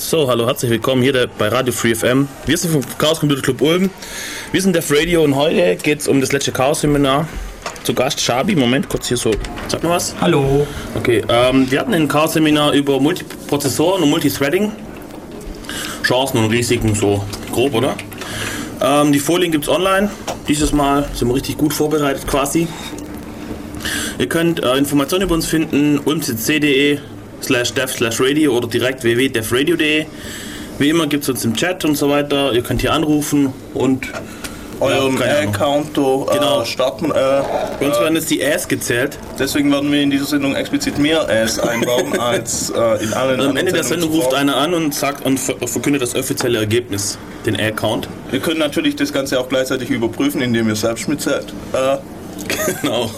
[0.00, 2.28] So, hallo, herzlich willkommen hier bei Radio Free FM.
[2.46, 3.90] Wir sind vom Chaos Computer Club Ulm.
[4.52, 7.26] Wir sind Def Radio und heute geht es um das letzte Chaos Seminar.
[7.82, 8.54] Zu Gast Shabi.
[8.54, 9.32] Moment, kurz hier so.
[9.66, 10.14] Sag mal was.
[10.20, 10.68] Hallo.
[10.94, 14.70] Okay, ähm, wir hatten ein Chaos Seminar über Multiprozessoren und Multithreading.
[16.04, 17.96] Chancen und Risiken, so grob, oder?
[18.80, 20.12] Ähm, die Folien gibt es online.
[20.46, 22.68] Dieses Mal sind wir richtig gut vorbereitet quasi.
[24.16, 27.00] Ihr könnt äh, Informationen über uns finden, ulmcc.de
[27.48, 30.04] slash dev slash radio oder direkt www.devradio.de.
[30.78, 32.52] Wie immer gibt es uns im Chat und so weiter.
[32.52, 34.06] Ihr könnt hier anrufen und
[34.80, 35.54] euren keine Ahnung.
[35.54, 36.62] Account Genau.
[36.62, 37.06] äh, starten.
[37.10, 37.14] Äh,
[37.80, 39.18] bei uns werden jetzt die Ass gezählt.
[39.38, 43.48] deswegen werden wir in dieser Sendung explizit mehr Ass einbauen als äh, in allen Und
[43.48, 47.18] am Ende der Sendung ruft einer an und sagt und ver- verkündet das offizielle Ergebnis,
[47.46, 48.08] den A-Count.
[48.30, 51.46] Wir können natürlich das Ganze auch gleichzeitig überprüfen, indem ihr selbst mitzählt.
[51.72, 51.96] Äh,
[52.82, 53.10] Genau.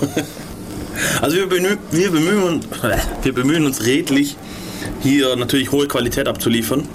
[1.21, 2.67] Also wir bemühen, wir, bemühen uns,
[3.23, 4.37] wir bemühen uns redlich,
[5.03, 6.87] hier natürlich hohe Qualität abzuliefern.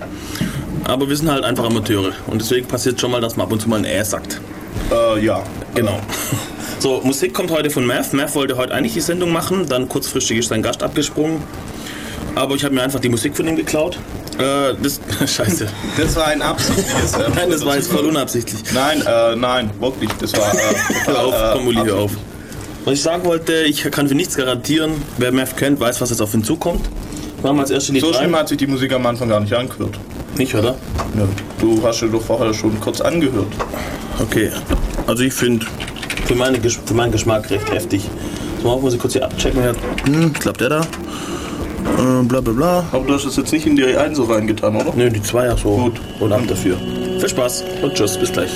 [0.83, 2.11] Aber wir sind halt einfach Amateure.
[2.27, 4.39] Und deswegen passiert schon mal, dass man ab und zu mal ein Ä sagt.
[4.91, 5.43] äh, ja.
[5.73, 5.99] Genau.
[6.77, 8.13] So, Musik kommt heute von Math.
[8.13, 11.41] Math wollte heute eigentlich die Sendung machen, dann kurzfristig ist sein Gast abgesprungen.
[12.35, 13.97] Aber ich habe mir einfach die Musik von ihm geklaut.
[14.37, 14.99] Äh, das.
[15.35, 15.67] Scheiße.
[15.97, 17.13] Das war ein absichtliches.
[17.13, 18.61] äh, Nein, das war jetzt voll unabsichtlich.
[18.73, 20.11] Nein, äh, nein, wirklich.
[20.19, 20.53] Das war.
[20.53, 20.75] Äh,
[21.05, 22.11] Hör auf, äh, komm, Uli, hör auf.
[22.85, 24.91] Was ich sagen wollte, ich kann für nichts garantieren.
[25.17, 26.81] Wer Math kennt, weiß, was jetzt auf ihn zukommt.
[27.41, 28.19] Machen wir als erste Lied So rein.
[28.19, 29.99] schlimm hat sich die Musik am Anfang gar nicht angehört.
[30.37, 30.75] Nicht, oder?
[31.17, 31.27] Ja.
[31.59, 33.47] Du hast ja doch vorher schon kurz angehört.
[34.19, 34.49] Okay.
[35.07, 35.65] Also ich finde
[36.25, 38.03] für, meine Gesch- für meinen Geschmack recht heftig.
[38.61, 39.61] So, muss ich kurz hier abchecken.
[39.63, 39.75] Wer-
[40.13, 40.81] Hm, glaube der da.
[40.81, 42.85] Äh, bla bla bla.
[42.91, 44.93] Aber du hast es jetzt nicht in die einen so reingetan, oder?
[44.95, 45.69] Nö, die Zweier so.
[45.75, 46.01] Gut.
[46.19, 46.77] Und ab dafür.
[47.19, 48.51] Viel Spaß und tschüss, bis gleich.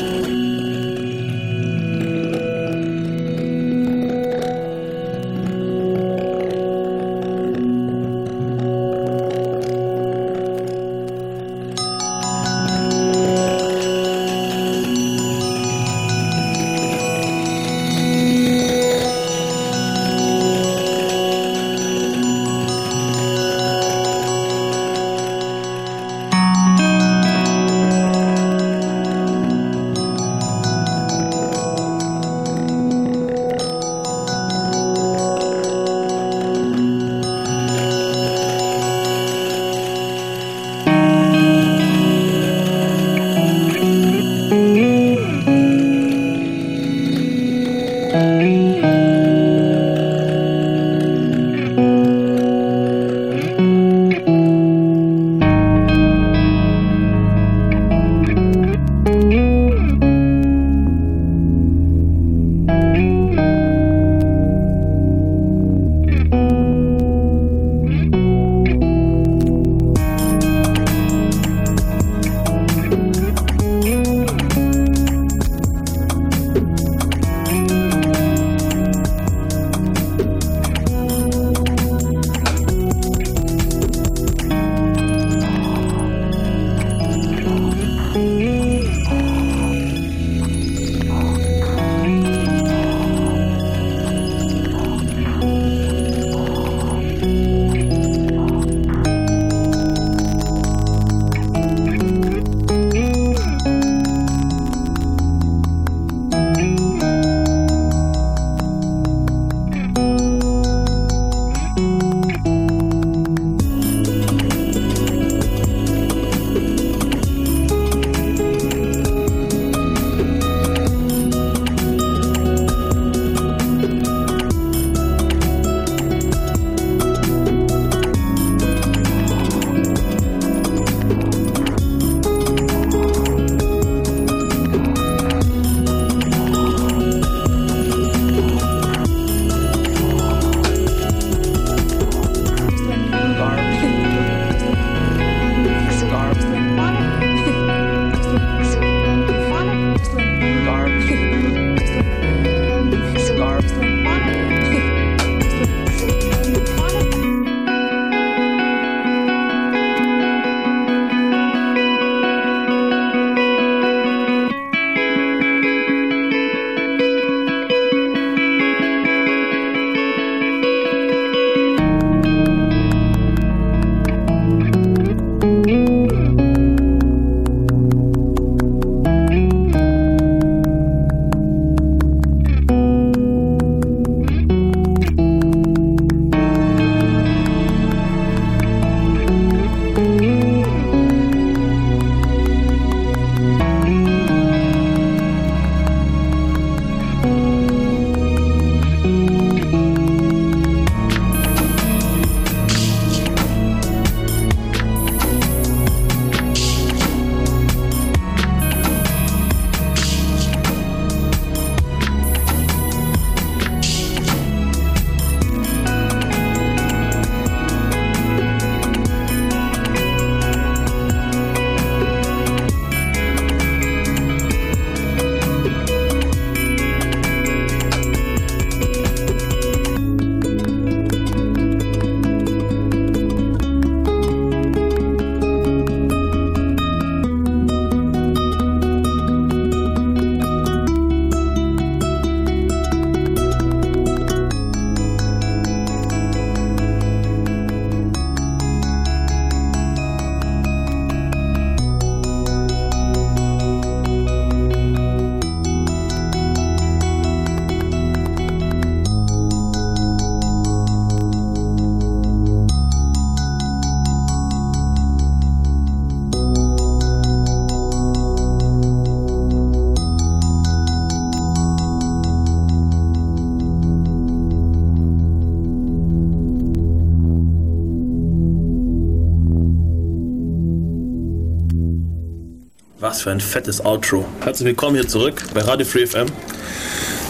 [283.19, 284.23] Was für ein fettes Outro.
[284.45, 286.27] Herzlich willkommen hier zurück bei Radio Free FM.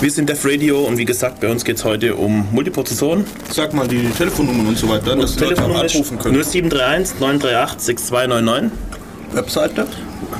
[0.01, 3.25] Wir sind Def Radio und wie gesagt, bei uns geht es heute um Multiprozessoren.
[3.51, 6.35] Sag mal die Telefonnummern und so weiter, dass die Leute Telefonnummer ist anrufen können.
[6.43, 8.71] 0731 938 6299
[9.33, 9.87] Webseite?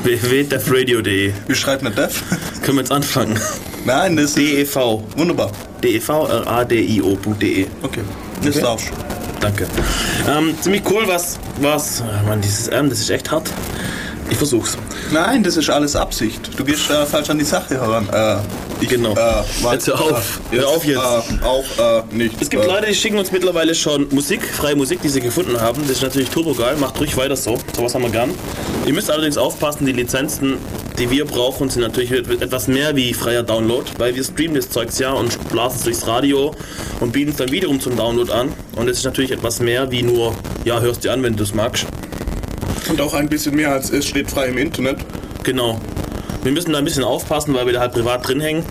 [0.04, 2.22] www.defradio.de Wie schreibt man Def?
[2.62, 3.40] Können wir jetzt anfangen?
[3.86, 4.75] Nein, das ist DEV.
[5.18, 5.51] wunderbar.
[5.81, 7.66] D-E-V-R-A-D-I-O.de.
[7.81, 8.01] Okay,
[8.44, 8.62] das Okay.
[8.62, 8.92] darfst.
[9.42, 9.66] Danke.
[10.30, 13.50] Ähm, ziemlich cool, was, was, Mann, dieses M, das ist echt hart.
[14.30, 14.78] Ich versuch's.
[15.12, 16.52] Nein, das ist alles Absicht.
[16.56, 18.08] Du gehst äh, falsch an die Sache heran.
[18.12, 18.38] Äh,
[18.82, 19.14] ich, Genau.
[19.14, 19.16] Äh,
[19.62, 20.42] warte, Jetzt hör auf.
[20.52, 20.98] Äh, Hör auf jetzt.
[20.98, 22.36] Äh, auch äh, nicht.
[22.40, 25.82] Es gibt Leute, die schicken uns mittlerweile schon Musik, freie Musik, die sie gefunden haben.
[25.82, 27.58] Das ist natürlich turbo geil, macht ruhig weiter so.
[27.76, 28.32] Sowas haben wir gern.
[28.86, 30.58] Ihr müsst allerdings aufpassen, die Lizenzen,
[30.98, 35.00] die wir brauchen, sind natürlich etwas mehr wie freier Download, weil wir streamen das Zeugs
[35.00, 36.54] ja und blasen es durchs Radio
[37.00, 38.52] und bieten es dann wiederum zum Download an.
[38.76, 40.36] Und es ist natürlich etwas mehr wie nur,
[40.66, 41.86] ja, hörst dir an, wenn du es magst.
[42.89, 44.97] Und auch ein bisschen mehr als es steht frei im Internet.
[45.44, 45.80] Genau.
[46.44, 48.63] Wir müssen da ein bisschen aufpassen, weil wir da halt privat drin hängen.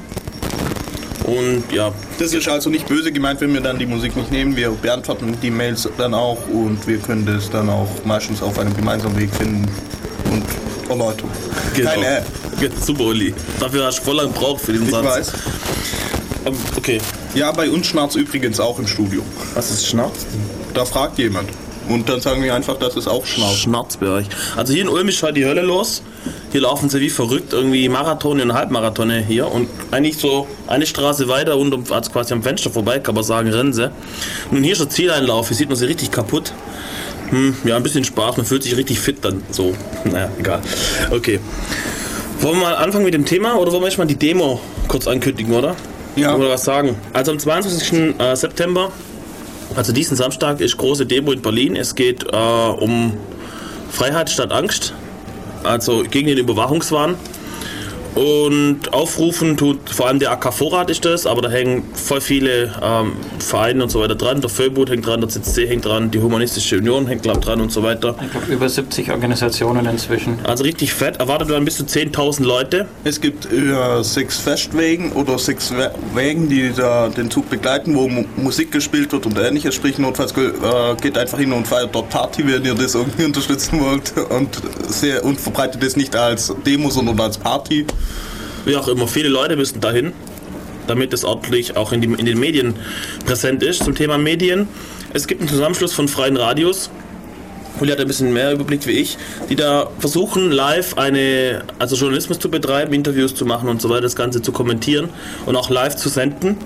[1.25, 4.57] Und ja, Das ist also nicht böse gemeint, wenn wir dann die Musik nicht nehmen.
[4.57, 8.75] Wir beantworten die Mails dann auch und wir können das dann auch meistens auf einem
[8.75, 9.69] gemeinsamen Weg finden
[10.31, 10.43] und
[10.89, 11.29] erläutern.
[11.75, 12.27] Keine App.
[12.63, 13.35] Ja, Super, Uli.
[13.61, 15.05] Dafür hast du voll lang gebraucht für diesen Ich Satz.
[15.05, 15.33] weiß.
[16.47, 16.99] Ähm, Okay,
[17.35, 19.23] Ja, bei uns schnarrt übrigens auch im Studio.
[19.55, 20.25] was ist Schnarz?
[20.73, 21.51] Da fragt jemand.
[21.89, 23.57] Und dann sagen wir einfach, dass es auch schnarrt.
[23.57, 24.25] Schnarzberg.
[24.57, 26.03] Also hier in Ulm ist halt die Hölle los.
[26.53, 29.51] Hier laufen sie wie verrückt, irgendwie Marathon und Halbmarathone hier.
[29.51, 33.49] Und eigentlich so eine Straße weiter und also quasi am Fenster vorbei, kann man sagen,
[33.49, 33.91] rennen sie.
[34.51, 36.53] Nun hier ist der Zieleinlauf, hier sieht man sie richtig kaputt.
[37.31, 39.75] Hm, ja, ein bisschen Spaß, man fühlt sich richtig fit dann so.
[40.05, 40.61] Naja, egal.
[41.11, 41.41] Okay.
[42.41, 45.53] Wollen wir mal anfangen mit dem Thema oder wollen wir erstmal die Demo kurz ankündigen,
[45.53, 45.75] oder?
[46.17, 46.35] Ja.
[46.35, 46.97] Oder was sagen?
[47.13, 48.15] Also am 22.
[48.19, 48.91] äh, September
[49.77, 51.77] also diesen Samstag ist große Demo in Berlin.
[51.77, 53.15] Es geht äh, um
[53.91, 54.95] Freiheit statt Angst,
[55.65, 57.17] also gegen den Überwachungswahn.
[58.19, 62.75] Und aufrufen tut vor allem der AK Vorrat ist das, aber da hängen voll viele
[62.83, 64.41] ähm, Vereine und so weiter dran.
[64.41, 67.71] Der Föbut hängt dran, der CCC hängt dran, die Humanistische Union hängt glaub, dran und
[67.71, 68.17] so weiter.
[68.21, 70.41] Ich glaube, über 70 Organisationen inzwischen.
[70.43, 71.19] Also richtig fett.
[71.19, 72.89] Erwartet werden bis zu 10.000 Leute.
[73.05, 75.73] Es gibt äh, sechs Festwägen oder sechs
[76.13, 79.77] Wägen, die da den Zug begleiten, wo Mu Musik gespielt wird und ähnliches.
[79.77, 83.81] Sprich, notfalls äh, geht einfach hin und feiert dort Party, wenn ihr das irgendwie unterstützen
[83.81, 84.13] wollt.
[84.31, 87.87] Und, sehr, und verbreitet es nicht als Demo, sondern als Party.
[88.65, 90.13] Wie auch immer, viele Leute müssen dahin,
[90.87, 92.75] damit es ordentlich auch in, die, in den Medien
[93.25, 94.69] präsent ist zum Thema Medien.
[95.13, 96.91] Es gibt einen Zusammenschluss von freien Radios.
[97.81, 99.17] Uli hat ein bisschen mehr Überblick wie ich,
[99.49, 104.03] die da versuchen, live eine, also Journalismus zu betreiben, Interviews zu machen und so weiter,
[104.03, 105.11] das Ganze zu kommentieren
[105.47, 106.57] und auch live zu senden.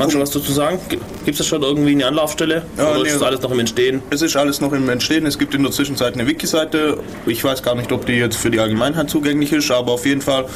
[0.00, 0.78] Magst du was dazu sagen?
[1.26, 2.62] Gibt es schon irgendwie eine Anlaufstelle?
[2.78, 3.08] Ja, Oder nee.
[3.08, 4.02] ist das alles noch im Entstehen?
[4.08, 5.26] Es ist alles noch im Entstehen.
[5.26, 6.96] Es gibt in der Zwischenzeit eine Wiki-Seite.
[7.26, 10.22] Ich weiß gar nicht, ob die jetzt für die Allgemeinheit zugänglich ist, aber auf jeden
[10.22, 10.46] Fall,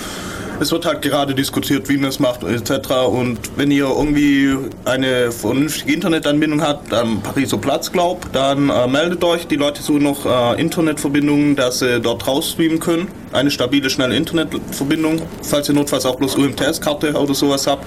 [0.61, 2.90] es wird halt gerade diskutiert, wie man es macht, etc.
[3.08, 9.25] Und wenn ihr irgendwie eine vernünftige Internetanbindung habt am Pariser Platz, glaub, dann äh, meldet
[9.25, 9.46] euch.
[9.46, 13.08] Die Leute suchen noch äh, Internetverbindungen, dass sie dort rausstreamen können.
[13.32, 17.87] Eine stabile, schnelle Internetverbindung, falls ihr notfalls auch bloß UMTS-Karte oder sowas habt,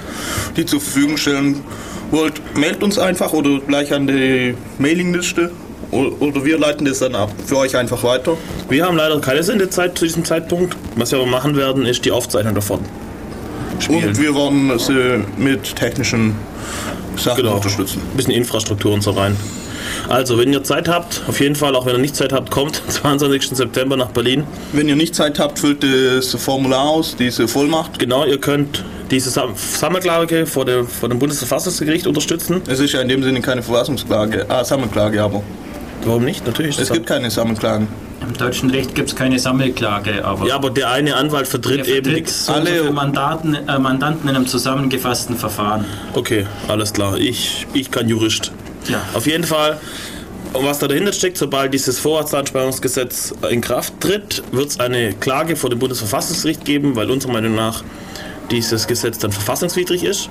[0.58, 1.64] die zur Verfügung stellen
[2.12, 5.52] wollt, meldet uns einfach oder gleich an die Mailingliste
[5.92, 8.38] oder wir leiten das dann ab für euch einfach weiter.
[8.70, 10.76] Wir haben leider keine Sendezeit zu diesem Zeitpunkt.
[10.96, 12.80] Was wir aber machen werden, ist die Aufzeichnung davon.
[13.80, 14.10] Spielen.
[14.10, 16.36] Und wir werden sie mit technischen
[17.16, 17.56] Sachen Genau.
[17.56, 18.02] unterstützen.
[18.12, 19.36] Ein bisschen Infrastruktur und so rein.
[20.10, 22.82] Also, wenn ihr Zeit habt, auf jeden Fall, auch wenn ihr nicht Zeit habt, kommt
[22.86, 23.56] am 22.
[23.56, 24.44] September nach Berlin.
[24.74, 27.98] Wenn ihr nicht Zeit habt, füllt das Formular aus, diese Vollmacht.
[28.00, 32.62] Genau, ihr könnt diese Sam Sammelklage vor, der, vor dem Bundesverfassungsgericht unterstützen.
[32.68, 35.42] Es ist ja in dem Sinne keine Verfassungsklage, ah, Sammelklage aber.
[36.08, 36.46] Warum nicht?
[36.48, 36.80] Natürlich.
[36.80, 37.88] Es gibt keine Sammelklagen.
[38.22, 41.86] Im deutschen Recht gibt es keine Sammelklage, aber ja, aber der eine Anwalt vertritt, er
[41.88, 42.46] eben vertritt nichts.
[42.46, 45.86] so so Alle- viele Mandaten, äh, Mandanten in einem zusammengefassten Verfahren.
[46.14, 47.18] Okay, alles klar.
[47.18, 48.52] Ich, ich kann Jurist.
[48.90, 49.02] Ja.
[49.14, 49.80] Auf jeden Fall,
[50.54, 55.56] und was da dahinter steckt, sobald dieses Vorratsdatenspeicherungsgesetz in Kraft tritt, wird es eine Klage
[55.56, 57.84] vor dem Bundesverfassungsgericht geben, weil unserer Meinung nach
[58.50, 60.30] dieses Gesetz dann verfassungswidrig ist.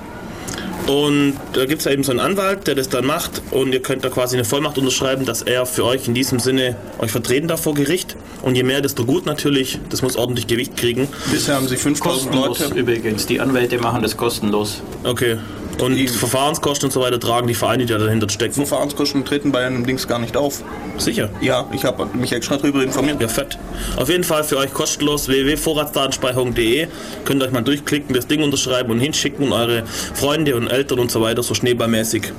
[0.87, 3.81] Und da gibt es ja eben so einen Anwalt, der das dann macht und ihr
[3.81, 7.49] könnt da quasi eine Vollmacht unterschreiben, dass er für euch in diesem Sinne euch vertreten
[7.49, 8.15] darf vor Gericht.
[8.41, 9.79] Und je mehr, desto gut natürlich.
[9.89, 11.09] Das muss ordentlich Gewicht kriegen.
[11.31, 12.79] Bisher haben sie 5000 Kostenlos Leute.
[12.79, 13.25] übrigens.
[13.25, 14.81] Die Anwälte machen das kostenlos.
[15.03, 15.37] Okay.
[15.79, 16.07] Und Eben.
[16.07, 18.53] Verfahrenskosten und so weiter tragen die Vereine, die da dahinter stecken.
[18.53, 20.63] Verfahrenskosten treten bei einem Dings gar nicht auf.
[20.97, 21.29] Sicher.
[21.41, 23.21] Ja, ich habe mich extra darüber informiert.
[23.21, 23.57] Ja, fett.
[23.95, 26.87] Auf jeden Fall für euch kostenlos www.vorratsdatenspeicherung.de.
[27.25, 30.99] Könnt ihr euch mal durchklicken, das Ding unterschreiben und hinschicken und eure Freunde und Eltern
[30.99, 32.33] und so weiter, so schneeballmäßig.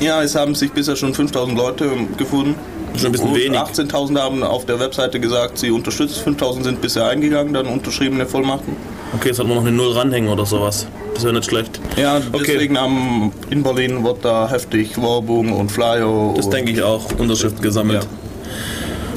[0.00, 2.56] Ja, es haben sich bisher schon 5000 Leute gefunden.
[2.96, 3.58] Schon ein bisschen wenig.
[3.58, 6.36] 18.000 haben auf der Webseite gesagt, sie unterstützen.
[6.36, 8.76] 5.000 sind bisher eingegangen, dann unterschriebene Vollmachten.
[9.14, 10.86] Okay, jetzt hat man noch eine Null ranhängen oder sowas.
[11.14, 11.80] Das wäre nicht schlecht.
[11.96, 12.44] Ja, Okay.
[12.46, 16.32] deswegen am, in Berlin wird da heftig Werbung und Flyer.
[16.34, 17.04] Das denke ich auch.
[17.18, 18.06] Unterschriften gesammelt.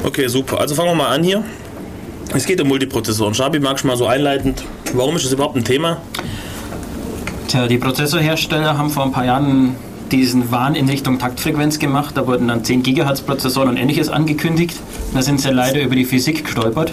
[0.04, 0.60] Okay, super.
[0.60, 1.42] Also fangen wir mal an hier.
[2.34, 3.34] Es geht um Multiprozessoren.
[3.34, 4.62] Schabi, magst du mal so einleitend,
[4.92, 5.98] warum ist das überhaupt ein Thema?
[7.48, 9.76] Tja, die Prozessorhersteller haben vor ein paar Jahren
[10.12, 12.16] diesen Wahn in Richtung Taktfrequenz gemacht.
[12.16, 14.76] Da wurden dann 10 GHz Prozessoren und ähnliches angekündigt.
[15.14, 16.92] Da sind sie leider über die Physik gestolpert.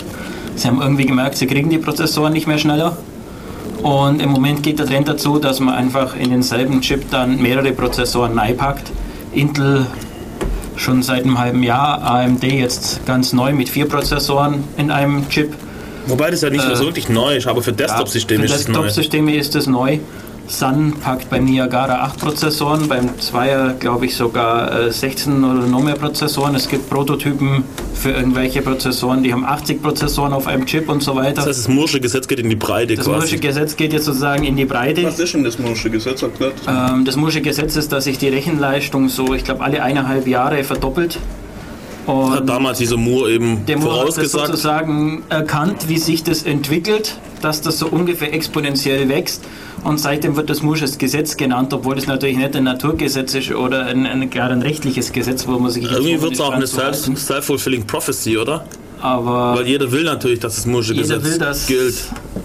[0.55, 2.97] Sie haben irgendwie gemerkt, sie kriegen die Prozessoren nicht mehr schneller.
[3.81, 7.71] Und im Moment geht der Trend dazu, dass man einfach in denselben Chip dann mehrere
[7.73, 8.91] Prozessoren packt.
[9.33, 9.85] Intel
[10.75, 15.53] schon seit einem halben Jahr, AMD jetzt ganz neu mit vier Prozessoren in einem Chip.
[16.07, 18.59] Wobei das ja nicht Äh, so wirklich neu ist, aber für Desktop-Systeme Ja, ist für
[18.61, 18.83] es neu.
[18.83, 19.99] Desktop-Systeme ist es neu.
[20.47, 25.81] Sun packt beim Niagara 8 Prozessoren, beim Zweier glaube ich sogar äh, 16 oder noch
[25.81, 26.53] mehr Prozessoren.
[26.53, 31.15] Es gibt Prototypen für irgendwelche Prozessoren, die haben 80 Prozessoren auf einem Chip und so
[31.15, 31.35] weiter.
[31.35, 33.35] Das heißt, das Moore'sche Gesetz geht in die Breite Das quasi.
[33.35, 35.03] Moore'sche Gesetz geht jetzt sozusagen in die Breite.
[35.05, 36.21] Was ist denn das Moore'sche Gesetz?
[36.67, 40.63] Ähm, das Moore'sche Gesetz ist, dass sich die Rechenleistung so, ich glaube, alle eineinhalb Jahre
[40.65, 41.19] verdoppelt.
[42.05, 44.47] Und Hat damals dieser Moore eben der Moore hat das vorausgesagt.
[44.47, 49.45] sozusagen erkannt, wie sich das entwickelt, dass das so ungefähr exponentiell wächst.
[49.83, 53.85] Und seitdem wird das Moore'sches Gesetz genannt, obwohl das natürlich nicht ein Naturgesetz ist oder
[53.87, 57.85] ein, ein, klar ein rechtliches Gesetz, wo man sich Irgendwie wird es auch eine self-fulfilling
[57.85, 58.65] prophecy, oder?
[59.01, 61.95] Aber Weil jeder will natürlich, dass das Jeder Gesetz will, dass- gilt.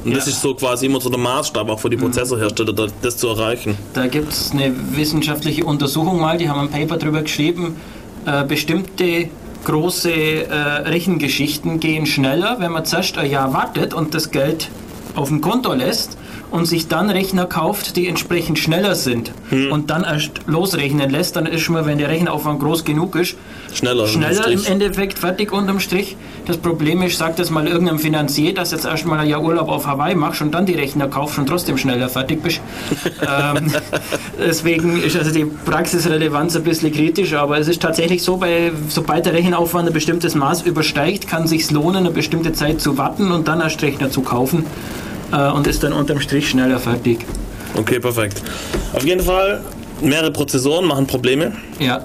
[0.05, 0.33] Und das Ja.
[0.33, 3.77] ist so quasi immer so der Maßstab auch für die Prozessorhersteller, da- das zu erreichen.
[3.95, 7.77] da gibt es eine wissenschaftliche Untersuchung mal, die haben ein Paper darüber geschrieben,
[8.27, 9.29] äh, bestimmte
[9.65, 10.53] große äh,
[10.89, 14.69] Rechengeschichten gehen schneller, wenn man zuerst ein Jahr wartet und das Geld
[15.15, 16.17] auf dem Konto lässt
[16.51, 19.33] und sich dann Rechner kauft, die entsprechend schneller sind
[19.71, 23.37] und dann erst losrechnen lässt, dann ist schon mal, wenn der Rechenaufwand groß genug ist,
[23.75, 24.07] Schneller.
[24.07, 24.65] schneller im.
[24.65, 26.17] Endeffekt fertig unterm Strich.
[26.47, 29.87] Das Problem ist, sagt das mal irgendeinem Finanzier, dass jetzt erstmal ein Jahr Urlaub auf
[29.87, 32.61] Hawaii machst und dann die Rechner kaufst und trotzdem schneller fertig bist.
[33.23, 33.73] ähm,
[34.39, 39.27] deswegen ist also die Praxisrelevanz ein bisschen kritisch, aber es ist tatsächlich so, bei, sobald
[39.27, 43.31] der Rechenaufwand ein bestimmtes Maß übersteigt, kann es sich lohnen, eine bestimmte Zeit zu warten
[43.31, 44.65] und dann erst Rechner zu kaufen
[45.33, 47.25] äh, und ist dann unterm Strich schneller fertig.
[47.77, 48.43] Okay, perfekt.
[48.93, 49.61] Auf jeden Fall,
[50.01, 51.53] mehrere Prozessoren machen Probleme.
[51.79, 52.05] Ja,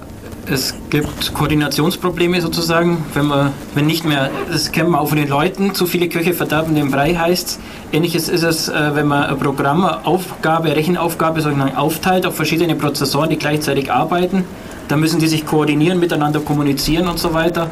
[0.50, 5.28] es gibt Koordinationsprobleme sozusagen, wenn man, wenn nicht mehr, das kennen wir auch von den
[5.28, 7.60] Leuten, zu viele Köche verderben den Brei heißt.
[7.92, 13.30] Ähnliches ist es, äh, wenn man ein Programm, Aufgabe, Rechenaufgabe sozusagen aufteilt auf verschiedene Prozessoren,
[13.30, 14.44] die gleichzeitig arbeiten.
[14.88, 17.70] Da müssen die sich koordinieren, miteinander kommunizieren und so weiter.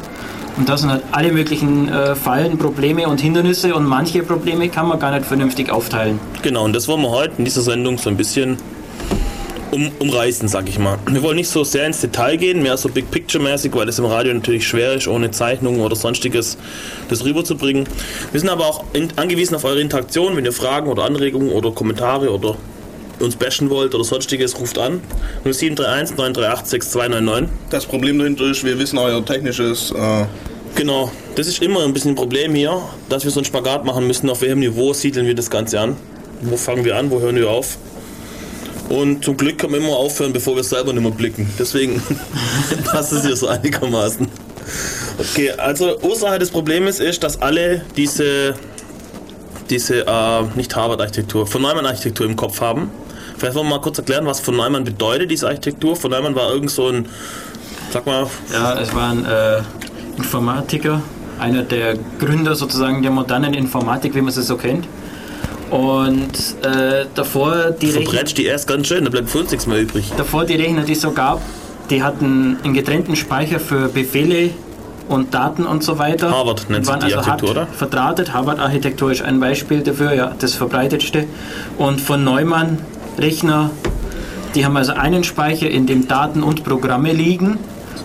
[0.57, 4.87] Und das sind halt alle möglichen äh, Fallen, Probleme und Hindernisse und manche Probleme kann
[4.87, 6.19] man gar nicht vernünftig aufteilen.
[6.41, 8.57] Genau, und das wollen wir heute in dieser Sendung so ein bisschen
[9.73, 10.99] um, umreißen, sag ich mal.
[11.09, 14.05] Wir wollen nicht so sehr ins Detail gehen, mehr so Big Picture-mäßig, weil es im
[14.05, 16.57] Radio natürlich schwer ist, ohne Zeichnungen oder sonstiges
[17.09, 17.87] das rüberzubringen.
[18.31, 20.35] Wir sind aber auch in, angewiesen auf eure Interaktion.
[20.35, 22.55] Wenn ihr Fragen oder Anregungen oder Kommentare oder
[23.19, 25.01] uns bashen wollt oder sonstiges, ruft an.
[25.43, 27.49] 0731 938 6299.
[27.69, 29.91] Das Problem dahinter ist, wir wissen euer technisches.
[29.91, 30.25] Äh,
[30.75, 34.07] Genau, das ist immer ein bisschen ein Problem hier, dass wir so einen Spagat machen
[34.07, 35.95] müssen, auf welchem Niveau siedeln wir das Ganze an.
[36.41, 37.77] Wo fangen wir an, wo hören wir auf?
[38.89, 41.49] Und zum Glück können wir immer aufhören, bevor wir selber nicht mehr blicken.
[41.57, 42.01] Deswegen
[42.85, 44.27] passt es hier so einigermaßen.
[45.19, 48.55] Okay, also Ursache des Problems ist, dass alle diese,
[49.69, 52.89] diese äh, nicht Harvard-Architektur, von Neumann-Architektur im Kopf haben.
[53.37, 55.95] Vielleicht wollen wir mal kurz erklären, was von Neumann bedeutet, diese Architektur.
[55.95, 57.07] Von Neumann war irgend so ein,
[57.91, 59.61] sag mal, Ja, es war ein äh,
[60.17, 61.01] Informatiker,
[61.39, 64.87] einer der Gründer sozusagen der modernen Informatik, wie man sie so kennt.
[65.73, 69.81] Und äh, davor, die Rechner, die erst ganz schön, da bleibt für uns nichts mehr
[69.81, 70.11] übrig.
[70.15, 71.41] davor die Rechner, die es so gab,
[71.89, 74.51] die hatten einen getrennten Speicher für Befehle
[75.09, 76.29] und Daten und so weiter.
[76.29, 77.65] Harvard nennt sich die also Architektur, oder?
[77.65, 78.33] Verdrahtet.
[78.35, 81.25] Harvard-Architektur ist ein Beispiel dafür, ja, das verbreitetste.
[81.79, 82.77] Und von Neumann
[83.17, 83.71] Rechner,
[84.53, 87.57] die haben also einen Speicher, in dem Daten und Programme liegen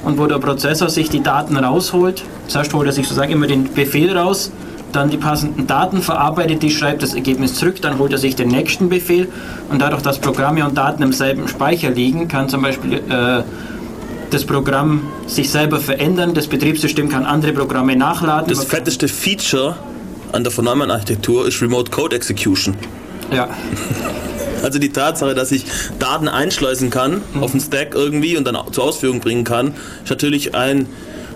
[0.05, 2.25] und wo der Prozessor sich die Daten rausholt.
[2.47, 4.53] Zuerst holt er sich sozusagen immer den Befehl raus,
[4.93, 8.49] dann die passenden Daten verarbeitet, die schreibt das Ergebnis zurück, dann holt er sich den
[8.49, 9.29] nächsten Befehl
[9.71, 13.43] und dadurch, dass Programme und Daten im selben Speicher liegen, kann zum Beispiel äh,
[14.31, 18.49] das Programm sich selber verändern, das Betriebssystem kann andere Programme nachladen.
[18.49, 19.77] Das fetteste Feature
[20.33, 22.75] an der von Neumann Architektur ist Remote Code Execution.
[23.33, 23.49] ja,
[24.63, 25.65] Also die Tatsache, dass ich
[25.99, 30.55] Daten einschleusen kann auf den Stack irgendwie und dann zur Ausführung bringen kann, ist natürlich
[30.55, 30.87] ein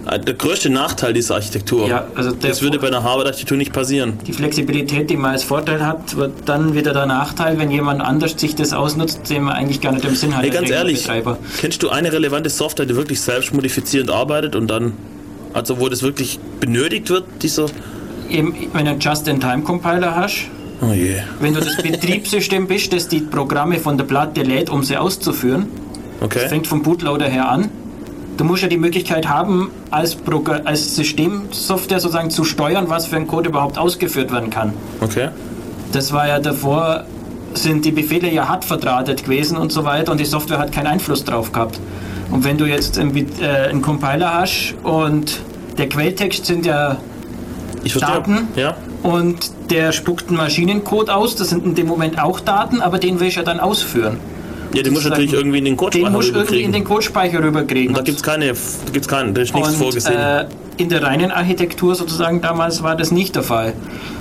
[0.04, 1.87] der größte Nachteil dieser Architektur.
[1.88, 4.14] Ja, also das würde bei einer Harvard-Architektur nicht passieren.
[4.26, 8.35] Die Flexibilität, die man als Vorteil hat, wird dann wieder der Nachteil, wenn jemand anders
[8.37, 10.42] sich das ausnutzt, dem man eigentlich gar nicht im Sinn hat.
[10.42, 11.09] Hey, ganz ehrlich,
[11.61, 14.92] kennst du eine relevante Software, die wirklich selbst modifizierend arbeitet und dann,
[15.52, 17.66] also wo das wirklich benötigt wird, dieser.
[18.28, 20.47] Eben, wenn du einen Just-in-Time-Compiler hast,
[20.80, 21.16] Oh je.
[21.40, 25.66] wenn du das Betriebssystem bist, das die Programme von der Platte lädt, um sie auszuführen,
[26.18, 26.49] das Okay.
[26.49, 27.68] fängt vom Bootloader her an.
[28.37, 30.17] Du musst ja die Möglichkeit haben, als,
[30.65, 34.73] als Systemsoftware sozusagen zu steuern, was für ein Code überhaupt ausgeführt werden kann.
[35.01, 35.29] Okay.
[35.93, 37.05] Das war ja davor,
[37.55, 40.87] sind die Befehle ja hart verdrahtet gewesen und so weiter und die Software hat keinen
[40.87, 41.79] Einfluss drauf gehabt.
[42.31, 45.41] Und wenn du jetzt einen, äh, einen Compiler hast und
[45.77, 46.97] der Quelltext sind ja.
[48.01, 48.49] Daten?
[48.57, 48.77] Ja.
[49.03, 53.21] und der spuckt einen Maschinencode aus, das sind in dem Moment auch Daten, aber den
[53.21, 54.19] will ich ja dann ausführen.
[54.75, 56.49] Ja, den musst du Sozusagen- natürlich irgendwie in den Den Codespeicher musst du irgendwie in
[56.67, 56.73] rüberkriegen.
[56.73, 57.89] den Codespeicher rüberkriegen.
[57.89, 60.17] Und da gibt es keine, da gibt's keinen, da ist nichts Und, vorgesehen.
[60.19, 60.47] Äh,
[60.78, 63.75] in der reinen Architektur sozusagen damals war das nicht der Fall.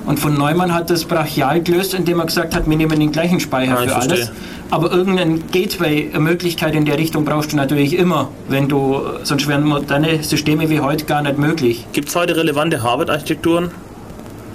[0.06, 3.40] Und von Neumann hat das brachial gelöst, indem er gesagt hat, wir nehmen den gleichen
[3.40, 4.06] Speicher Ah, für alles.
[4.20, 4.32] verstehe.
[4.70, 10.22] Aber irgendeine Gateway-Möglichkeit in der Richtung brauchst du natürlich immer, wenn du, sonst wären moderne
[10.24, 11.86] Systeme wie heute gar nicht möglich.
[11.94, 13.72] Gibt es heute relevante Harvard-Architekturen?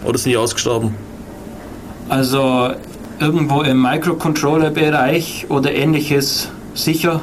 [0.04, 0.94] Oder sind die ausgestorben?
[2.09, 2.70] Also
[3.20, 7.20] irgendwo im Microcontroller-Bereich oder ähnliches sicher.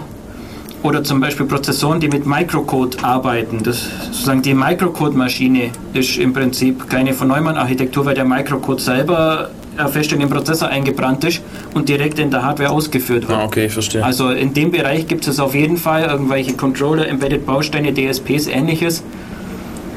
[0.82, 3.63] Oder zum Beispiel Prozessoren, die mit Microcode arbeiten.
[3.63, 9.49] Das, sozusagen die Microcode-Maschine ist im Prinzip keine von Neumann-Architektur, weil der Microcode selber
[9.91, 11.41] fest in den Prozessor eingebrannt ist
[11.73, 13.39] und direkt in der Hardware ausgeführt wird.
[13.39, 14.03] Ah, okay, ich verstehe.
[14.03, 19.03] Also in dem Bereich gibt es auf jeden Fall irgendwelche Controller, Embedded Bausteine, DSPs, ähnliches.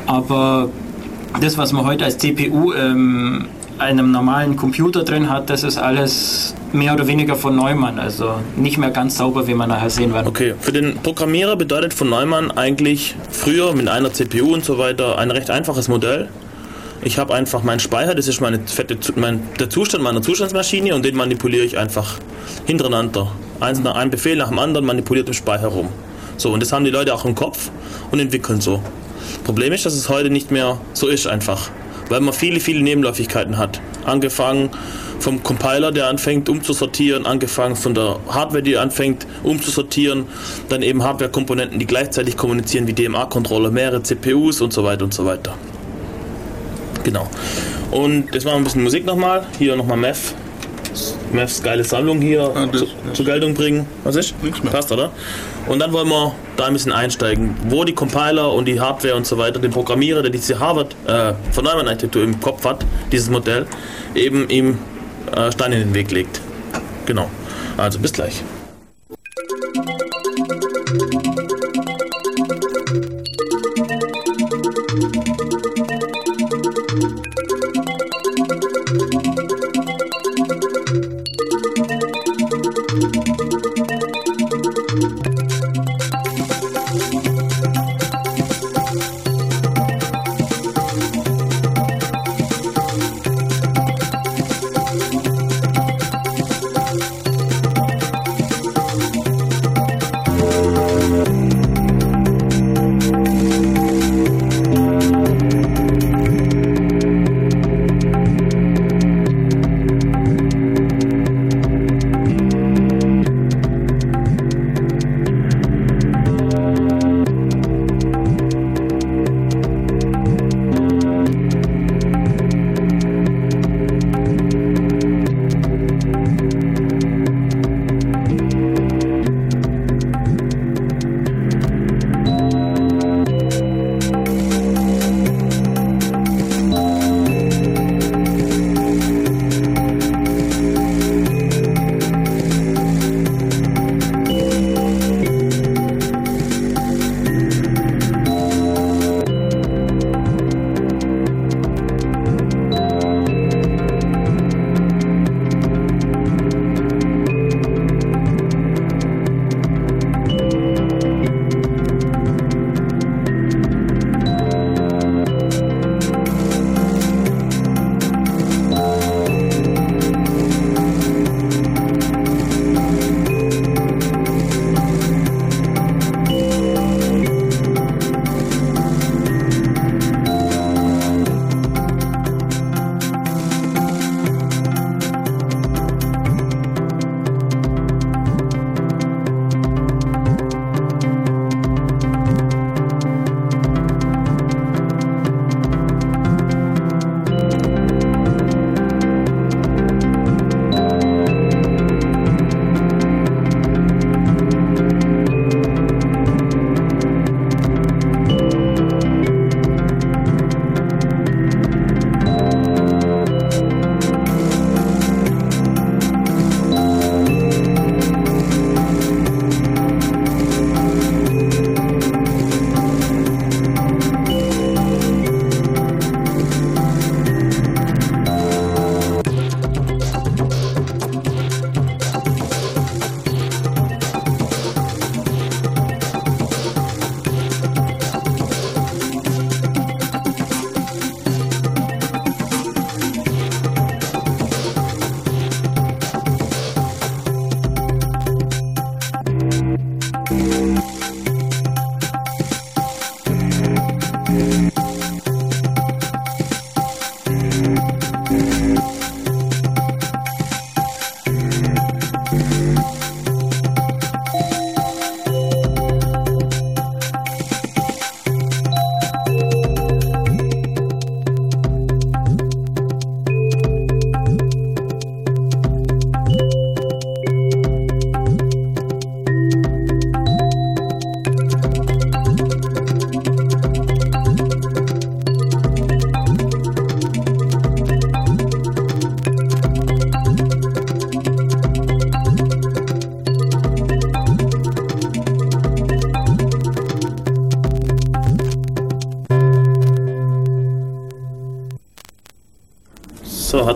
[0.07, 0.71] Aber
[1.41, 3.47] das, was man heute als CPU ähm,
[3.79, 7.99] einem normalen Computer drin hat, das ist alles mehr oder weniger von Neumann.
[7.99, 10.27] Also nicht mehr ganz sauber, wie man nachher sehen wird.
[10.27, 15.19] Okay, für den Programmierer bedeutet von Neumann eigentlich früher mit einer CPU und so weiter
[15.19, 16.29] ein recht einfaches Modell.
[17.03, 21.05] Ich habe einfach meinen Speicher, das ist meine fette, mein, der Zustand meiner Zustandsmaschine und
[21.05, 22.19] den manipuliere ich einfach
[22.65, 23.31] hintereinander.
[23.61, 25.89] Eins nach einem Befehl nach dem anderen manipuliert im Speicher rum.
[26.37, 27.71] So, und das haben die Leute auch im Kopf
[28.11, 28.83] und entwickeln so.
[29.45, 31.71] Problem ist, dass es heute nicht mehr so ist einfach,
[32.09, 33.81] weil man viele, viele Nebenläufigkeiten hat.
[34.05, 34.71] Angefangen
[35.19, 40.27] vom Compiler, der anfängt umzusortieren, angefangen von der Hardware, die anfängt umzusortieren,
[40.69, 45.25] dann eben Hardware-Komponenten, die gleichzeitig kommunizieren wie DMA-Controller, mehrere CPUs und so weiter und so
[45.25, 45.55] weiter.
[47.05, 47.29] Genau.
[47.91, 49.47] Und jetzt machen wir ein bisschen Musik nochmal.
[49.59, 50.35] Hier nochmal Meth.
[51.33, 53.87] Meths geile Sammlung hier Ah, das- zu, das- zur Geltung bringen.
[54.05, 54.35] Was ist?
[54.43, 54.73] Nix mehr.
[54.73, 55.11] Passt, oder?
[55.67, 59.27] Und dann wollen wir da ein bisschen einsteigen, wo die Compiler und die Hardware und
[59.27, 63.31] so weiter, den Programmierer, der diese Harvard äh, von Neumann Architektur im Kopf hat, dieses
[63.31, 63.67] Modell,
[64.15, 64.79] eben ihm
[65.35, 66.41] äh, Stein in den Weg legt.
[67.05, 67.29] Genau.
[67.77, 68.43] Also bis gleich.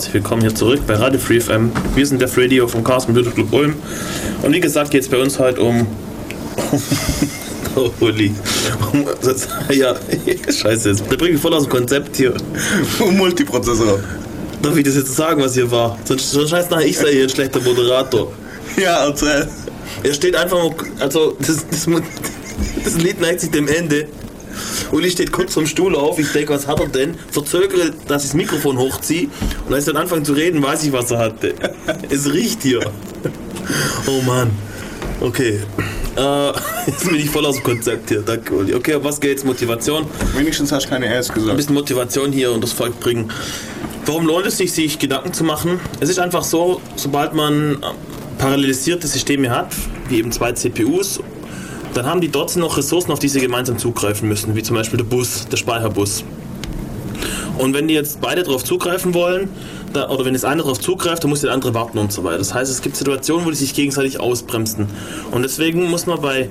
[0.01, 1.73] Herzlich willkommen hier zurück bei Radio Free FM.
[1.95, 3.75] Wir sind der Radio vom Chaos Computer Club Ulm.
[4.41, 5.87] Und wie gesagt, geht es bei uns heute um.
[7.77, 8.35] oh, Uli.
[8.95, 9.05] Um,
[9.71, 9.95] ja,
[10.51, 12.33] scheiße, jetzt bringe ich voll aus dem Konzept hier.
[12.99, 14.01] Um Multiprozessor.
[14.63, 15.99] Darf ich das jetzt sagen, was hier war?
[16.05, 18.33] Sonst, sonst nachher, ich sei hier ein schlechter Moderator.
[18.79, 19.49] Ja, erzähl.
[20.03, 20.71] Er steht einfach.
[20.99, 21.87] Also, das, das,
[22.85, 24.09] das Lied neigt sich dem Ende.
[24.93, 27.15] Uli steht kurz vom Stuhl auf, ich denke, was hat er denn?
[27.31, 29.29] Verzögere, dass ich das Mikrofon hochziehe
[29.67, 31.55] und als ich dann anfange zu reden, weiß ich, was er hatte.
[32.11, 32.81] Es riecht hier.
[34.07, 34.51] Oh Mann.
[35.21, 35.61] Okay.
[36.17, 36.53] Äh,
[36.87, 38.23] jetzt bin ich voll aus dem Konzept hier.
[38.23, 38.75] Danke, Uli.
[38.75, 39.45] Okay, was geht's?
[39.45, 40.07] Motivation.
[40.35, 41.57] Wenigstens hast du keine Ass Ein gesagt.
[41.57, 43.31] bisschen Motivation hier und das Volk bringen.
[44.07, 45.79] Warum lohnt es sich, sich Gedanken zu machen?
[46.01, 47.79] Es ist einfach so, sobald man
[48.39, 49.69] parallelisierte Systeme hat,
[50.09, 51.21] wie eben zwei CPUs,
[51.95, 54.99] dann haben die trotzdem noch Ressourcen, auf die sie gemeinsam zugreifen müssen, wie zum Beispiel
[54.99, 56.25] der Bus, der Speicherbus.
[57.59, 59.51] Und wenn die jetzt beide darauf zugreifen wollen,
[59.93, 62.39] da, oder wenn das eine darauf zugreift, dann muss der andere warten und so weiter.
[62.39, 64.87] Das heißt, es gibt Situationen, wo die sich gegenseitig ausbremsen.
[65.31, 66.49] Und deswegen muss man bei,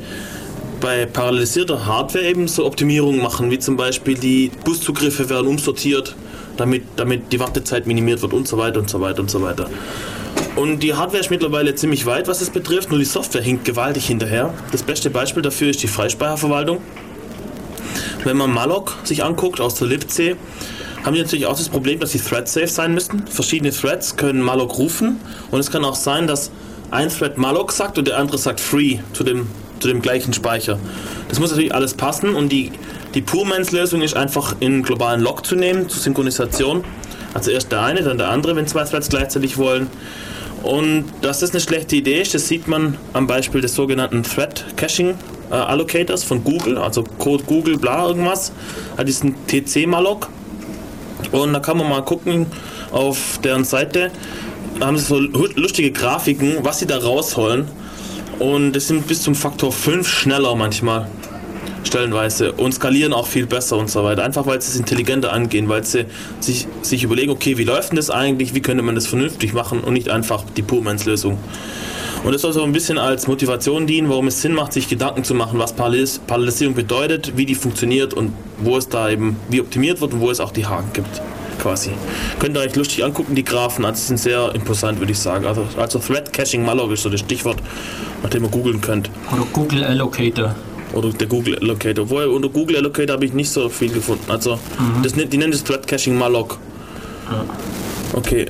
[0.81, 6.15] bei parallelisierter Hardware eben so Optimierungen machen, wie zum Beispiel die Buszugriffe werden umsortiert,
[6.57, 9.69] damit, damit die Wartezeit minimiert wird und so weiter und so weiter und so weiter.
[10.59, 14.07] Und die Hardware ist mittlerweile ziemlich weit, was es betrifft, nur die Software hinkt gewaltig
[14.07, 14.53] hinterher.
[14.73, 16.81] Das beste Beispiel dafür ist die Freispeicherverwaltung.
[18.25, 20.35] Wenn man Malloc sich anguckt aus der libc,
[21.05, 23.25] haben die natürlich auch das Problem, dass sie thread-safe sein müssen.
[23.27, 26.51] Verschiedene Threads können Malloc rufen und es kann auch sein, dass
[26.91, 29.47] ein Thread Malloc sagt und der andere sagt free zu dem,
[29.79, 30.77] zu dem gleichen Speicher.
[31.29, 32.73] Das muss natürlich alles passen und die,
[33.13, 36.83] die Poormans-Lösung ist einfach in globalen Log zu nehmen, zur Synchronisation.
[37.33, 39.87] Also erst der eine, dann der andere, wenn zwei Threads gleichzeitig wollen.
[40.63, 44.65] Und dass das eine schlechte Idee ist, das sieht man am Beispiel des sogenannten Thread
[44.75, 45.15] Caching
[45.51, 48.51] äh, Allocators von Google, also Code Google bla irgendwas,
[48.97, 50.29] hat diesen TC Malloc.
[51.31, 52.45] Und da kann man mal gucken
[52.91, 54.11] auf deren Seite,
[54.79, 57.67] da haben sie so lustige Grafiken, was sie da rausholen.
[58.39, 61.07] Und das sind bis zum Faktor 5 schneller manchmal
[61.83, 64.23] stellenweise und skalieren auch viel besser und so weiter.
[64.23, 66.05] Einfach weil sie es intelligenter angehen, weil sie
[66.39, 69.81] sich, sich überlegen, okay, wie läuft denn das eigentlich, wie könnte man das vernünftig machen
[69.81, 71.37] und nicht einfach die Purmans-Lösung.
[72.23, 75.23] Und das soll so ein bisschen als Motivation dienen, warum es Sinn macht, sich Gedanken
[75.23, 79.61] zu machen, was Parallelis Parallelisierung bedeutet, wie die funktioniert und wo es da eben, wie
[79.61, 81.21] optimiert wird und wo es auch die Haken gibt.
[81.59, 81.91] Quasi.
[82.39, 85.45] Könnt ihr euch lustig angucken, die Graphen, also sind sehr imposant, würde ich sagen.
[85.45, 87.57] Also, also Thread Caching Malloc ist so das Stichwort,
[88.23, 89.09] nach dem ihr googeln könnt.
[89.31, 90.55] Oder Google Allocator.
[90.93, 92.09] Oder der Google Allocator.
[92.09, 94.23] Woher unter Google Allocator habe ich nicht so viel gefunden.
[94.29, 94.57] Also,
[95.03, 96.57] das, nennt- die nennen das Thread Caching Malloc.
[98.13, 98.47] Okay.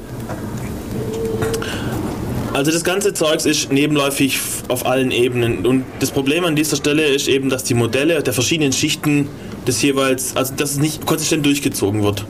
[2.53, 5.65] Also das ganze Zeugs ist nebenläufig auf allen Ebenen.
[5.65, 9.27] Und das Problem an dieser Stelle ist eben, dass die Modelle der verschiedenen Schichten
[9.67, 12.25] des jeweils, also dass es nicht konsistent durchgezogen wird.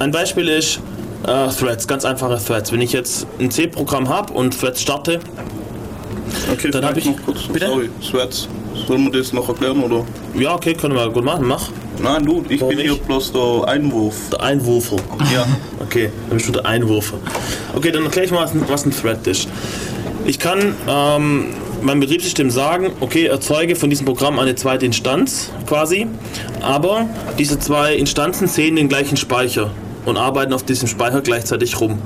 [0.00, 0.80] Ein Beispiel ist
[1.26, 2.72] äh, Threads, ganz einfache Threads.
[2.72, 5.20] Wenn ich jetzt ein C-Programm habe und Threads starte,
[6.50, 7.42] Okay, Dann hab vielleicht ich- noch kurz.
[7.52, 7.66] Bitte?
[7.66, 8.48] Sorry, Sweats.
[8.86, 10.04] Sollen wir das noch erklären oder?
[10.38, 11.68] ja okay, können wir gut machen, mach.
[12.02, 13.06] Nein, du, ich Warum bin hier nicht?
[13.06, 14.14] bloß der Einwurf.
[14.32, 14.96] Der Einwurfer.
[15.32, 15.46] Ja.
[15.80, 17.18] Okay, dann bist du der Einwurfer.
[17.76, 19.46] Okay, dann erkläre ich mal, was ein- was ein Thread ist.
[20.24, 21.46] Ich kann ähm,
[21.82, 26.06] meinem Betriebssystem sagen, okay, erzeuge von diesem Programm eine zweite Instanz quasi,
[26.62, 27.06] aber
[27.38, 29.70] diese zwei Instanzen sehen den gleichen Speicher
[30.06, 31.98] und arbeiten auf diesem Speicher gleichzeitig rum.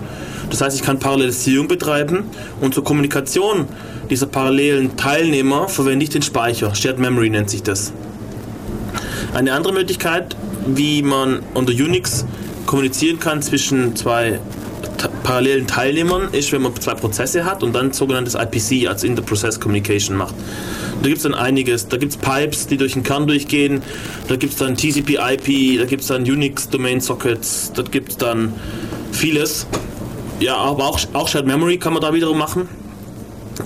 [0.50, 2.24] Das heißt, ich kann Parallelisierung betreiben
[2.60, 3.66] und zur Kommunikation
[4.10, 6.74] dieser parallelen Teilnehmer verwende ich den Speicher.
[6.74, 7.92] Shared Memory nennt sich das.
[9.34, 12.24] Eine andere Möglichkeit, wie man unter Unix
[12.66, 14.40] kommunizieren kann zwischen zwei
[15.22, 20.16] parallelen Teilnehmern, ist, wenn man zwei Prozesse hat und dann sogenanntes IPC, als Inter-Process Communication
[20.16, 20.34] macht.
[21.02, 21.88] Da gibt es dann einiges.
[21.88, 23.82] Da gibt es Pipes, die durch den Kern durchgehen.
[24.28, 28.16] Da gibt es dann TCP/IP, da gibt es dann Unix Domain Sockets, da gibt es
[28.16, 28.52] dann
[29.12, 29.66] vieles.
[30.40, 32.68] Ja, aber auch, auch Shared Memory kann man da wiederum machen.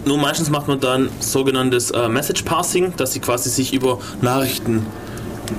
[0.05, 4.87] Nur meistens macht man dann sogenanntes äh, Message Passing, dass sie quasi sich über Nachrichten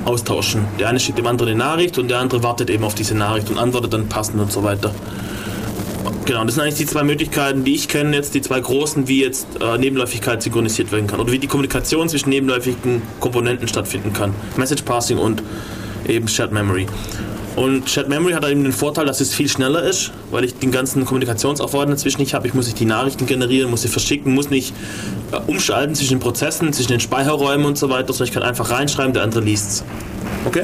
[0.05, 0.65] austauschen.
[0.79, 3.49] Der eine schickt dem anderen eine Nachricht und der andere wartet eben auf diese Nachricht
[3.49, 4.93] und antwortet dann passend und so weiter.
[6.25, 9.21] Genau, das sind eigentlich die zwei Möglichkeiten, die ich kenne, jetzt die zwei großen, wie
[9.21, 14.33] jetzt äh, Nebenläufigkeit synchronisiert werden kann oder wie die Kommunikation zwischen nebenläufigen Komponenten stattfinden kann.
[14.55, 15.43] Message Passing und
[16.07, 16.87] eben Shared Memory.
[17.55, 20.71] Und Shared Memory hat eben den Vorteil, dass es viel schneller ist, weil ich den
[20.71, 22.47] ganzen Kommunikationsaufwand dazwischen nicht habe.
[22.47, 24.73] Ich muss nicht die Nachrichten generieren, muss sie verschicken, muss nicht
[25.31, 28.69] äh, umschalten zwischen den Prozessen, zwischen den Speicherräumen und so weiter, sondern ich kann einfach
[28.69, 29.83] reinschreiben, der andere liest
[30.45, 30.63] Okay?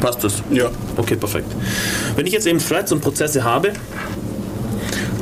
[0.00, 0.42] Passt das?
[0.50, 0.70] Ja.
[0.96, 1.48] Okay, perfekt.
[2.16, 3.72] Wenn ich jetzt eben Threads und Prozesse habe,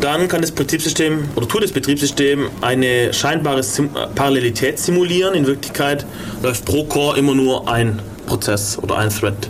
[0.00, 5.34] dann kann das Betriebssystem oder tut das Betriebssystem eine scheinbare Sim äh, Parallelität simulieren.
[5.34, 6.06] In Wirklichkeit
[6.42, 9.48] läuft pro Core immer nur ein Prozess oder ein Thread.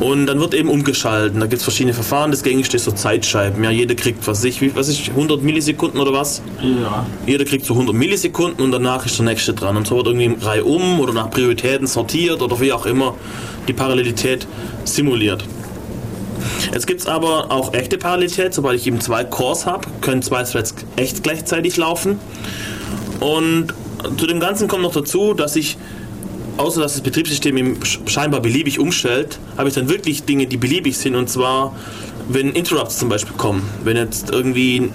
[0.00, 1.40] Und dann wird eben umgeschalten.
[1.40, 2.30] Da gibt es verschiedene Verfahren.
[2.30, 3.64] Das gängigste ist so Zeitscheiben.
[3.64, 6.40] Ja, jeder kriegt, was ich, wie, was ich, 100 Millisekunden oder was?
[6.62, 7.04] Ja.
[7.26, 9.76] Jeder kriegt so 100 Millisekunden und danach ist der nächste dran.
[9.76, 13.14] Und so wird irgendwie in Reihe um oder nach Prioritäten sortiert oder wie auch immer
[13.66, 14.46] die Parallelität
[14.84, 15.44] simuliert.
[16.72, 18.54] Jetzt gibt es aber auch echte Parallelität.
[18.54, 22.20] Sobald ich eben zwei Cores habe, können zwei Threads echt gleichzeitig laufen.
[23.20, 23.74] Und
[24.16, 25.76] zu dem Ganzen kommt noch dazu, dass ich,
[26.58, 30.96] außer dass das Betriebssystem ihm scheinbar beliebig umstellt, habe ich dann wirklich Dinge, die beliebig
[30.98, 31.14] sind.
[31.14, 31.74] Und zwar,
[32.28, 33.62] wenn Interrupts zum Beispiel kommen.
[33.84, 34.90] Wenn jetzt irgendwie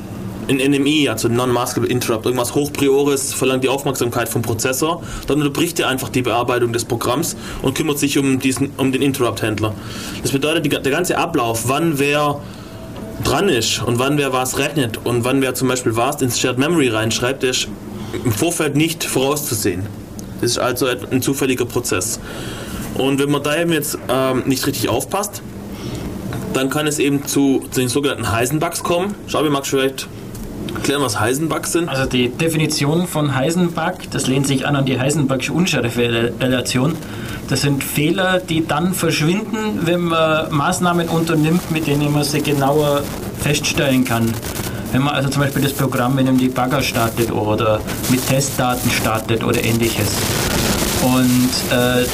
[0.47, 5.87] ein NMI, also Non-Maskable Interrupt, irgendwas Hochpriores verlangt die Aufmerksamkeit vom Prozessor, dann unterbricht er
[5.87, 9.73] einfach die Bearbeitung des Programms und kümmert sich um, diesen, um den Interrupt-Händler.
[10.21, 12.41] Das bedeutet, der ganze Ablauf, wann wer
[13.23, 16.57] dran ist und wann wer was rechnet und wann wer zum Beispiel was ins Shared
[16.57, 17.67] Memory reinschreibt, ist
[18.25, 20.02] im Vorfeld nicht vorauszusehen.
[20.41, 22.19] Das ist also ein zufälliger Prozess.
[22.95, 25.41] Und wenn man da eben jetzt ähm, nicht richtig aufpasst,
[26.53, 29.15] dann kann es eben zu, zu den sogenannten Heisenbugs kommen.
[29.27, 30.07] Schabi, magst du vielleicht
[30.75, 31.89] erklären, was Heisenbugs sind?
[31.89, 36.95] Also die Definition von Heisenbug, das lehnt sich an an die Heisenbergsche Unschärferelation.
[37.49, 43.03] Das sind Fehler, die dann verschwinden, wenn man Maßnahmen unternimmt, mit denen man sie genauer
[43.41, 44.33] feststellen kann.
[44.93, 49.43] Wenn man also zum Beispiel das Programm mit einem Debugger startet oder mit Testdaten startet
[49.43, 50.11] oder ähnliches.
[51.01, 52.05] Und äh,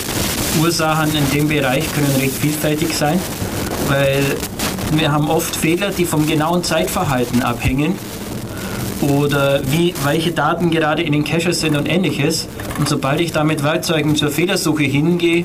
[0.61, 3.19] Ursachen in dem Bereich können recht vielfältig sein,
[3.89, 4.23] weil
[4.93, 7.95] wir haben oft Fehler, die vom genauen Zeitverhalten abhängen
[9.01, 12.47] oder wie, welche Daten gerade in den Caches sind und ähnliches.
[12.77, 15.43] Und sobald ich da mit Werkzeugen zur Fehlersuche hingehe,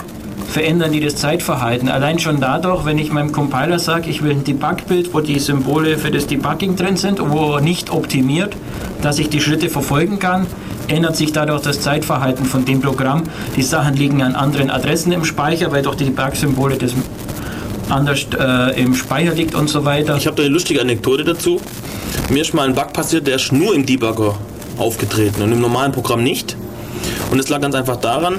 [0.55, 1.89] verändern die das Zeitverhalten.
[1.89, 5.99] Allein schon dadurch, wenn ich meinem Compiler sage, ich will ein Debug-Bild, wo die Symbole
[5.99, 8.55] für das Debugging drin sind, wo nicht optimiert,
[9.03, 10.47] dass ich die Schritte verfolgen kann,
[10.87, 13.25] ändert sich dadurch das Zeitverhalten von dem Programm.
[13.57, 16.93] Die Sachen liegen an anderen Adressen im Speicher, weil doch die Debug-Symbole das
[17.89, 20.17] anders äh, im Speicher liegt und so weiter.
[20.17, 21.61] Ich habe da eine lustige Anekdote dazu.
[22.31, 24.37] Mir ist mal ein Bug passiert, der ist nur im Debugger
[24.79, 26.57] aufgetreten und im normalen Programm nicht.
[27.33, 28.37] Und es lag ganz einfach daran,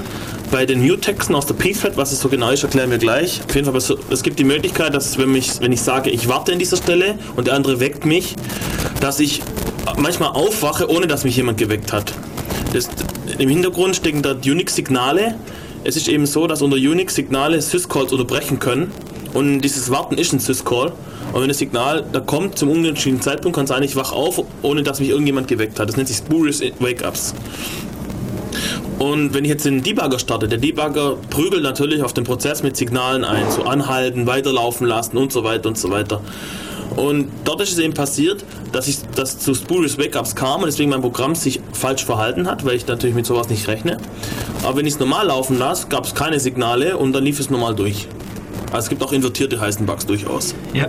[0.50, 3.40] bei den Mutex aus der pthread, was es so genau ist, erklären wir gleich.
[3.46, 6.52] Auf jeden Fall, es gibt die Möglichkeit, dass wenn, mich, wenn ich sage, ich warte
[6.52, 8.34] an dieser Stelle und der andere weckt mich,
[9.00, 9.42] dass ich
[9.96, 12.12] manchmal aufwache, ohne dass mich jemand geweckt hat.
[12.72, 12.88] Das,
[13.38, 15.34] Im Hintergrund stecken da Unix-Signale.
[15.84, 18.90] Es ist eben so, dass unter Unix Signale Syscalls unterbrechen können.
[19.34, 20.92] Und dieses Warten ist ein Syscall.
[21.32, 24.42] Und wenn das Signal da kommt zum unentschiedenen Zeitpunkt, kann es sein, ich wach auf,
[24.62, 25.88] ohne dass mich irgendjemand geweckt hat.
[25.88, 27.34] Das nennt sich Spurious Wake-Ups.
[28.98, 32.76] Und wenn ich jetzt den Debugger starte, der Debugger prügelt natürlich auf den Prozess mit
[32.76, 36.22] Signalen ein, so anhalten, weiterlaufen lassen und so weiter und so weiter.
[36.96, 40.90] Und dort ist es eben passiert, dass ich das zu Spurious Wake-Ups kam und deswegen
[40.90, 43.98] mein Programm sich falsch verhalten hat, weil ich natürlich mit sowas nicht rechne.
[44.62, 47.50] Aber wenn ich es normal laufen lasse, gab es keine Signale und dann lief es
[47.50, 48.08] normal durch.
[48.72, 50.54] Also es gibt auch invertierte Heisenbugs durchaus.
[50.72, 50.88] Ja.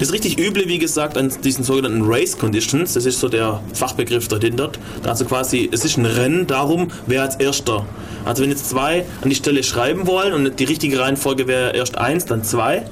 [0.00, 4.28] Das richtig üble, wie gesagt, an diesen sogenannten Race Conditions, das ist so der Fachbegriff
[4.28, 4.72] dahinter.
[5.04, 7.86] Also quasi, es ist ein Rennen darum, wer als erster.
[8.24, 11.98] Also wenn jetzt zwei an die Stelle schreiben wollen und die richtige Reihenfolge wäre erst
[11.98, 12.84] eins, dann zwei,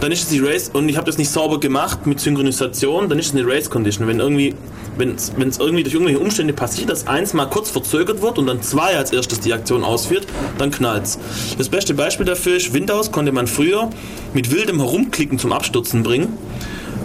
[0.00, 3.18] dann ist es die Race, und ich habe das nicht sauber gemacht mit Synchronisation, dann
[3.18, 4.06] ist es eine Race Condition.
[4.06, 4.54] Wenn irgendwie,
[4.96, 8.62] wenn es irgendwie durch irgendwelche Umstände passiert, dass eins mal kurz verzögert wird und dann
[8.62, 11.18] zwei als erstes die Aktion ausführt, dann knallt's.
[11.56, 13.90] Das beste Beispiel dafür ist, Windows konnte man früher
[14.34, 16.38] mit wildem Herumklicken zum Abstürzen bringen,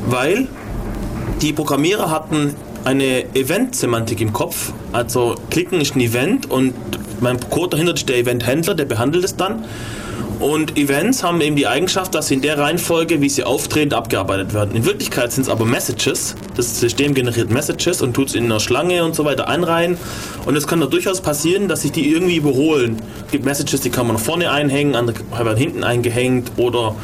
[0.08, 0.48] weil
[1.42, 4.74] die Programmierer hatten eine Event-Semantik im Kopf.
[4.92, 6.74] Also klicken ist ein Event und
[7.22, 9.66] mein Code dahinter ist der Event-Händler, der behandelt es dann.
[10.40, 14.54] Und Events haben eben die Eigenschaft, dass sie in der Reihenfolge, wie sie auftreten, abgearbeitet
[14.54, 14.76] werden.
[14.76, 16.36] In Wirklichkeit sind es aber Messages.
[16.56, 19.98] Das System generiert Messages und tut es in einer Schlange und so weiter einreihen.
[20.46, 23.02] Und es kann da durchaus passieren, dass sich die irgendwie überholen.
[23.26, 26.96] Es gibt Messages, die kann man nach vorne einhängen, andere werden hinten eingehängt oder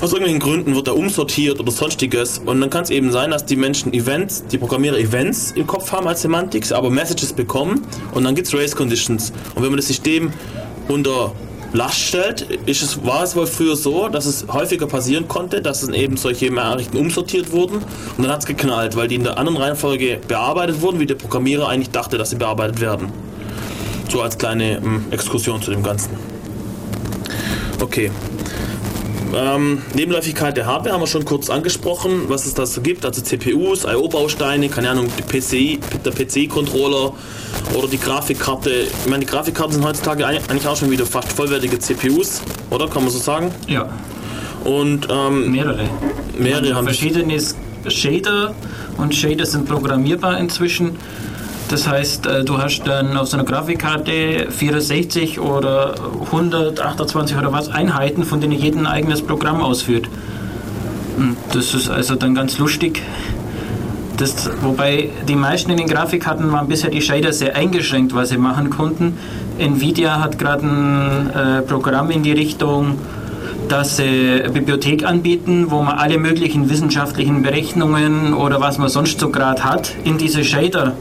[0.00, 2.38] aus irgendwelchen Gründen wird er umsortiert oder sonstiges.
[2.44, 5.92] Und dann kann es eben sein, dass die Menschen Events, die Programmierer Events im Kopf
[5.92, 9.32] haben als Semantik, aber Messages bekommen und dann gibt es Race Conditions.
[9.54, 10.32] Und wenn man das System
[10.88, 11.32] unter
[11.72, 15.82] Last stellt, ist es, war es wohl früher so, dass es häufiger passieren konnte, dass
[15.82, 19.36] dann eben solche Nachrichten umsortiert wurden und dann hat es geknallt, weil die in der
[19.38, 23.12] anderen Reihenfolge bearbeitet wurden, wie der Programmierer eigentlich dachte, dass sie bearbeitet werden.
[24.08, 26.10] So als kleine ähm, Exkursion zu dem Ganzen.
[27.80, 28.10] Okay.
[29.34, 33.04] Ähm, Nebenläufigkeit der Hardware haben wir schon kurz angesprochen, was es da so gibt.
[33.04, 37.12] Also CPUs, I.O.-Bausteine, keine Ahnung, PCI, der PC-Controller
[37.74, 38.70] oder die Grafikkarte.
[38.70, 42.88] Ich meine, die Grafikkarten sind heutzutage eigentlich auch schon wieder fast vollwertige CPUs, oder?
[42.88, 43.50] Kann man so sagen?
[43.66, 43.88] Ja.
[44.64, 45.88] Und ähm, mehrere.
[46.38, 47.40] Mehrere haben verschiedene
[47.88, 48.54] Shader
[48.96, 50.96] und Shader sind programmierbar inzwischen.
[51.68, 55.94] Das heißt, äh, du hast dann auf so einer Grafikkarte 64 oder
[56.26, 60.08] 128 oder was Einheiten, von denen jeder ein eigenes Programm ausführt.
[61.16, 63.02] Und das ist also dann ganz lustig.
[64.16, 68.38] Das, wobei die meisten in den Grafikkarten waren bisher die Shader sehr eingeschränkt, was sie
[68.38, 69.18] machen konnten.
[69.58, 72.98] Nvidia hat gerade ein äh, Programm in die Richtung,
[73.68, 79.18] dass sie eine Bibliothek anbieten, wo man alle möglichen wissenschaftlichen Berechnungen oder was man sonst
[79.18, 80.94] so gerade hat, in diese Shader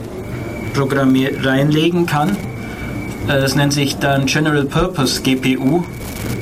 [0.77, 2.29] reinlegen kann.
[3.27, 5.83] Äh, das nennt sich dann General Purpose GPU.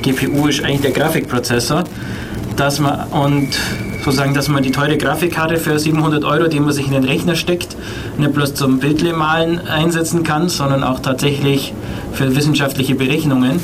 [0.02, 1.84] GPU ist eigentlich der Grafikprozessor.
[2.56, 3.48] Dass man, und
[4.04, 7.34] sozusagen, dass man die teure Grafikkarte für 700 Euro, die man sich in den Rechner
[7.34, 7.76] steckt,
[8.18, 11.72] nicht bloß zum Bildlemalen einsetzen kann, sondern auch tatsächlich
[12.12, 13.60] für wissenschaftliche Berechnungen.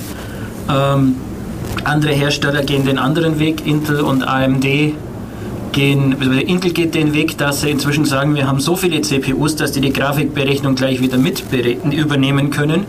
[0.68, 1.16] Ähm,
[1.84, 4.64] andere Hersteller gehen den anderen Weg, Intel und AMD
[5.72, 9.56] gehen, also Intel geht den Weg, dass sie inzwischen sagen, wir haben so viele CPUs,
[9.56, 11.44] dass die die Grafikberechnung gleich wieder mit
[11.92, 12.84] übernehmen können.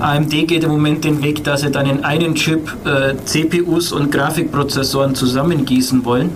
[0.00, 4.10] AMD geht im Moment den Weg, dass sie dann in einen Chip äh, CPUs und
[4.10, 6.30] Grafikprozessoren zusammengießen wollen.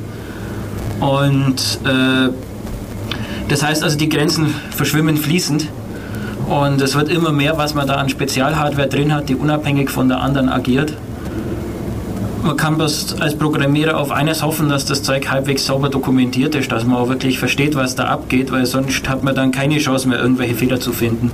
[1.00, 2.30] Und äh,
[3.48, 5.68] das heißt also, die Grenzen verschwimmen fließend.
[6.48, 10.08] Und es wird immer mehr, was man da an Spezialhardware drin hat, die unabhängig von
[10.08, 10.92] der anderen agiert
[12.44, 16.70] man kann bloß als Programmierer auf eines hoffen, dass das Zeug halbwegs sauber dokumentiert ist,
[16.70, 20.08] dass man auch wirklich versteht, was da abgeht, weil sonst hat man dann keine Chance
[20.08, 21.30] mehr, irgendwelche Fehler zu finden.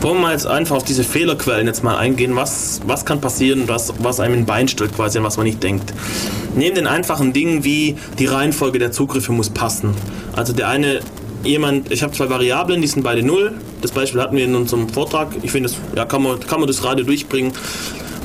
[0.00, 2.36] Wollen wir jetzt einfach auf diese Fehlerquellen jetzt mal eingehen?
[2.36, 5.92] Was, was kann passieren, was, was einem ein Bein stellt quasi, was man nicht denkt?
[6.54, 9.94] Neben den einfachen Dingen wie die Reihenfolge der Zugriffe muss passen.
[10.34, 11.00] Also der eine
[11.44, 13.54] jemand, ich habe zwei Variablen, die sind beide null.
[13.80, 15.28] Das Beispiel hatten wir in unserem Vortrag.
[15.42, 17.52] Ich finde, ja, kann man, kann man das Radio durchbringen.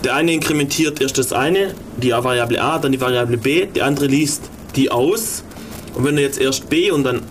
[0.05, 4.05] Der eine inkrementiert erst das eine, die Variable a, dann die Variable b, der andere
[4.05, 4.43] liest
[4.75, 5.43] die aus.
[5.95, 7.23] Und wenn er jetzt erst b und dann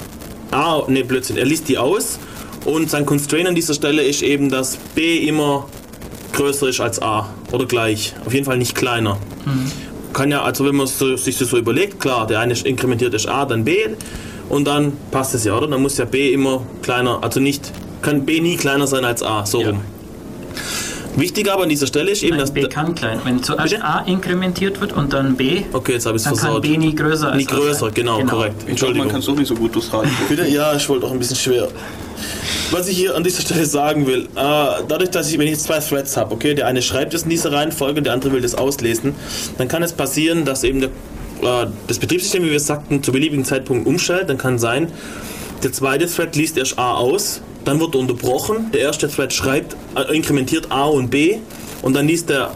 [0.51, 2.18] a, ne Blödsinn, er liest die aus
[2.64, 5.68] und sein Constraint an dieser Stelle ist eben, dass b immer
[6.33, 8.12] größer ist als a oder gleich.
[8.27, 9.18] Auf jeden Fall nicht kleiner.
[9.45, 9.70] Mhm.
[10.12, 13.29] Kann ja, also wenn man so, sich das so überlegt, klar, der eine inkrementiert ist
[13.29, 13.77] a, dann b
[14.49, 15.68] und dann passt es ja, oder?
[15.68, 17.70] Dann muss ja b immer kleiner, also nicht,
[18.03, 19.68] kann b nie kleiner sein als a, so ja.
[19.68, 19.81] rum.
[21.17, 22.53] Wichtig aber an dieser Stelle ist eben, Nein, dass.
[22.53, 23.21] B kann klein.
[23.25, 23.85] Wenn zuerst Bitte?
[23.85, 26.62] A inkrementiert wird und dann B, okay, jetzt habe ich dann versaut.
[26.62, 28.69] kann B nie größer als Nie größer, genau, genau, korrekt.
[28.69, 29.07] Entschuldigung.
[29.07, 30.11] Man kann sowieso gut durchs Radio.
[30.29, 30.47] Bitte?
[30.49, 31.69] Ja, ich wollte auch ein bisschen schwer.
[32.71, 34.27] Was ich hier an dieser Stelle sagen will, äh,
[34.89, 37.31] dadurch, dass ich, wenn ich jetzt zwei Threads habe, okay, der eine schreibt es in
[37.31, 39.15] dieser Reihenfolge, der andere will das auslesen,
[39.59, 40.89] dann kann es passieren, dass eben der,
[41.43, 44.29] äh, das Betriebssystem, wie wir sagten, zu beliebigen Zeitpunkt umstellt.
[44.29, 44.91] Dann kann sein,
[45.62, 48.71] der zweite Thread liest erst A aus, dann wird er unterbrochen.
[48.73, 51.39] Der erste Thread schreibt, äh, inkrementiert A und B
[51.83, 52.51] und dann liest der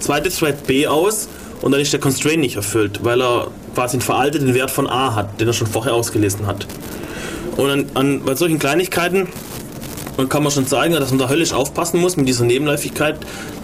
[0.00, 1.28] zweite Thread B aus
[1.62, 5.14] und dann ist der Constraint nicht erfüllt, weil er quasi einen veralteten Wert von A
[5.14, 6.66] hat, den er schon vorher ausgelesen hat.
[7.56, 9.28] Und an, an, bei solchen Kleinigkeiten
[10.28, 13.16] kann man schon zeigen, dass man da höllisch aufpassen muss mit dieser Nebenläufigkeit.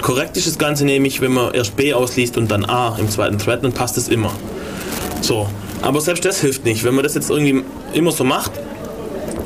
[0.03, 3.39] Korrekt ist das Ganze nämlich, wenn man erst B ausliest und dann A im zweiten
[3.39, 4.33] Thread, dann passt es immer.
[5.21, 5.49] So.
[5.83, 6.83] Aber selbst das hilft nicht.
[6.85, 8.53] Wenn man das jetzt irgendwie immer so macht,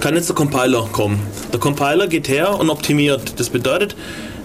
[0.00, 1.20] kann jetzt der Compiler kommen.
[1.52, 3.38] Der Compiler geht her und optimiert.
[3.38, 3.96] Das bedeutet,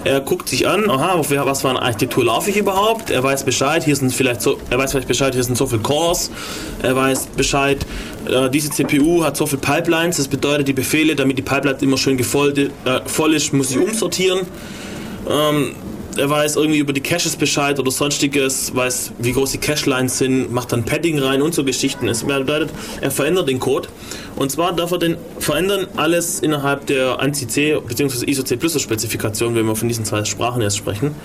[0.03, 3.09] er guckt sich an, aha, was für eine Architektur laufe ich überhaupt?
[3.09, 5.81] Er weiß Bescheid, hier sind vielleicht so, er weiß vielleicht Bescheid, hier sind so viele
[5.81, 6.29] Cores.
[6.81, 7.85] Er weiß Bescheid,
[8.25, 10.17] äh, diese CPU hat so viele Pipelines.
[10.17, 12.69] Das bedeutet, die Befehle, damit die Pipeline immer schön gefolgt, äh,
[13.05, 14.41] voll ist, muss ich umsortieren.
[15.29, 15.75] Ähm,
[16.17, 20.51] er weiß irgendwie über die Caches Bescheid oder sonstiges, weiß, wie groß die Cache-Lines sind,
[20.51, 22.07] macht dann Padding rein und so Geschichten.
[22.07, 22.69] Es bedeutet,
[23.01, 23.89] er verändert den Code.
[24.35, 28.25] Und zwar darf er den verändern alles innerhalb der ANSI-C bzw.
[28.29, 31.15] ISO C Spezifikation, wenn wir von diesen zwei Sprachen jetzt sprechen.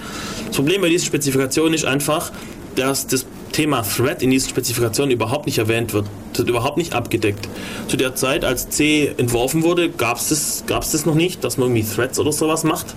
[0.46, 2.32] Das Problem bei dieser Spezifikation ist einfach,
[2.76, 6.06] dass das Thema Thread in dieser Spezifikation überhaupt nicht erwähnt wird.
[6.32, 7.48] Das wird überhaupt nicht abgedeckt.
[7.88, 11.68] Zu der Zeit, als C entworfen wurde, gab es das, das noch nicht, dass man
[11.68, 12.94] irgendwie Threads oder sowas macht.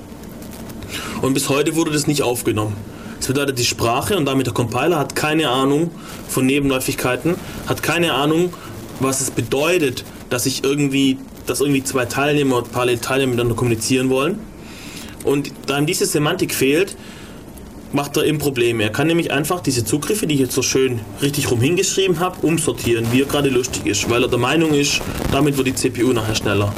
[1.21, 2.75] Und bis heute wurde das nicht aufgenommen.
[3.17, 5.91] Das bedeutet, die Sprache und damit der Compiler hat keine Ahnung
[6.27, 7.35] von Nebenläufigkeiten,
[7.67, 8.51] hat keine Ahnung,
[8.99, 14.39] was es bedeutet, dass ich irgendwie, dass irgendwie zwei Teilnehmer, parallel Teilnehmer miteinander kommunizieren wollen.
[15.23, 16.95] Und da ihm diese Semantik fehlt,
[17.93, 18.83] macht er eben Probleme.
[18.83, 22.45] Er kann nämlich einfach diese Zugriffe, die ich jetzt so schön richtig rum hingeschrieben habe,
[22.45, 26.13] umsortieren, wie er gerade lustig ist, weil er der Meinung ist, damit wird die CPU
[26.13, 26.73] nachher schneller.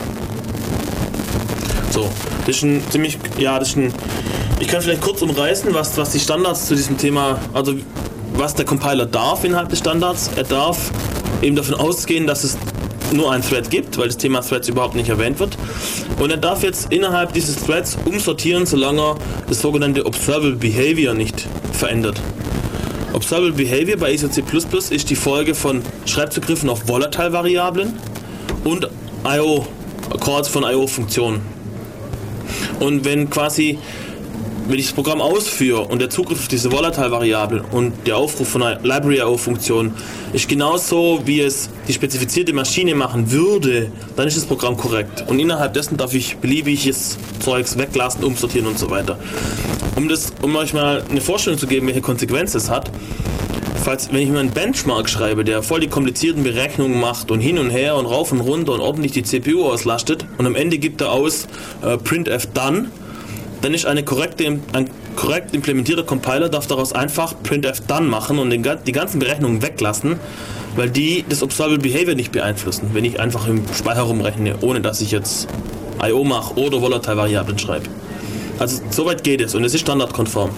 [1.94, 2.10] So,
[2.48, 3.94] das ist ein ziemlich, ja, das ist ein,
[4.60, 7.76] ich kann vielleicht kurz umreißen, was, was die Standards zu diesem Thema, also
[8.34, 10.32] was der Compiler darf innerhalb des Standards.
[10.36, 10.90] Er darf
[11.44, 12.58] eben davon ausgehen, dass es
[13.12, 15.56] nur ein Thread gibt, weil das Thema Threads überhaupt nicht erwähnt wird.
[16.20, 19.14] Und er darf jetzt innerhalb dieses Threads umsortieren, solange
[19.48, 22.20] das sogenannte Observable Behavior nicht verändert.
[23.14, 24.42] Observable Behavior bei ISO-C++
[24.90, 27.94] ist die Folge von Schreibzugriffen auf Volatile-Variablen
[28.64, 28.88] und
[29.28, 29.68] I.O
[30.20, 31.63] Calls von IO-Funktionen.
[32.80, 33.78] Und wenn quasi,
[34.68, 38.64] wenn ich das Programm ausführe und der Zugriff auf diese Volatile-Variable und der Aufruf von
[38.64, 39.94] einer Library-IO-Funktion
[40.32, 45.26] ist genauso, wie es die spezifizierte Maschine machen würde, dann ist das Programm korrekt.
[45.28, 49.20] Und innerhalb dessen darf ich beliebiges Zeugs weglassen, umsortieren und so weiter.
[49.96, 52.90] Um, das, um euch mal eine Vorstellung zu geben, welche Konsequenzen es hat,
[53.84, 57.58] falls, wenn ich mir einen Benchmark schreibe, der voll die komplizierten Berechnungen macht und hin
[57.58, 61.02] und her und rauf und runter und ordentlich die CPU auslastet und am Ende gibt
[61.02, 61.48] er aus
[61.82, 62.90] äh, printf done,
[63.62, 68.50] dann ist eine korrekte, ein korrekt implementierter Compiler darf daraus einfach printf done machen und
[68.52, 70.18] den, die ganzen Berechnungen weglassen,
[70.78, 75.02] weil die das Observable Behavior nicht beeinflussen, wenn ich einfach im Speicher rumrechne, ohne dass
[75.02, 75.50] ich jetzt
[76.02, 77.88] IO mache oder Volatile-Variablen schreibe.
[78.60, 80.52] Also soweit geht es und es ist standardkonform.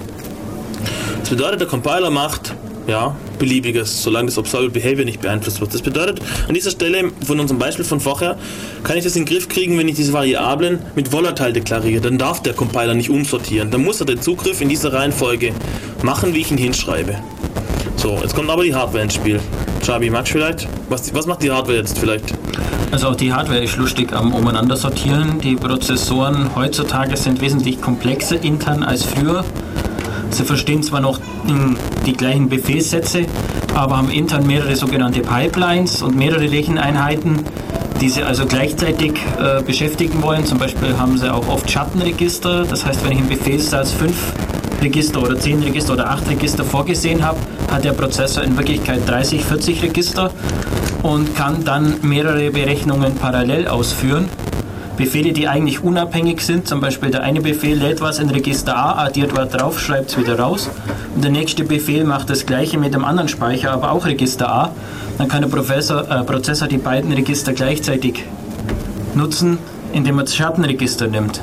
[1.21, 2.53] Das bedeutet, der Compiler macht
[2.87, 5.73] ja, beliebiges, solange das Observable Behavior nicht beeinflusst wird.
[5.73, 8.37] Das bedeutet, an dieser Stelle von unserem Beispiel von vorher,
[8.83, 12.01] kann ich das in den Griff kriegen, wenn ich diese Variablen mit Volatile deklariere.
[12.01, 13.71] Dann darf der Compiler nicht umsortieren.
[13.71, 15.53] Dann muss er den Zugriff in dieser Reihenfolge
[16.03, 17.15] machen, wie ich ihn hinschreibe.
[17.97, 19.39] So, jetzt kommt aber die Hardware ins Spiel.
[19.83, 20.67] Chabi, magst vielleicht?
[20.89, 22.33] Was, was macht die Hardware jetzt vielleicht?
[22.91, 25.39] Also auch die Hardware ist lustig am Umeinander sortieren.
[25.41, 29.43] Die Prozessoren heutzutage sind wesentlich komplexer intern als früher.
[30.35, 31.19] Sie verstehen zwar noch
[32.05, 33.25] die gleichen Befehlssätze,
[33.73, 37.39] aber haben intern mehrere sogenannte Pipelines und mehrere Recheneinheiten,
[38.01, 40.45] die sie also gleichzeitig äh, beschäftigen wollen.
[40.45, 42.65] Zum Beispiel haben sie auch oft Schattenregister.
[42.65, 44.33] Das heißt, wenn ich im Befehlssatz fünf
[44.81, 47.39] Register oder zehn Register oder acht Register vorgesehen habe,
[47.71, 50.31] hat der Prozessor in Wirklichkeit 30, 40 Register
[51.01, 54.27] und kann dann mehrere Berechnungen parallel ausführen.
[54.97, 59.05] Befehle, die eigentlich unabhängig sind, zum Beispiel der eine Befehl lädt was in Register A,
[59.05, 60.69] addiert was drauf, schreibt es wieder raus
[61.13, 64.71] und der nächste Befehl macht das gleiche mit dem anderen Speicher, aber auch Register A.
[65.17, 68.23] Dann kann der Professor, äh, Prozessor die beiden Register gleichzeitig
[69.15, 69.57] nutzen,
[69.91, 71.41] indem er das Schattenregister nimmt.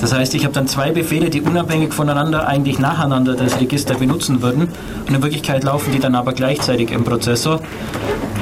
[0.00, 4.42] Das heißt, ich habe dann zwei Befehle, die unabhängig voneinander eigentlich nacheinander das Register benutzen
[4.42, 4.68] würden.
[5.06, 7.60] Und in Wirklichkeit laufen die dann aber gleichzeitig im Prozessor.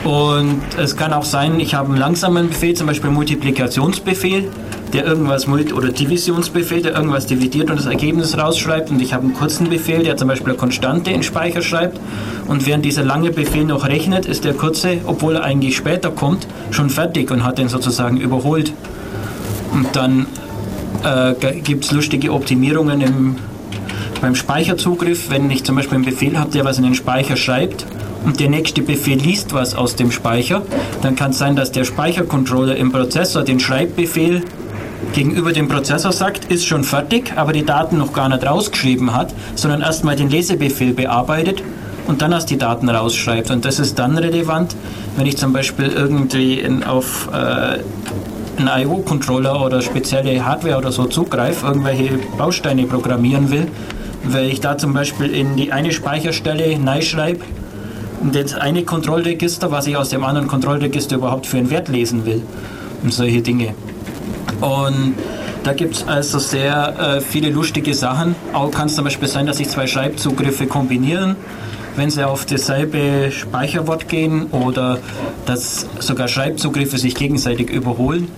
[0.04, 4.48] Und es kann auch sein, ich habe einen langsamen Befehl, zum Beispiel Multiplikationsbefehl,
[4.92, 8.90] der irgendwas oder Divisionsbefehl, der irgendwas dividiert und das Ergebnis rausschreibt.
[8.90, 12.00] Und ich habe einen kurzen Befehl, der zum Beispiel eine Konstante in Speicher schreibt.
[12.48, 16.48] Und während dieser lange Befehl noch rechnet, ist der kurze, obwohl er eigentlich später kommt,
[16.72, 18.72] schon fertig und hat den sozusagen überholt.
[19.72, 20.26] Und dann
[21.04, 23.36] äh, gibt es lustige Optimierungen im,
[24.20, 25.30] beim Speicherzugriff.
[25.30, 27.86] Wenn ich zum Beispiel einen Befehl habe, der was in den Speicher schreibt
[28.24, 30.62] und der nächste Befehl liest was aus dem Speicher,
[31.02, 34.42] dann kann es sein, dass der Speichercontroller im Prozessor den Schreibbefehl
[35.12, 39.34] gegenüber dem Prozessor sagt, ist schon fertig, aber die Daten noch gar nicht rausgeschrieben hat,
[39.54, 41.62] sondern erstmal den Lesebefehl bearbeitet
[42.06, 43.50] und dann erst die Daten rausschreibt.
[43.50, 44.74] Und das ist dann relevant,
[45.16, 47.78] wenn ich zum Beispiel irgendwie in, auf äh,
[48.58, 53.68] einen IO-Controller oder spezielle Hardware oder so zugreife, irgendwelche Bausteine programmieren will,
[54.24, 57.40] weil ich da zum Beispiel in die eine Speicherstelle neu schreibe,
[58.30, 62.42] das eine Kontrollregister, was ich aus dem anderen Kontrollregister überhaupt für einen Wert lesen will
[63.02, 63.74] und solche Dinge.
[64.60, 65.14] Und
[65.64, 68.36] da gibt es also sehr äh, viele lustige Sachen.
[68.52, 71.36] Auch kann es zum Beispiel sein, dass sich zwei Schreibzugriffe kombinieren
[71.96, 74.98] wenn sie auf dasselbe Speicherwort gehen oder
[75.46, 78.28] dass sogar Schreibzugriffe sich gegenseitig überholen.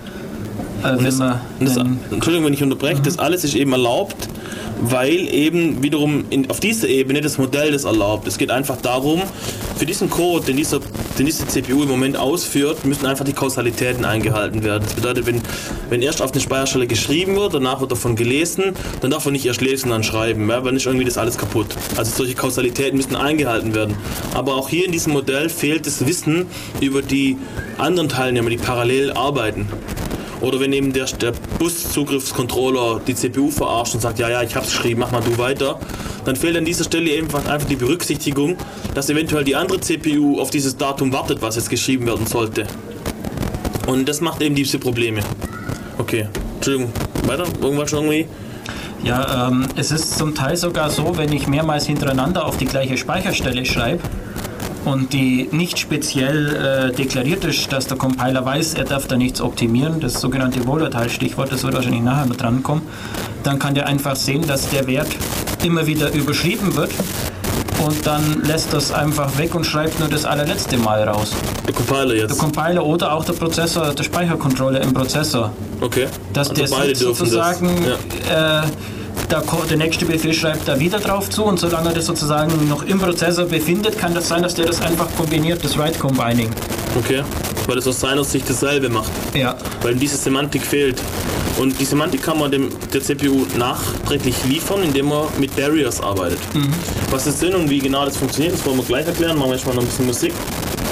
[0.82, 3.04] Äh, wenn das, man, das, Entschuldigung, wenn ich unterbreche, mhm.
[3.04, 4.28] das alles ist eben erlaubt,
[4.80, 8.26] weil eben wiederum in, auf dieser Ebene das Modell das erlaubt.
[8.26, 9.22] Es geht einfach darum,
[9.76, 10.80] für diesen Code, den, dieser,
[11.18, 14.84] den diese CPU im Moment ausführt, müssen einfach die Kausalitäten eingehalten werden.
[14.84, 15.42] Das bedeutet, wenn,
[15.90, 19.46] wenn erst auf eine Speicherstelle geschrieben wird, danach wird davon gelesen, dann darf man nicht
[19.46, 21.66] erst lesen, dann schreiben, ja, weil nicht irgendwie das alles kaputt.
[21.96, 23.96] Also solche Kausalitäten müssen eingehalten werden.
[24.34, 26.46] Aber auch hier in diesem Modell fehlt das Wissen
[26.80, 27.36] über die
[27.78, 29.68] anderen Teilnehmer, die parallel arbeiten.
[30.44, 34.68] Oder wenn eben der, der Buszugriffscontroller die CPU verarscht und sagt, ja, ja, ich hab's
[34.68, 35.80] geschrieben, mach mal du weiter,
[36.26, 38.58] dann fehlt an dieser Stelle eben einfach die Berücksichtigung,
[38.94, 42.66] dass eventuell die andere CPU auf dieses Datum wartet, was jetzt geschrieben werden sollte.
[43.86, 45.22] Und das macht eben diese Probleme.
[45.96, 46.92] Okay, Entschuldigung,
[47.26, 47.44] weiter?
[47.62, 48.26] Irgendwas schon irgendwie?
[49.02, 52.98] Ja, ähm, es ist zum Teil sogar so, wenn ich mehrmals hintereinander auf die gleiche
[52.98, 54.00] Speicherstelle schreibe,
[54.84, 59.40] und die nicht speziell äh, deklariert ist, dass der Compiler weiß, er darf da nichts
[59.40, 62.84] optimieren, das sogenannte Volatile-Stichwort, das wird wahrscheinlich nachher noch drankommen,
[63.42, 65.08] dann kann der einfach sehen, dass der Wert
[65.62, 66.90] immer wieder überschrieben wird
[67.84, 71.32] und dann lässt das einfach weg und schreibt nur das allerletzte Mal raus.
[71.66, 72.30] Der Compiler jetzt?
[72.30, 75.52] Der Compiler oder auch der Prozessor, der Speichercontroller im Prozessor.
[75.80, 76.06] Okay.
[76.32, 78.30] Dass also der beide sozusagen das.
[78.30, 78.62] Ja.
[78.62, 78.66] Äh,
[79.30, 82.84] der, der, nächste Befehl schreibt da wieder drauf zu und solange er das sozusagen noch
[82.84, 86.50] im Prozessor befindet, kann das sein, dass der das einfach kombiniert, das Write Combining.
[86.96, 87.22] Okay.
[87.66, 89.10] weil es aus seiner Sicht dasselbe macht.
[89.34, 89.56] Ja.
[89.82, 91.00] Weil diese Semantik fehlt.
[91.58, 96.38] Und die Semantik kann man dem, der CPU nachträglich liefern, indem man mit Barriers arbeitet.
[97.10, 99.38] Was das sind und wie genau das funktioniert, das wollen wir gleich erklären.
[99.38, 100.32] Machen wir erstmal noch ein bisschen Musik.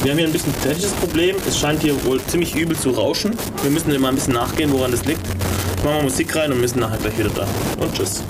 [0.03, 1.37] Wir haben hier ein bisschen technisches Problem.
[1.47, 3.37] Es scheint hier wohl ziemlich übel zu rauschen.
[3.62, 5.20] Wir müssen dem mal ein bisschen nachgehen, woran das liegt.
[5.83, 7.47] Machen wir Musik rein und sind nachher gleich wieder da.
[7.80, 8.22] Und tschüss.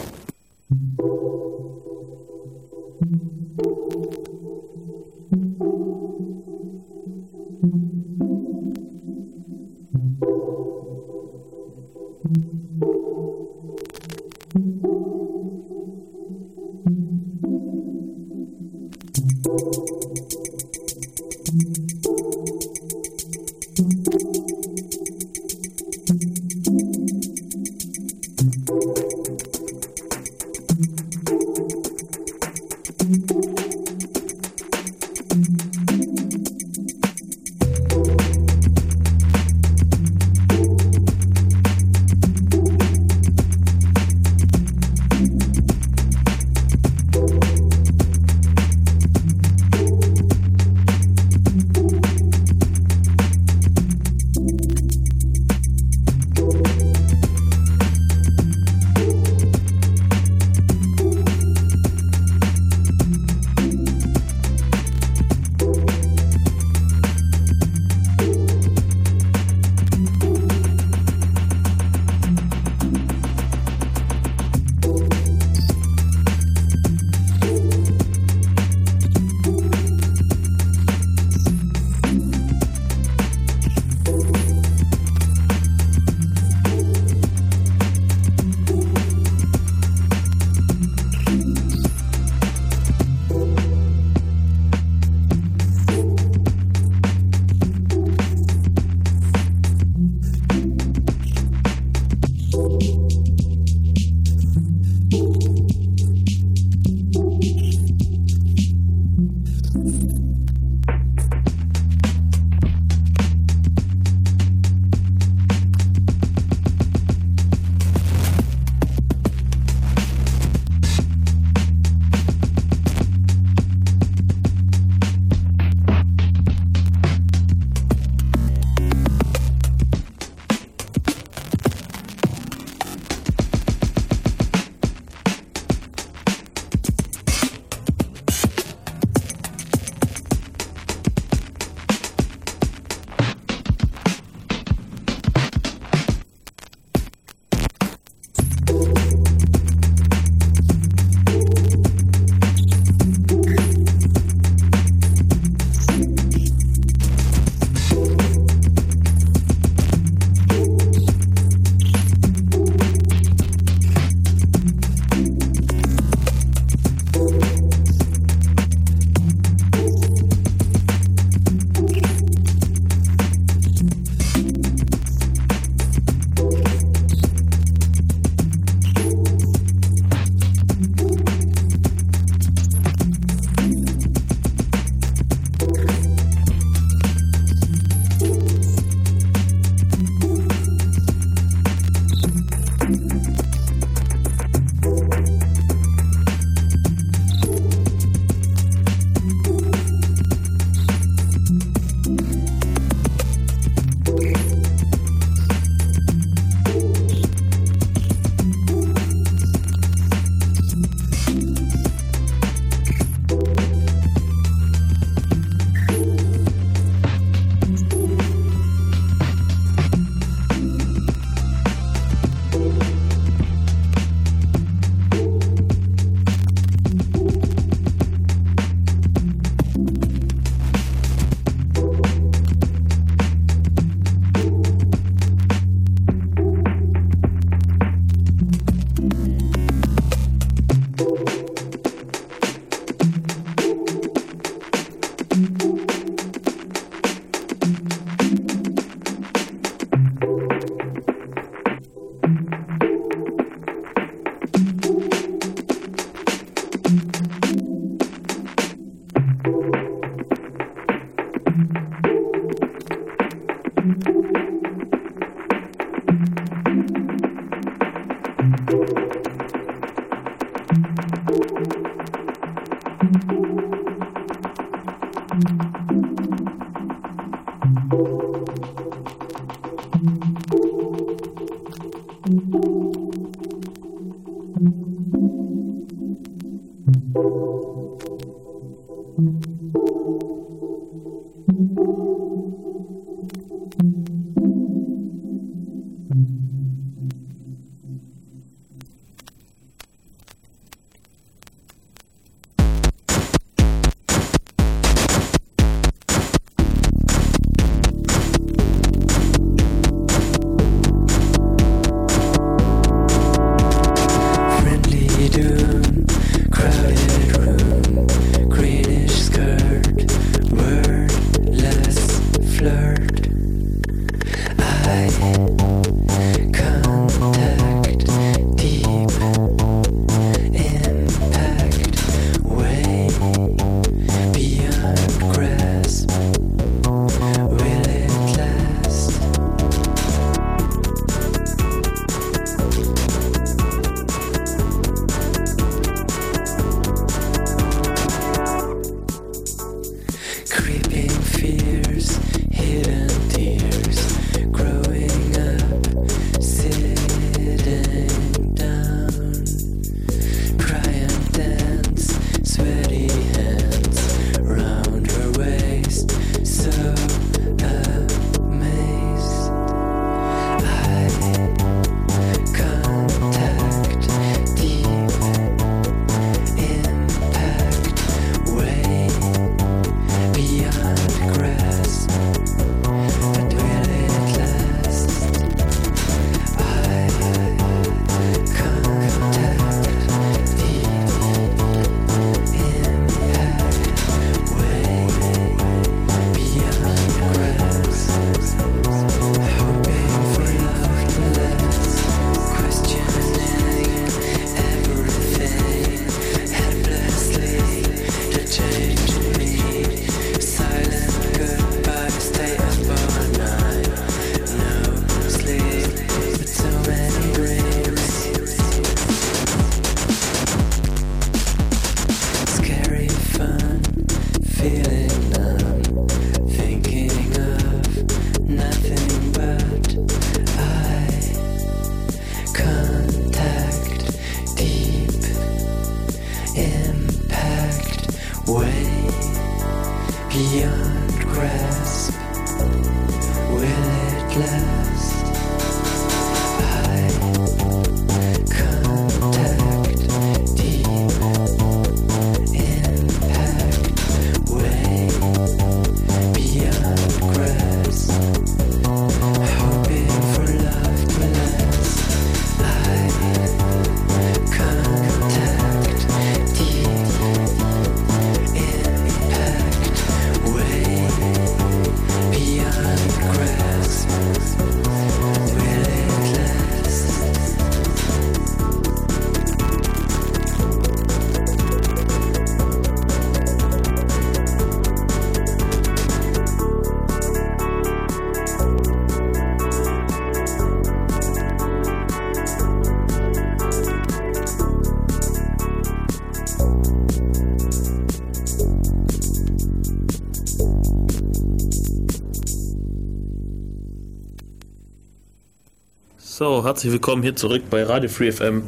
[506.35, 508.62] So, herzlich willkommen hier zurück bei Radio Free FM.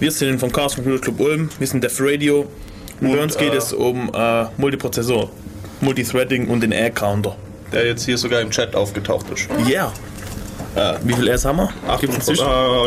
[0.00, 2.48] Wir sind vom Chaos Computer Club Ulm, wir sind Def Radio
[3.00, 5.30] und, und bei uns geht äh, es um äh, Multiprozessor,
[5.82, 7.36] Multithreading und den Air-Counter.
[7.72, 9.48] Der jetzt hier sogar im Chat aufgetaucht ist.
[9.68, 9.68] Ja.
[9.68, 9.92] Yeah.
[10.76, 11.68] Äh, wie viel Rs haben wir?
[11.88, 12.32] Ach, Gibt's äh,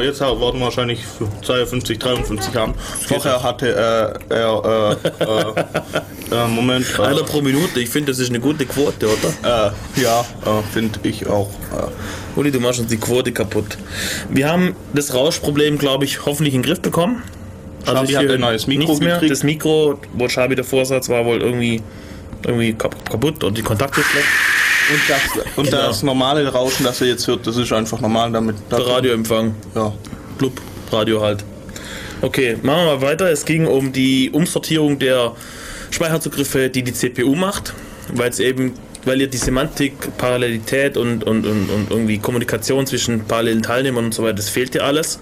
[0.06, 1.02] jetzt werden wir wahrscheinlich
[1.44, 2.74] 52, 53 haben.
[3.08, 6.86] Vorher hatte äh, er, äh, äh, Moment.
[7.00, 9.74] Einer pro Minute, ich finde, das ist eine gute Quote, oder?
[9.96, 10.26] ja,
[10.72, 11.50] finde ich auch.
[12.36, 13.78] Uli, du machst uns die Quote kaputt.
[14.30, 17.22] Wir haben das Rauschproblem, glaube ich, hoffentlich in den Griff bekommen.
[17.86, 19.20] Also Schabi hat ein neues Mikro mehr.
[19.20, 21.82] Das Mikro, wo Schabi der Vorsatz war, wohl irgendwie,
[22.46, 24.28] irgendwie kaputt und die Kontakte schlecht.
[24.92, 25.78] Und, das, und genau.
[25.78, 28.56] das normale Rauschen, das ihr jetzt hört, das ist einfach normal damit.
[28.70, 29.56] Der Radioempfang.
[29.76, 29.94] Ja.
[30.38, 30.60] Club,
[30.92, 31.44] Radio halt.
[32.22, 33.32] Okay, machen wir mal weiter.
[33.32, 35.34] Es ging um die Umsortierung der
[35.92, 37.74] Speicherzugriffe, die die CPU macht,
[38.14, 38.74] weil es eben
[39.06, 44.14] weil ihr die Semantik, Parallelität und, und, und, und irgendwie Kommunikation zwischen parallelen Teilnehmern und
[44.14, 45.20] so weiter, das fehlt dir alles.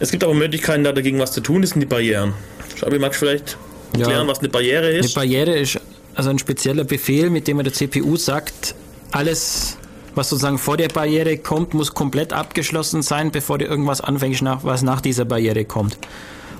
[0.00, 2.34] Es gibt aber Möglichkeiten, da dagegen was zu tun, das sind die Barrieren.
[2.78, 3.56] Schabi, magst du vielleicht
[3.94, 5.16] erklären, ja, was eine Barriere ist?
[5.16, 5.80] Eine Barriere ist
[6.16, 8.74] also ein spezieller Befehl, mit dem man der CPU sagt,
[9.12, 9.76] alles,
[10.14, 14.82] was sozusagen vor der Barriere kommt, muss komplett abgeschlossen sein, bevor dir irgendwas anfängt, was
[14.82, 15.98] nach dieser Barriere kommt.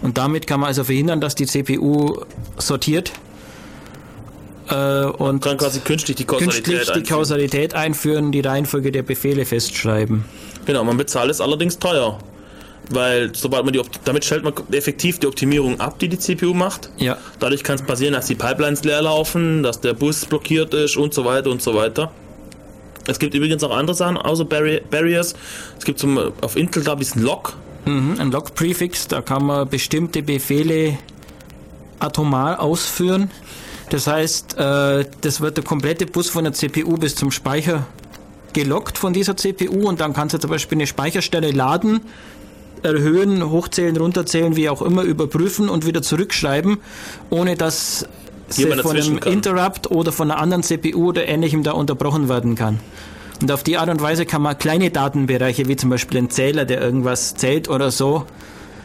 [0.03, 2.21] Und damit kann man also verhindern, dass die CPU
[2.59, 3.13] sortiert
[4.69, 9.47] äh, und kann quasi künstlich die Kausalität, künstlich die Kausalität einführen, die Reihenfolge der Befehle
[9.47, 10.27] festschreiben.
[10.67, 12.19] Genau, man bezahlt es allerdings teuer.
[12.91, 16.91] Weil sobald man die, damit stellt man effektiv die Optimierung ab, die die CPU macht.
[16.99, 17.19] Ja.
[17.41, 21.13] Dadurch kann es passieren, dass die Pipelines leer laufen, dass der Bus blockiert ist und
[21.13, 22.13] so weiter und so weiter.
[23.09, 25.35] Es gibt übrigens auch andere Sachen, außer Barri Barriers.
[25.79, 27.55] Es gibt zum, auf Intel da diesen Log.
[27.85, 30.99] Mhm, ein Log-Prefix, da kann man bestimmte Befehle
[32.01, 33.31] atomar ausführen.
[33.91, 37.87] Das heißt, äh, das wird der komplette Bus von der CPU bis zum Speicher
[38.53, 42.01] gelockt von dieser CPU und dann kannst du zum Beispiel eine Speicherstelle laden,
[42.83, 46.79] erhöhen, hochzählen, runterzählen, wie auch immer, überprüfen und wieder zurückschreiben,
[47.31, 48.07] ohne dass
[48.49, 49.33] sie von einem kann.
[49.33, 52.81] Interrupt oder von einer anderen CPU oder ähnlichem da unterbrochen werden kann.
[53.41, 56.65] Und auf die Art und Weise kann man kleine Datenbereiche, wie zum Beispiel ein Zähler,
[56.65, 58.25] der irgendwas zählt oder so,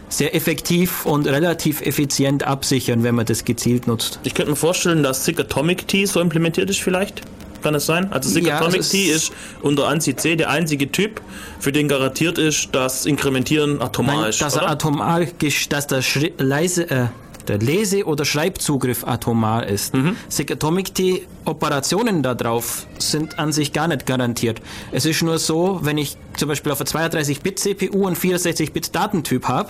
[0.10, 4.20] sehr effektiv und relativ effizient absichern, wenn man das gezielt nutzt.
[4.24, 7.22] Ich könnte mir vorstellen, dass SIG Atomic T so implementiert ist vielleicht.
[7.62, 8.12] Kann das sein?
[8.12, 9.32] Also SIG Ja, es- ist
[9.62, 11.22] unter ANSI C der einzige Typ,
[11.59, 14.41] für den garantiert ist, dass Inkrementieren atomar Nein, ist.
[14.41, 14.72] dass er oder?
[14.72, 15.22] atomar,
[15.70, 17.05] dass der, Schri leise, äh,
[17.47, 19.93] der Lese- oder Schreibzugriff atomar ist.
[19.95, 20.16] Mhm.
[20.30, 24.62] SIG Atomic T Operationen darauf sind an sich gar nicht garantiert.
[24.91, 29.47] Es ist nur so, wenn ich zum Beispiel auf einer 32-Bit CPU und 64-Bit Datentyp
[29.47, 29.70] habe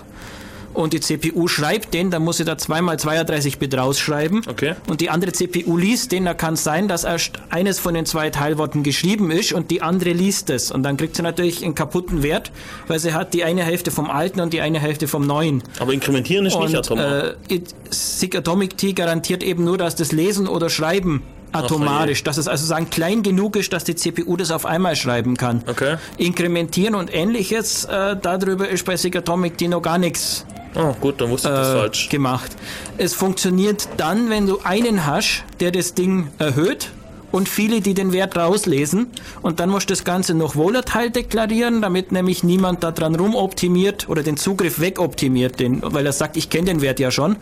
[0.73, 4.41] und die CPU schreibt den, dann muss sie da zweimal 32-Bit rausschreiben.
[4.49, 4.75] Okay.
[4.87, 8.05] Und die andere CPU liest den, da kann es sein, dass erst eines von den
[8.05, 10.71] zwei Teilworten geschrieben ist und die andere liest es.
[10.71, 12.51] Und dann kriegt sie natürlich einen kaputten Wert,
[12.87, 15.63] weil sie hat die eine Hälfte vom alten und die eine Hälfte vom neuen.
[15.79, 17.33] Aber Inkrementieren ist nicht Und atomar.
[17.49, 22.13] äh, SIG Atomic T garantiert eben nur, dass das Lesen oder Schreiben atomar je.
[22.13, 22.25] ist.
[22.27, 25.63] Dass es also sagen klein genug ist, dass die CPU das auf einmal schreiben kann.
[25.67, 25.97] Okay.
[26.17, 30.45] Inkrementieren und ähnliches, äh, darüber ist bei SIG Atomic T noch gar nichts
[30.75, 32.09] Oh, gut, dann wusste ich das äh, falsch.
[32.09, 32.51] gemacht.
[32.97, 36.91] Es funktioniert dann, wenn du einen hast, der das Ding erhöht
[37.31, 39.07] und viele, die den Wert rauslesen.
[39.41, 44.09] Und dann musst du das Ganze noch volatile deklarieren, damit nämlich niemand da dran rumoptimiert
[44.09, 47.37] oder den Zugriff wegoptimiert, den, weil er sagt, ich kenne den Wert ja schon.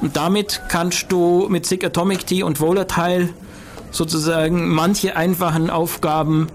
[0.00, 3.30] Und damit kannst du mit SIG Atomic T und volatile
[3.90, 6.48] sozusagen manche einfachen Aufgaben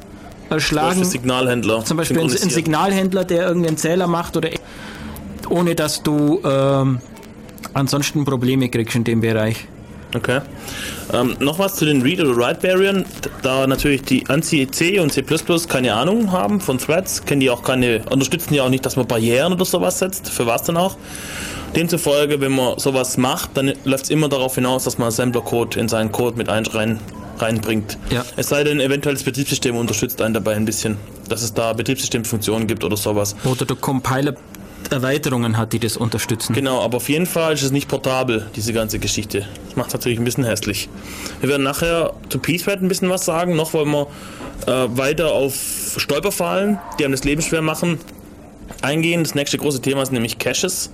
[0.50, 1.00] erschlagen.
[1.00, 1.86] Beispiel Signalhändler.
[1.86, 2.30] Zum Beispiel ein.
[2.30, 4.50] Signalhändler, der irgendeinen Zähler macht oder
[5.50, 7.00] ohne dass du ähm,
[7.74, 9.68] ansonsten Probleme kriegst in dem Bereich.
[10.16, 10.40] Okay.
[11.14, 13.06] Ähm, noch was zu den Read- oder Write-Barrieren.
[13.42, 15.24] Da natürlich die ANSI C und C++
[15.68, 19.08] keine Ahnung haben von Threads, kennen die auch keine, unterstützen die auch nicht, dass man
[19.08, 20.30] Barrieren oder sowas setzt.
[20.30, 20.98] Für was dann auch?
[21.76, 25.90] Demzufolge, wenn man sowas macht, dann läuft es immer darauf hinaus, dass man Assembler-Code in
[25.90, 27.00] seinen Code mit ein, rein,
[27.38, 27.98] reinbringt.
[28.10, 28.24] Ja.
[28.38, 30.96] Es sei denn, eventuell das Betriebssystem unterstützt einen dabei ein bisschen,
[31.28, 33.36] dass es da Betriebssystemfunktionen gibt oder sowas.
[33.44, 34.36] Oder der Compiler
[34.96, 36.54] Erweiterungen hat, die das unterstützen.
[36.54, 39.46] Genau, aber auf jeden Fall ist es nicht portabel, diese ganze Geschichte.
[39.68, 40.90] Das macht es natürlich ein bisschen hässlich.
[41.42, 43.56] Wir werden nachher zu PeacePad ein bisschen was sagen.
[43.56, 44.08] Noch wollen wir
[44.68, 48.00] äh, weiter auf Stolperfallen, die einem das Leben schwer machen,
[48.82, 49.24] eingehen.
[49.24, 50.92] Das nächste große Thema ist nämlich Caches.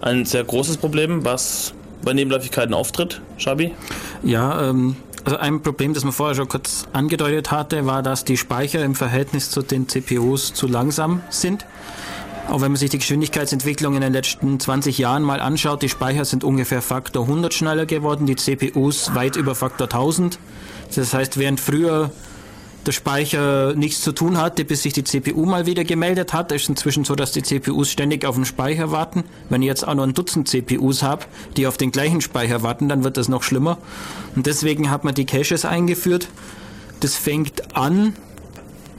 [0.00, 1.72] Ein sehr großes Problem, was
[2.02, 3.20] bei Nebenläufigkeiten auftritt.
[3.38, 3.74] Shabi?
[4.22, 8.36] Ja, ähm, also ein Problem, das man vorher schon kurz angedeutet hatte, war, dass die
[8.36, 11.66] Speicher im Verhältnis zu den CPUs zu langsam sind.
[12.48, 16.24] Auch wenn man sich die Geschwindigkeitsentwicklung in den letzten 20 Jahren mal anschaut, die Speicher
[16.24, 20.38] sind ungefähr Faktor 100 schneller geworden, die CPUs weit über Faktor 1000.
[20.94, 22.10] Das heißt, während früher
[22.86, 26.68] der Speicher nichts zu tun hatte, bis sich die CPU mal wieder gemeldet hat, ist
[26.68, 29.24] inzwischen so, dass die CPUs ständig auf den Speicher warten.
[29.48, 31.24] Wenn ich jetzt auch noch ein Dutzend CPUs habe,
[31.56, 33.78] die auf den gleichen Speicher warten, dann wird das noch schlimmer.
[34.36, 36.28] Und deswegen hat man die Caches eingeführt.
[37.00, 38.14] Das fängt an,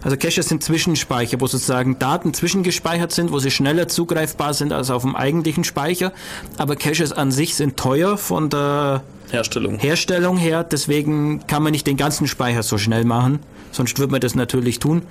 [0.04, 4.90] also Caches sind Zwischenspeicher, wo sozusagen Daten zwischengespeichert sind, wo sie schneller zugreifbar sind als
[4.90, 6.14] auf dem eigentlichen Speicher.
[6.58, 9.80] Aber Caches an sich sind teuer von der Herstellung.
[9.80, 13.40] Herstellung her, deswegen kann man nicht den ganzen Speicher so schnell machen,
[13.72, 15.02] sonst würde man das natürlich tun.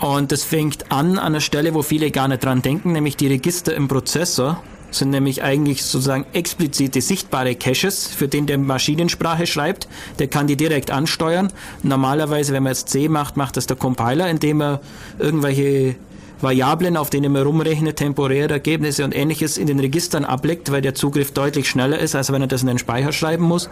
[0.00, 3.26] Und das fängt an an einer Stelle, wo viele gar nicht dran denken, nämlich die
[3.26, 9.88] Register im Prozessor sind nämlich eigentlich sozusagen explizite sichtbare Caches, für den der Maschinensprache schreibt.
[10.18, 11.52] Der kann die direkt ansteuern.
[11.82, 14.80] Normalerweise, wenn man jetzt C macht, macht das der Compiler, indem er
[15.18, 15.96] irgendwelche
[16.40, 20.94] Variablen, auf denen man rumrechnet, temporäre Ergebnisse und ähnliches in den Registern ablegt, weil der
[20.94, 23.68] Zugriff deutlich schneller ist, als wenn er das in den Speicher schreiben muss.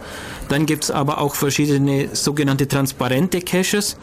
[0.49, 3.97] Dann gibt's aber auch verschiedene sogenannte transparente Caches.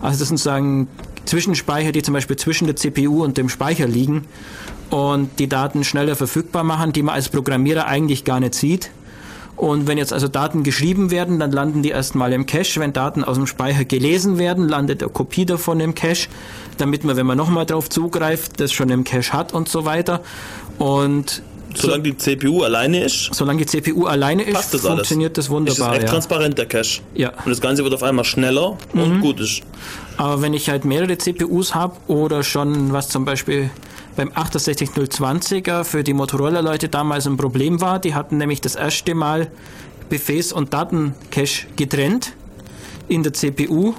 [0.00, 0.88] Also das sind sozusagen
[1.24, 4.26] Zwischenspeicher, die zum Beispiel zwischen der CPU und dem Speicher liegen
[4.94, 8.92] und die Daten schneller verfügbar machen, die man als Programmierer eigentlich gar nicht sieht.
[9.56, 12.78] Und wenn jetzt also Daten geschrieben werden, dann landen die erstmal im Cache.
[12.78, 16.28] Wenn Daten aus dem Speicher gelesen werden, landet eine Kopie davon im Cache,
[16.78, 20.20] damit man, wenn man nochmal drauf zugreift, das schon im Cache hat und so weiter.
[20.78, 21.42] Und
[21.74, 24.82] Solange die CPU alleine ist, solange die CPU alleine ist, das alles.
[24.84, 25.94] funktioniert das ist es wunderbar.
[25.94, 26.08] echt Ja.
[26.10, 27.00] transparent, der Cache.
[27.14, 27.30] Ja.
[27.30, 29.62] Und das Ganze wird auf einmal schneller und gut ist.
[30.16, 33.70] Aber wenn ich halt mehrere CPUs habe oder schon was zum Beispiel
[34.16, 39.50] beim 68020er für die Motorola-Leute damals ein Problem war, die hatten nämlich das erste Mal
[40.08, 42.32] Befehls- und Datencache getrennt
[43.08, 43.94] in der CPU.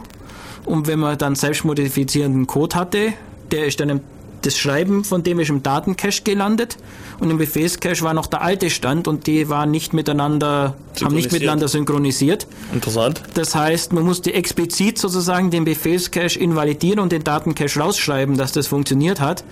[0.66, 3.14] Und wenn man dann selbstmodifizierenden Code hatte,
[3.52, 4.02] der ist dann im,
[4.42, 6.78] das Schreiben von dem ist im Datencache gelandet
[7.20, 11.32] und im Befehlscache war noch der alte Stand und die waren nicht miteinander, haben nicht
[11.32, 12.48] miteinander synchronisiert.
[12.74, 13.22] Interessant.
[13.34, 18.68] Das heißt, man musste explizit sozusagen den Befehlscache invalidieren und den Datencache rausschreiben, dass das
[18.68, 19.44] funktioniert hat.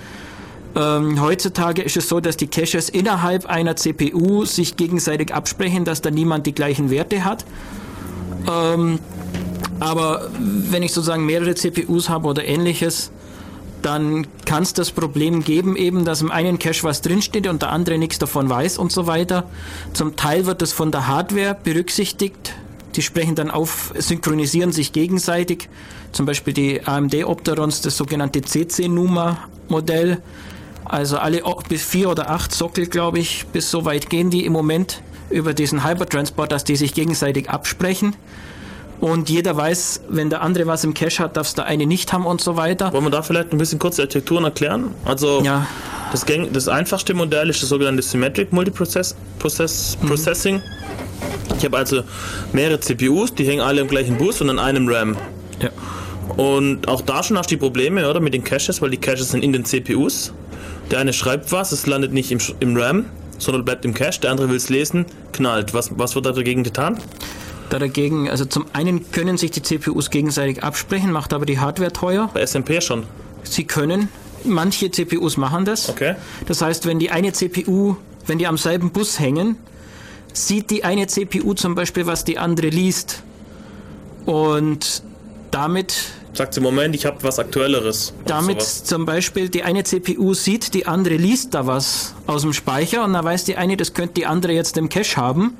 [0.75, 6.01] Ähm, heutzutage ist es so, dass die Caches innerhalb einer CPU sich gegenseitig absprechen, dass
[6.01, 7.45] da niemand die gleichen Werte hat.
[8.49, 8.99] Ähm,
[9.79, 13.11] aber wenn ich sozusagen mehrere CPUs habe oder ähnliches,
[13.81, 17.69] dann kann es das Problem geben, eben, dass im einen Cache was drinsteht und der
[17.71, 19.43] andere nichts davon weiß und so weiter.
[19.91, 22.55] Zum Teil wird das von der Hardware berücksichtigt,
[22.95, 25.69] Die sprechen dann auf, synchronisieren sich gegenseitig.
[26.11, 30.21] Zum Beispiel die AMD Opterons, das sogenannte CC-Numa-Modell.
[30.85, 34.53] Also alle bis vier oder acht Sockel, glaube ich, bis so weit gehen die im
[34.53, 38.15] Moment über diesen Hypertransport, dass die sich gegenseitig absprechen.
[38.99, 42.13] Und jeder weiß, wenn der andere was im Cache hat, darf es der eine nicht
[42.13, 42.93] haben und so weiter.
[42.93, 44.91] Wollen wir da vielleicht ein bisschen kurz die Architekturen erklären?
[45.03, 45.67] Also Ja,
[46.11, 50.61] das, gäng- das einfachste Modell ist das sogenannte Symmetric Multiprocess Process, Processing.
[51.57, 52.03] Ich habe also
[52.53, 55.17] mehrere CPUs, die hängen alle im gleichen Bus und an einem RAM.
[55.61, 55.69] ja.
[56.37, 59.31] Und auch da schon hast du die Probleme, oder, mit den Caches, weil die Caches
[59.31, 60.33] sind in den CPUs.
[60.91, 63.05] Der eine schreibt was, es landet nicht im, im RAM,
[63.37, 64.21] sondern bleibt im Cache.
[64.21, 65.73] Der andere will es lesen, knallt.
[65.73, 66.99] Was, was wird da dagegen getan?
[67.69, 71.91] Da dagegen, also zum einen können sich die CPUs gegenseitig absprechen, macht aber die Hardware
[71.91, 72.29] teuer.
[72.33, 73.03] Bei SMP schon.
[73.43, 74.09] Sie können,
[74.43, 75.89] manche CPUs machen das.
[75.89, 76.15] Okay.
[76.45, 77.95] Das heißt, wenn die eine CPU,
[78.27, 79.57] wenn die am selben Bus hängen,
[80.33, 83.23] sieht die eine CPU zum Beispiel, was die andere liest.
[84.25, 85.03] Und
[85.51, 88.13] damit, Sagt sie, Moment, ich habe was Aktuelleres.
[88.25, 93.03] Damit zum Beispiel die eine CPU sieht, die andere liest da was aus dem Speicher
[93.03, 95.55] und dann weiß die eine, das könnte die andere jetzt im Cache haben.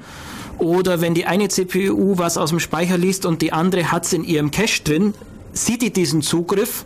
[0.58, 4.14] Oder wenn die eine CPU was aus dem Speicher liest und die andere hat es
[4.14, 5.14] in ihrem Cache drin,
[5.52, 6.86] sieht die diesen Zugriff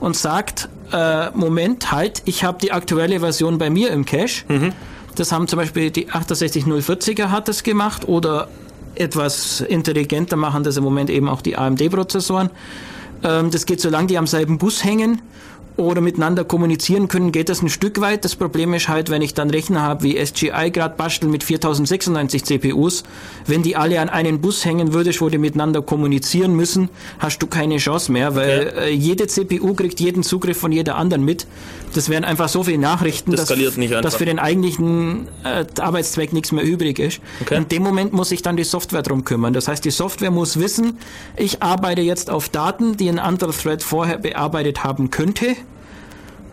[0.00, 4.44] und sagt, äh, Moment, halt, ich habe die aktuelle Version bei mir im Cache.
[5.14, 8.48] Das haben zum Beispiel die 68040er hat das gemacht oder
[8.94, 12.50] etwas intelligenter machen das im Moment eben auch die AMD-Prozessoren.
[13.22, 15.22] Ähm, das geht, solange die am selben Bus hängen
[15.78, 18.24] oder miteinander kommunizieren können, geht das ein Stück weit.
[18.24, 22.44] Das Problem ist halt, wenn ich dann Rechner habe wie SGI gerade basteln mit 4096
[22.44, 23.04] CPUs,
[23.46, 27.46] wenn die alle an einen Bus hängen würdest, wo die miteinander kommunizieren müssen, hast du
[27.46, 28.88] keine Chance mehr, weil Okay.
[28.88, 31.46] äh, jede CPU kriegt jeden Zugriff von jeder anderen mit.
[31.94, 33.58] Das wären einfach so viele Nachrichten, Das dass,
[34.02, 37.20] dass für den eigentlichen äh, Arbeitszweck nichts mehr übrig ist.
[37.40, 37.56] Okay.
[37.56, 39.52] In dem Moment muss sich dann die Software drum kümmern.
[39.52, 40.98] Das heißt, die Software muss wissen,
[41.36, 45.56] ich arbeite jetzt auf Daten, die ein anderer Thread vorher bearbeitet haben könnte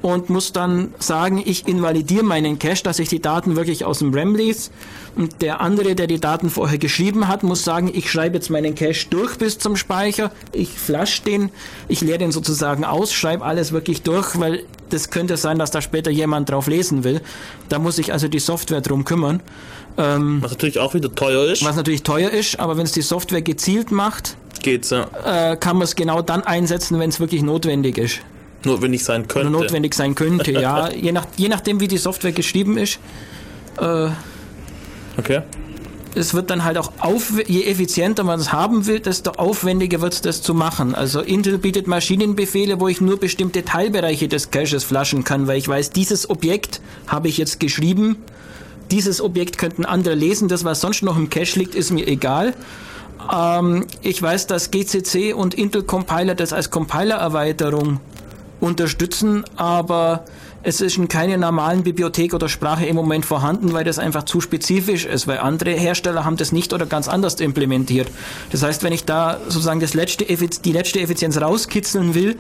[0.06, 4.14] und muss dann sagen, ich invalidiere meinen Cache, dass ich die Daten wirklich aus dem
[4.14, 4.70] RAM lese.
[5.16, 8.76] Und der andere, der die Daten vorher geschrieben hat, muss sagen, ich schreibe jetzt meinen
[8.76, 11.50] Cache durch bis zum Speicher, ich flash den,
[11.88, 15.82] ich leere den sozusagen aus, schreibe alles wirklich durch, weil das könnte sein, dass da
[15.82, 17.20] später jemand drauf lesen will.
[17.70, 19.42] Da muss sich also die Software drum kümmern.
[19.98, 21.66] Ähm, Was natürlich auch wieder teuer ist.
[21.66, 25.08] was natürlich teuer ist, aber wenn es die Software gezielt macht, Geht's, ja.
[25.26, 28.20] äh, kann man es genau dann einsetzen, wenn es wirklich notwendig ist.
[28.66, 29.50] Notwendig sein könnte.
[29.50, 30.90] Oder notwendig sein könnte, ja.
[30.92, 33.00] Je, nach, je nachdem, wie die Software geschrieben ist.
[33.80, 34.10] Äh,
[35.18, 35.42] Okay.
[36.14, 40.14] es wird dann halt auch, auf, je effizienter man es haben will, desto aufwendiger wird
[40.14, 40.94] es, das zu machen.
[40.94, 45.68] Also Intel bietet Maschinenbefehle, wo ich nur bestimmte Teilbereiche des Caches flaschen kann, weil ich
[45.68, 48.18] weiß, dieses Objekt habe ich jetzt geschrieben,
[48.92, 52.54] dieses Objekt könnten andere lesen, das, was sonst noch im Cache liegt, ist mir egal.
[53.34, 58.00] Ähm, ich weiß, dass GCC und Intel Compiler das als Compiler-Erweiterung
[58.60, 60.26] unterstützen, aber
[60.64, 64.42] es ist in keiner normalen Bibliothek oder Sprache im Moment vorhanden, weil das einfach zu
[64.42, 68.08] spezifisch ist, weil andere Hersteller haben das nicht oder ganz anders implementiert.
[68.52, 72.36] Das heißt, wenn ich da sozusagen das letzte Effiz die letzte Effizienz rauskitzeln will,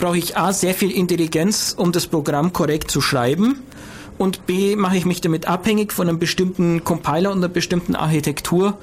[0.00, 3.62] brauche ich A, sehr viel Intelligenz, um das Programm korrekt zu schreiben
[4.20, 8.76] und B, mache ich mich damit abhängig von einem bestimmten Compiler und einer bestimmten Architektur.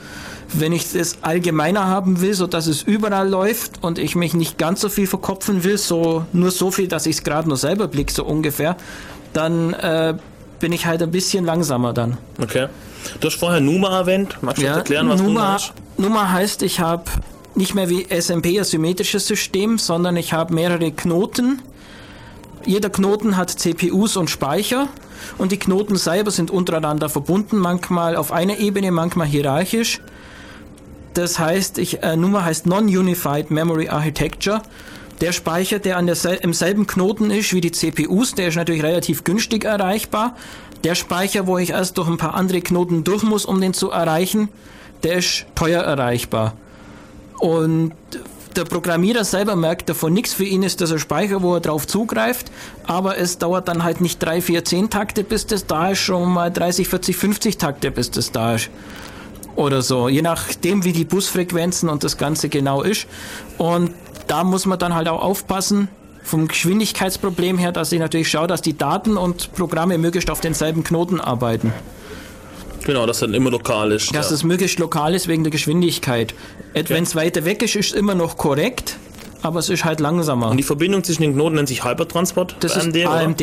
[0.54, 4.58] Wenn ich es allgemeiner haben will, so dass es überall läuft und ich mich nicht
[4.58, 7.88] ganz so viel verkopfen will, so nur so viel, dass ich es gerade nur selber
[7.88, 8.78] blick, so ungefähr,
[9.34, 10.16] dann äh,
[10.60, 12.18] bin ich halt ein bisschen langsamer dann.
[12.42, 12.68] Okay.
[13.20, 14.38] Du hast vorher Numa erwähnt.
[14.42, 15.74] Magst du uns erklären, was Numa, Numa, ist?
[15.98, 17.04] Numa heißt, ich habe
[17.56, 21.62] nicht mehr wie SMP ein symmetrisches System, sondern ich habe mehrere Knoten.
[22.66, 24.88] Jeder Knoten hat CPUs und Speicher
[25.38, 30.02] und die Knoten selber sind untereinander verbunden, manchmal auf einer Ebene, manchmal hierarchisch.
[31.14, 34.62] Das heißt, ich, äh, Numa heißt Non-Unified Memory Architecture.
[35.22, 38.84] Der Speicher, der an der, im selben Knoten ist wie die CPUs, der ist natürlich
[38.84, 40.36] relativ günstig erreichbar.
[40.84, 43.90] Der Speicher, wo ich erst durch ein paar andere Knoten durch muss, um den zu
[43.90, 44.50] erreichen,
[45.04, 46.54] der ist teuer erreichbar.
[47.40, 47.94] Und
[48.56, 50.34] der Programmierer selber merkt davon nichts.
[50.34, 52.52] Für ihn ist das ein Speicher, wo er drauf zugreift.
[52.86, 56.32] Aber es dauert dann halt nicht 3, 4, 10 Takte, bis das da ist, schon
[56.32, 58.70] mal 30, 40, 50 Takte, bis das da ist.
[59.58, 60.08] Oder so.
[60.08, 63.08] Je nachdem, wie die Busfrequenzen und das Ganze genau ist.
[63.58, 63.92] Und
[64.28, 65.90] da muss man dann halt auch aufpassen,
[66.24, 70.84] vom Geschwindigkeitsproblem her, dass ich natürlich schaue, dass die Daten und Programme möglichst auf denselben
[70.84, 71.74] Knoten arbeiten.
[72.84, 74.14] Genau, das dann immer lokal ist.
[74.14, 74.36] Dass ja.
[74.36, 76.36] es möglichst lokal ist wegen der Geschwindigkeit.
[76.76, 76.86] Okay.
[76.90, 78.98] Wenn es weiter weg ist, ist es immer noch korrekt.
[79.42, 80.50] Aber es ist halt langsamer.
[80.50, 83.12] Und die Verbindung zwischen den Knoten nennt sich Hypertransport das bei ist AMD, oder?
[83.12, 83.42] AMD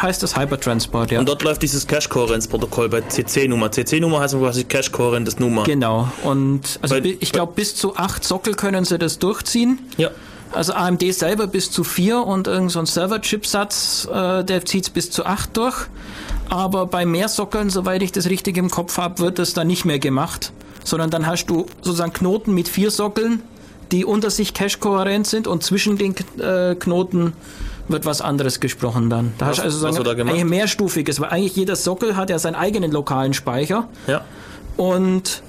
[0.00, 1.18] heißt das Hypertransport, ja.
[1.20, 3.70] Und dort läuft dieses Cache-Kohärenzprotokoll bei CC-Nummer.
[3.70, 5.64] CC-Nummer heißt quasi Cache-Kohärentes Nummer.
[5.64, 6.08] Genau.
[6.22, 9.78] Und also Bei- ich glaube, bis zu acht Sockel können sie das durchziehen.
[9.96, 10.10] Ja.
[10.52, 14.90] Also AMD selber bis zu vier und irgend so ein Server-Chipsatz, äh, der zieht es
[14.90, 15.74] bis zu acht durch.
[16.48, 19.84] Aber bei mehr Sockeln, soweit ich das richtig im Kopf habe, wird das dann nicht
[19.84, 20.52] mehr gemacht.
[20.84, 23.42] Sondern dann hast du sozusagen Knoten mit vier Sockeln,
[23.94, 27.32] die unter sich cache-kohärent sind und zwischen den äh, Knoten
[27.86, 29.34] wird was anderes gesprochen dann.
[29.38, 30.34] Da Was- hast du also sagen, da gemacht?
[30.34, 33.86] eigentlich mehrstufiges, weil eigentlich jeder Sockel hat ja seinen eigenen lokalen Speicher.
[34.08, 34.22] Ja.
[34.76, 35.42] Und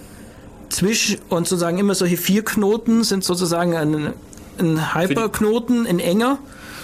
[0.69, 4.13] zwischen und sozusagen immer solche vier Knoten sind sozusagen ein,
[4.59, 6.37] ein Hyperknoten, ein enger,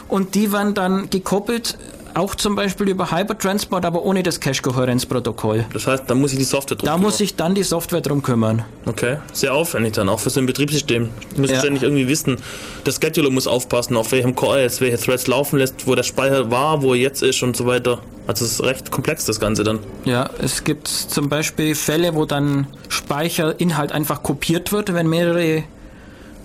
[0.08, 1.78] und die werden dann gekoppelt,
[2.16, 5.66] auch zum Beispiel über Hypertransport, aber ohne das Cache-Kohärenzprotokoll.
[5.74, 7.06] Das heißt, da muss ich die Software drum Da kümmern.
[7.08, 8.64] muss sich dann die Software drum kümmern.
[8.86, 9.18] Okay.
[9.34, 11.10] Sehr aufwendig dann, auch für so ein Betriebssystem.
[11.32, 11.60] Ich muss Ja.
[11.60, 12.38] ständig irgendwie wissen,
[12.86, 16.50] der Scheduler muss aufpassen, auf welchem Core jetzt welche Threads laufen lässt, wo der Speicher
[16.52, 18.00] war, wo er jetzt ist und so weiter.
[18.28, 19.80] Also es ist recht komplex, das Ganze dann.
[20.06, 25.64] Ja, es gibt zum Beispiel Fälle, wo dann Speicherinhalt einfach kopiert wird, wenn mehrere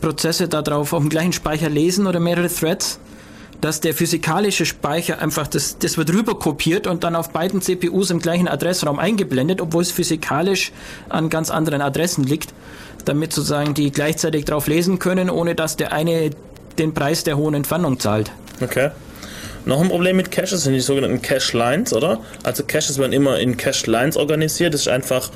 [0.00, 2.98] Prozesse darauf auf dem gleichen Speicher lesen oder mehrere Threads,
[3.60, 8.10] dass der physikalische Speicher einfach, das, das wird rüber kopiert und dann auf beiden CPUs
[8.10, 10.72] im gleichen Adressraum eingeblendet, obwohl es physikalisch
[11.08, 12.52] an ganz anderen Adressen liegt,
[13.04, 16.30] damit sozusagen die gleichzeitig drauf lesen können, ohne dass der eine
[16.78, 18.30] den Preis der hohen Entfernung zahlt.
[18.60, 18.90] Okay.
[19.64, 22.20] Noch ein Problem mit Caches sind die sogenannten Cache Lines, oder?
[22.44, 24.74] Also Caches werden immer in Cache Lines organisiert.
[24.74, 25.30] Das ist einfach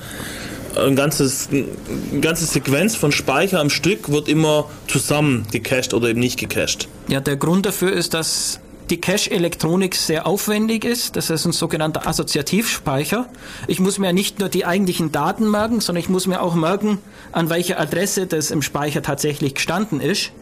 [0.77, 6.21] ein ganzes, eine ganze Sequenz von Speicher am Stück wird immer zusammen gecached oder eben
[6.21, 6.89] nicht gecached.
[7.09, 8.61] Ja, der Grund dafür ist, dass
[8.91, 11.15] die Cache-Elektronik sehr aufwendig ist.
[11.17, 13.29] Das ist ein sogenannter Assoziativspeicher.
[13.69, 16.99] Ich muss mir nicht nur die eigentlichen Daten merken, sondern ich muss mir auch merken,
[17.33, 20.33] an welcher Adresse das im Speicher tatsächlich gestanden ist.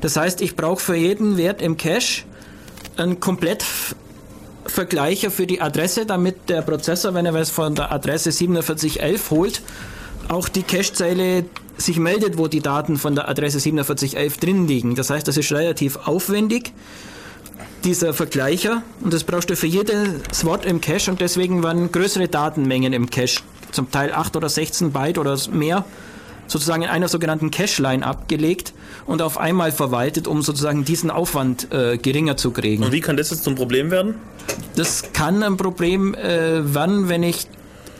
[0.00, 2.22] Das heißt, ich brauche für jeden Wert im Cache
[2.96, 3.64] einen komplett
[4.70, 9.62] Vergleicher für die Adresse, damit der Prozessor, wenn er was von der Adresse 4711 holt,
[10.28, 11.44] auch die Cache-Zeile
[11.76, 14.94] sich meldet, wo die Daten von der Adresse 4711 drin liegen.
[14.94, 16.72] Das heißt, das ist relativ aufwendig,
[17.84, 18.82] dieser Vergleicher.
[19.00, 23.10] Und das brauchst du für jedes Wort im Cache und deswegen werden größere Datenmengen im
[23.10, 23.40] Cache,
[23.70, 25.84] zum Teil 8 oder 16 Byte oder mehr,
[26.48, 28.74] sozusagen in einer sogenannten Cache-Line abgelegt
[29.06, 32.82] und auf einmal verwaltet, um sozusagen diesen Aufwand äh, geringer zu kriegen.
[32.82, 34.16] Und wie kann das jetzt zum Problem werden?
[34.74, 37.46] Das kann ein Problem äh, werden, wenn ich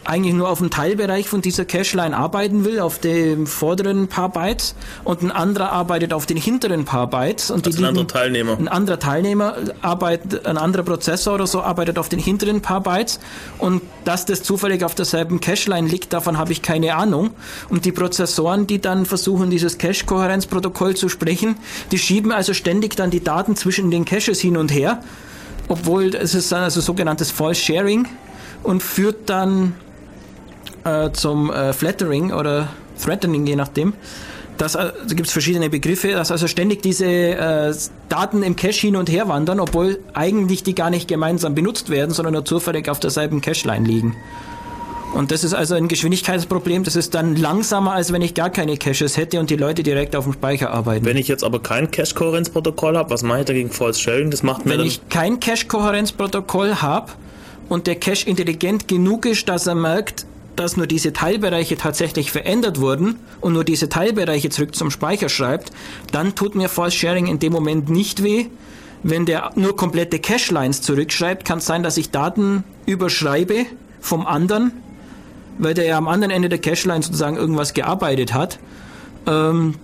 [0.09, 4.74] eigentlich nur auf einem Teilbereich von dieser Cache-Line arbeiten will, auf dem vorderen paar Bytes,
[5.04, 7.50] und ein anderer arbeitet auf den hinteren paar Bytes.
[7.50, 8.56] Und Also ein anderer Teilnehmer.
[8.59, 13.20] Ein anderer Teilnehmer arbeitet, ein anderer Prozessor oder so arbeitet auf den hinteren paar Bytes.
[13.59, 17.30] Und dass das zufällig auf derselben Cache-Line liegt, davon habe ich keine Ahnung.
[17.68, 21.56] Und die Prozessoren, die dann versuchen, dieses Cache-Kohärenzprotokoll zu sprechen,
[21.92, 25.02] die schieben also ständig dann die Daten zwischen den Caches hin und her
[25.68, 28.09] obwohl es ist dann also sogenanntes False Sharing
[28.62, 29.74] und führt dann
[30.89, 32.68] äh, zum äh, Flattering oder
[33.03, 33.95] Threatening, je nachdem.
[34.59, 37.74] Das, äh, da gibt es verschiedene Begriffe, dass also ständig diese äh,
[38.09, 42.11] Daten im Cache hin und her wandern, obwohl eigentlich die gar nicht gemeinsam benutzt werden,
[42.11, 44.16] sondern nur zufällig auf derselben Cache-Line liegen.
[45.14, 46.84] Und das ist also ein Geschwindigkeitsproblem.
[46.84, 50.14] Das ist dann langsamer, als wenn ich gar keine Caches hätte und die Leute direkt
[50.14, 51.07] auf dem Speicher arbeiten.
[51.07, 54.30] Wenn ich jetzt aber kein Cache-Kohärenzprotokoll habe, was mache ich dagegen False Sharing?
[54.30, 57.12] Das macht mir Wenn ich kein Cache-Kohärenzprotokoll habe
[57.68, 60.26] und der Cache intelligent genug ist, dass er merkt,
[60.59, 65.70] dass nur diese Teilbereiche tatsächlich verändert wurden und nur diese Teilbereiche zurück zum Speicher schreibt,
[66.12, 68.46] dann tut mir False Sharing in dem Moment nicht weh.
[69.02, 73.66] Wenn der nur komplette Cache-Lines zurückschreibt, kann es sein, dass ich Daten überschreibe
[74.00, 74.72] vom anderen,
[75.59, 78.59] weil der ja am anderen Ende der Cache-Line sozusagen irgendwas gearbeitet hat
[79.26, 79.76] ähm,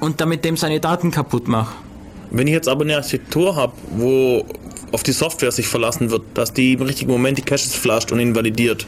[0.00, 1.74] und damit dem seine Daten kaputt mache.
[2.30, 4.44] Wenn ich jetzt aber eine Architektur habe, wo
[4.92, 8.18] auf die Software sich verlassen wird, dass die im richtigen Moment die Caches flasht und
[8.20, 8.86] invalidiert.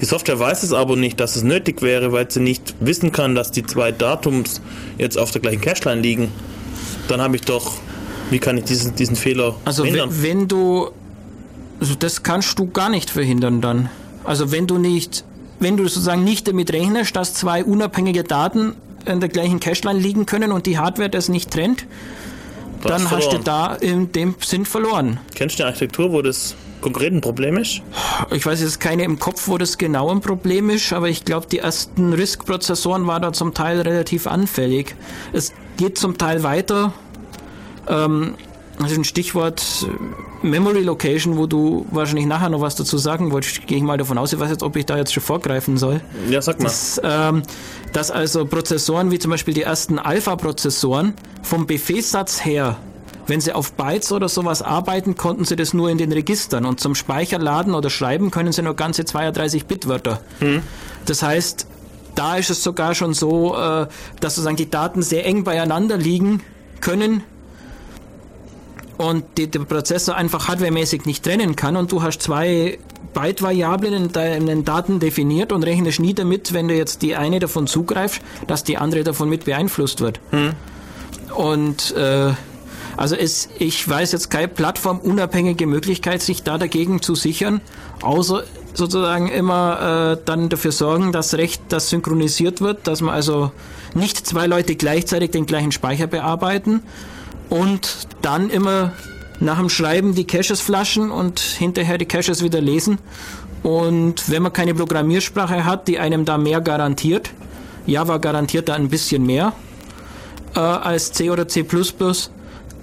[0.00, 3.34] Die Software weiß es aber nicht, dass es nötig wäre, weil sie nicht wissen kann,
[3.34, 4.60] dass die zwei Datums
[4.98, 6.28] jetzt auf der gleichen Cache-Line liegen.
[7.08, 7.74] Dann habe ich doch,
[8.30, 10.10] wie kann ich diesen, diesen Fehler Also verhindern?
[10.12, 10.90] wenn, wenn du,
[11.80, 13.88] also das kannst du gar nicht verhindern dann.
[14.24, 15.24] Also wenn du nicht,
[15.58, 18.74] wenn du sozusagen nicht damit rechnest, dass zwei unabhängige Daten
[19.06, 21.86] in der gleichen Cache-Line liegen können und die Hardware das nicht trennt,
[22.82, 23.44] Dann hast du verloren.
[23.44, 25.20] da in dem Sinn verloren.
[25.34, 27.82] Kennst du eine Architektur, wo das konkret ein Problem ist?
[28.30, 31.46] Ich weiß jetzt keine im Kopf, wo das genau ein Problem ist, aber ich glaube,
[31.46, 34.94] die ersten RISC-Prozessoren waren da zum Teil relativ anfällig.
[35.32, 36.92] Es geht zum Teil weiter.
[37.88, 38.34] Ähm,
[38.84, 39.86] das ist ein Stichwort
[40.42, 43.66] äh, Memory Location, wo du wahrscheinlich nachher noch was dazu sagen wolltest.
[43.66, 44.32] Gehe ich mal davon aus.
[44.32, 46.00] Ich weiß jetzt, ob ich da jetzt schon vorgreifen soll.
[46.28, 46.64] Ja, sag mal.
[46.64, 47.42] Dass, ähm,
[47.92, 52.78] dass also Prozessoren wie zum Beispiel die ersten Alpha-Prozessoren vom Befehlssatz her,
[53.26, 56.80] wenn sie auf Bytes oder sowas arbeiten, konnten sie das nur in den Registern und
[56.80, 60.20] zum Speicherladen oder Schreiben können sie nur ganze 32-Bit-Wörter.
[60.38, 60.62] Hm.
[61.04, 61.66] Das heißt,
[62.14, 63.86] da ist es sogar schon so, äh,
[64.20, 66.42] dass sozusagen die Daten sehr eng beieinander liegen
[66.80, 67.22] können
[69.00, 72.78] und die, der Prozessor einfach hardwaremäßig nicht trennen kann und du hast zwei
[73.14, 77.66] Byte-Variablen in deinen Daten definiert und rechnest nie damit, wenn du jetzt die eine davon
[77.66, 80.20] zugreifst, dass die andere davon mit beeinflusst wird.
[80.32, 80.52] Hm.
[81.34, 82.34] Und äh,
[82.98, 87.62] also es, ich weiß jetzt keine plattformunabhängige Möglichkeit, sich da dagegen zu sichern,
[88.02, 88.44] außer
[88.74, 93.50] sozusagen immer äh, dann dafür sorgen, dass recht das synchronisiert wird, dass man also
[93.94, 96.82] nicht zwei Leute gleichzeitig den gleichen Speicher bearbeiten
[97.50, 98.92] und dann immer
[99.40, 102.98] nach dem Schreiben die Caches flaschen und hinterher die Caches wieder lesen.
[103.62, 107.30] Und wenn man keine Programmiersprache hat, die einem da mehr garantiert,
[107.86, 109.52] Java garantiert da ein bisschen mehr
[110.54, 111.66] äh, als C oder C++,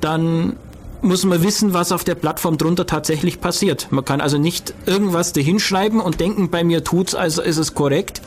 [0.02, 0.58] dann
[1.02, 3.88] muss man wissen, was auf der Plattform drunter tatsächlich passiert.
[3.92, 8.22] Man kann also nicht irgendwas dahinschreiben und denken, bei mir tut's, also ist es korrekt,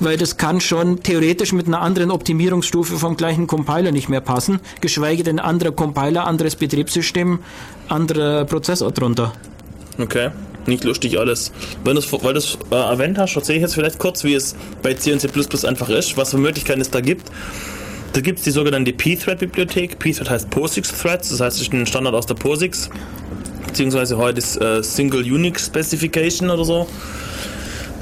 [0.00, 4.60] weil das kann schon theoretisch mit einer anderen Optimierungsstufe vom gleichen Compiler nicht mehr passen,
[4.80, 7.38] geschweige denn anderer Compiler, anderes Betriebssystem,
[7.88, 9.32] anderer Prozessor drunter.
[9.98, 10.30] Okay,
[10.66, 11.52] nicht lustig alles.
[11.84, 14.94] Wenn weil du es äh, erwähnt hast, erzähle ich jetzt vielleicht kurz, wie es bei
[14.94, 15.28] C und C++
[15.66, 17.30] einfach ist, was für Möglichkeiten es da gibt.
[18.12, 19.96] Da gibt es die sogenannte pthread-Bibliothek.
[20.00, 22.90] Pthread heißt POSIX-Threads, das heißt, es ist ein Standard aus der POSIX,
[23.66, 26.88] beziehungsweise heute ist äh, Single Unix Specification oder so.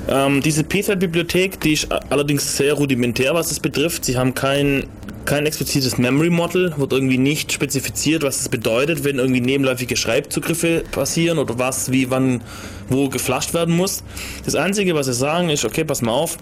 [0.09, 4.05] Ähm, diese Pthread-Bibliothek, die ist allerdings sehr rudimentär, was es betrifft.
[4.05, 4.86] Sie haben kein,
[5.26, 10.85] kein explizites Memory Model, wird irgendwie nicht spezifiziert, was es bedeutet, wenn irgendwie nebenläufige Schreibzugriffe
[10.90, 12.43] passieren oder was, wie, wann,
[12.89, 14.02] wo geflasht werden muss.
[14.44, 16.39] Das Einzige, was sie sagen, ist, okay, pass mal auf,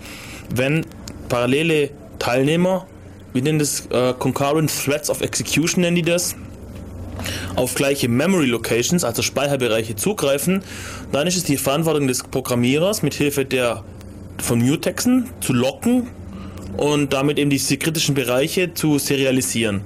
[0.55, 0.87] wenn
[1.29, 2.87] parallele Teilnehmer
[3.37, 6.35] wir nennen das äh, Concurrent Threads of Execution, nennen die das,
[7.55, 10.63] auf gleiche Memory Locations, also Speicherbereiche zugreifen,
[11.13, 13.85] dann ist es die Verantwortung des Programmierers, mit Hilfe der
[14.39, 16.09] von Mutexen zu locken
[16.77, 19.81] und damit eben diese kritischen Bereiche zu serialisieren.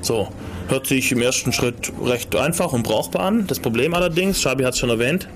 [0.00, 0.28] So,
[0.68, 3.46] hört sich im ersten Schritt recht einfach und brauchbar an.
[3.46, 5.28] Das Problem allerdings, Schabi hat es schon erwähnt,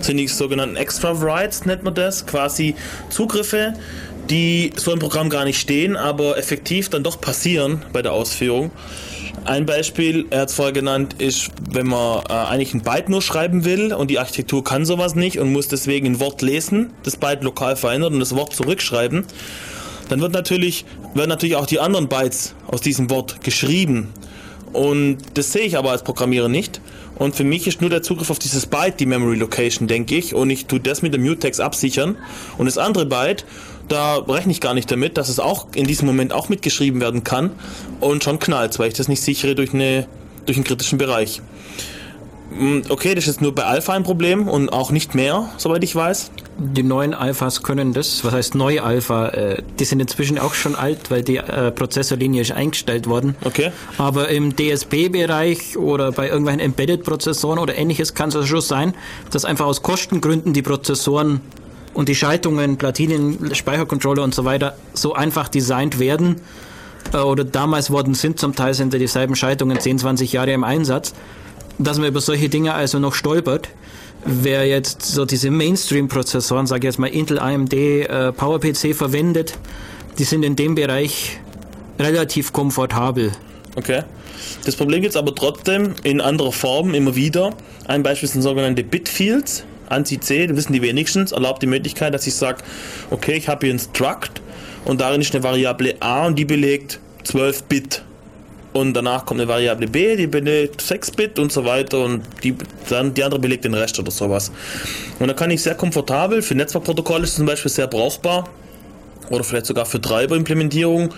[0.00, 2.74] sind die sogenannten Extra Writes, nennt man das, quasi
[3.10, 3.74] Zugriffe,
[4.28, 8.70] die so im Programm gar nicht stehen, aber effektiv dann doch passieren bei der Ausführung.
[9.44, 13.22] Ein Beispiel, er hat es vorher genannt, ist, wenn man äh, eigentlich ein Byte nur
[13.22, 17.16] schreiben will und die Architektur kann sowas nicht und muss deswegen ein Wort lesen, das
[17.16, 19.24] Byte lokal verändern und das Wort zurückschreiben,
[20.08, 20.84] dann wird natürlich,
[21.14, 24.08] werden natürlich auch die anderen Bytes aus diesem Wort geschrieben.
[24.72, 26.80] Und das sehe ich aber als Programmierer nicht.
[27.16, 30.34] Und für mich ist nur der Zugriff auf dieses Byte die Memory Location, denke ich.
[30.34, 32.16] Und ich tue das mit dem Mutex absichern.
[32.56, 33.44] Und das andere Byte
[33.90, 37.24] da rechne ich gar nicht damit, dass es auch in diesem Moment auch mitgeschrieben werden
[37.24, 37.50] kann
[38.00, 40.06] und schon knallt, weil ich das nicht sichere durch, eine,
[40.46, 41.42] durch einen kritischen Bereich.
[42.56, 45.82] Mm, okay, das ist jetzt nur bei Alpha ein Problem und auch nicht mehr, soweit
[45.82, 46.30] ich weiß.
[46.58, 49.28] Die neuen Alphas können das, was heißt neue Alpha?
[49.28, 53.34] Äh, die sind inzwischen auch schon alt, weil die äh, Prozessorlinie ist eingestellt worden.
[53.44, 53.72] Okay.
[53.98, 58.94] Aber im DSP-Bereich oder bei irgendwelchen Embedded-Prozessoren oder ähnliches kann es also schon sein,
[59.30, 61.40] dass einfach aus Kostengründen die Prozessoren
[61.94, 66.36] und die Schaltungen, Platinen, Speichercontroller und so weiter so einfach designt werden
[67.12, 70.64] äh, oder damals worden sind, zum Teil sind ja dieselben Schaltungen 10, 20 Jahre im
[70.64, 71.14] Einsatz,
[71.78, 73.68] dass man über solche Dinge also noch stolpert.
[74.24, 79.58] Wer jetzt so diese Mainstream-Prozessoren, sage ich jetzt mal Intel, AMD, äh, PowerPC verwendet,
[80.18, 81.40] die sind in dem Bereich
[81.98, 83.32] relativ komfortabel.
[83.76, 84.02] Okay.
[84.64, 87.54] Das Problem gibt es aber trotzdem in anderer Form immer wieder.
[87.86, 89.64] Ein Beispiel sind sogenannte Bitfields.
[89.90, 92.58] ANSI-C, das wissen die wenigstens, erlaubt die Möglichkeit, dass ich sage,
[93.10, 94.40] okay, ich habe hier ein Struct
[94.84, 98.02] und darin ist eine Variable a und die belegt 12 Bit.
[98.72, 102.54] Und danach kommt eine Variable b, die belegt 6 Bit und so weiter und die,
[102.88, 104.52] dann die andere belegt den Rest oder sowas.
[105.18, 108.48] Und da kann ich sehr komfortabel, für Netzwerkprotokolle ist zum Beispiel sehr brauchbar
[109.28, 111.12] oder vielleicht sogar für Treiber-Implementierung,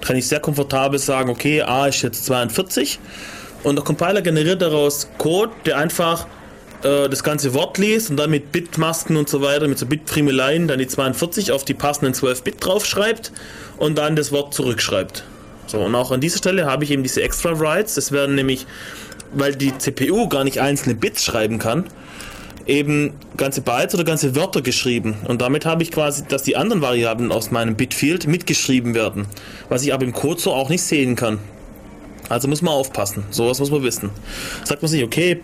[0.00, 2.98] kann ich sehr komfortabel sagen, okay, a ist jetzt 42
[3.62, 6.26] und der Compiler generiert daraus Code, der einfach
[6.82, 10.68] äh, das ganze Wort liest und dann mit Bitmasken und so weiter, mit so Bitfriemeleien,
[10.68, 13.32] dann die 42 auf die passenden 12 Bit draufschreibt
[13.78, 15.24] und dann das Wort zurückschreibt.
[15.66, 17.94] So, und auch an dieser Stelle habe ich eben diese Extra Writes.
[17.94, 18.66] Das werden nämlich,
[19.34, 21.84] weil die CPU gar nicht einzelne Bits schreiben kann,
[22.66, 25.16] eben ganze Bytes oder ganze Wörter geschrieben.
[25.26, 29.26] Und damit habe ich quasi, dass die anderen Variablen aus meinem Bitfield mitgeschrieben werden,
[29.68, 31.38] was ich aber im Code so auch nicht sehen kann.
[32.28, 33.24] Also muss man aufpassen.
[33.30, 34.10] Sowas muss man wissen.
[34.64, 35.40] Sagt man sich, okay,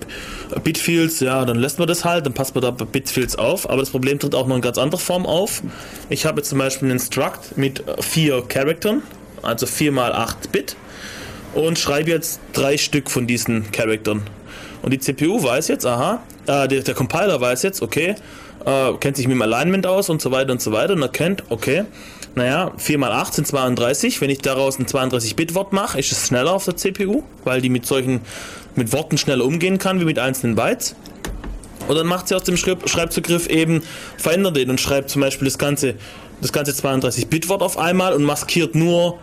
[0.62, 3.68] Bitfields, ja, dann lässt man das halt, dann passt man da Bitfields auf.
[3.68, 5.62] Aber das Problem tritt auch noch in ganz anderer Form auf.
[6.10, 9.02] Ich habe jetzt zum Beispiel einen Struct mit vier Charaktern,
[9.42, 10.76] also 4 mal 8 Bit,
[11.54, 14.22] und schreibe jetzt drei Stück von diesen Charaktern.
[14.82, 18.16] Und die CPU weiß jetzt, aha, äh, der, der Compiler weiß jetzt, okay,
[18.66, 21.44] äh, kennt sich mit dem Alignment aus und so weiter und so weiter und erkennt,
[21.48, 21.84] okay,
[22.34, 24.20] naja, 4 mal 8 sind 32.
[24.20, 27.86] Wenn ich daraus ein 32-Bit-Wort mache, ist es schneller auf der CPU, weil die mit
[27.86, 28.20] solchen,
[28.74, 30.96] mit Worten schneller umgehen kann, wie mit einzelnen Bytes.
[31.86, 33.82] Und dann macht sie aus dem Schreibzugriff eben,
[34.16, 35.94] verändert den und schreibt zum Beispiel das ganze,
[36.40, 39.18] das ganze 32-Bit-Wort auf einmal und maskiert nur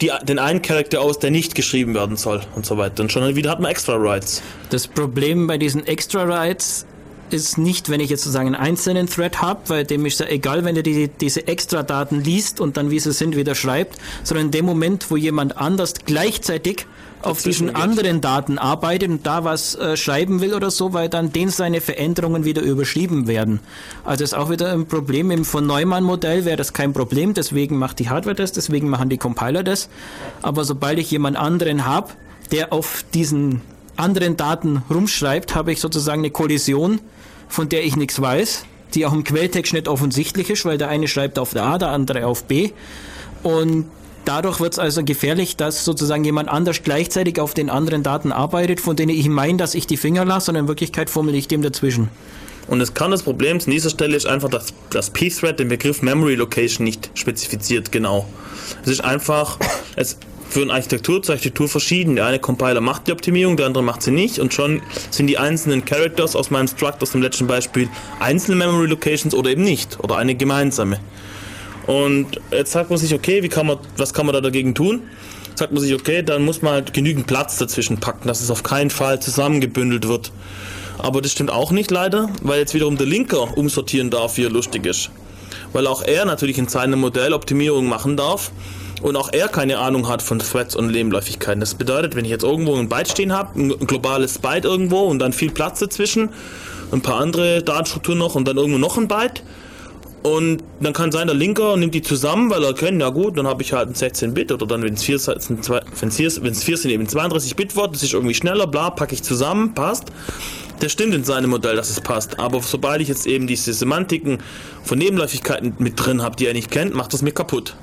[0.00, 3.02] die, den einen Charakter aus, der nicht geschrieben werden soll und so weiter.
[3.02, 4.42] Und schon wieder hat man Extra Rights.
[4.70, 6.86] Das Problem bei diesen Extra Rights
[7.32, 10.64] ist nicht, wenn ich jetzt sozusagen einen einzelnen Thread habe, weil dem ist ja egal,
[10.64, 14.52] wenn er die, diese Extra-Daten liest und dann, wie sie sind, wieder schreibt, sondern in
[14.52, 16.86] dem Moment, wo jemand anders gleichzeitig
[17.22, 21.32] auf diesen anderen Daten arbeitet und da was äh, schreiben will oder so, weil dann
[21.32, 23.60] den seine Veränderungen wieder überschrieben werden.
[24.04, 25.30] Also ist auch wieder ein Problem.
[25.30, 29.18] Im von Neumann-Modell wäre das kein Problem, deswegen macht die Hardware das, deswegen machen die
[29.18, 29.88] Compiler das.
[30.42, 32.10] Aber sobald ich jemand anderen habe,
[32.50, 33.60] der auf diesen
[33.96, 37.00] anderen Daten rumschreibt, habe ich sozusagen eine Kollision
[37.52, 38.64] von der ich nichts weiß,
[38.94, 42.26] die auch im Quelltext nicht offensichtlich ist, weil der eine schreibt auf A, der andere
[42.26, 42.70] auf B.
[43.42, 43.86] Und
[44.24, 48.80] dadurch wird es also gefährlich, dass sozusagen jemand anders gleichzeitig auf den anderen Daten arbeitet,
[48.80, 51.62] von denen ich meine, dass ich die Finger lasse, und in Wirklichkeit fummel ich dem
[51.62, 52.08] dazwischen.
[52.68, 56.00] Und es kann das Problem an dieser Stelle ist einfach, dass das P-Thread den Begriff
[56.00, 58.26] Memory Location nicht spezifiziert genau.
[58.82, 59.58] Es ist einfach,
[59.96, 60.16] es
[60.52, 62.16] für eine Architektur zur Architektur verschieden.
[62.16, 65.38] Der eine Compiler macht die Optimierung, der andere macht sie nicht und schon sind die
[65.38, 67.88] einzelnen Characters aus meinem Struct, aus dem letzten Beispiel,
[68.20, 71.00] einzelne Memory Locations oder eben nicht oder eine gemeinsame.
[71.86, 75.00] Und jetzt sagt man sich, okay, wie kann man, was kann man da dagegen tun?
[75.54, 78.62] Sagt man sich, okay, dann muss man halt genügend Platz dazwischen packen, dass es auf
[78.62, 80.32] keinen Fall zusammengebündelt wird.
[80.98, 84.50] Aber das stimmt auch nicht leider, weil jetzt wiederum der Linker umsortieren darf, wie er
[84.50, 85.10] lustig ist.
[85.72, 88.52] Weil auch er natürlich in seinem Modell Optimierung machen darf
[89.02, 91.60] und auch er keine Ahnung hat von Threads und Nebenläufigkeiten.
[91.60, 95.18] Das bedeutet, wenn ich jetzt irgendwo ein Byte stehen habe, ein globales Byte irgendwo und
[95.18, 96.30] dann viel Platz dazwischen,
[96.92, 99.42] ein paar andere Datenstrukturen noch und dann irgendwo noch ein Byte,
[100.22, 103.48] und dann kann sein, der Linker nimmt die zusammen, weil er kennt, ja gut, dann
[103.48, 106.90] habe ich halt ein 16-Bit oder dann, wenn es 4 sind, wenn es 4 sind,
[106.92, 110.12] eben 32-Bit-Wort, das ist irgendwie schneller, bla, packe ich zusammen, passt.
[110.78, 112.38] Das stimmt in seinem Modell, dass es passt.
[112.38, 114.38] Aber sobald ich jetzt eben diese Semantiken
[114.84, 117.74] von Nebenläufigkeiten mit drin habe, die er nicht kennt, macht das mir kaputt.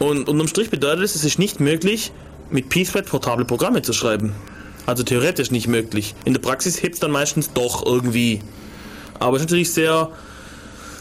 [0.00, 2.10] Und unterm Strich bedeutet es, es ist nicht möglich,
[2.50, 4.34] mit P-Thread portable Programme zu schreiben.
[4.86, 6.14] Also theoretisch nicht möglich.
[6.24, 8.40] In der Praxis hebt es dann meistens doch irgendwie.
[9.18, 10.08] Aber es ist natürlich sehr,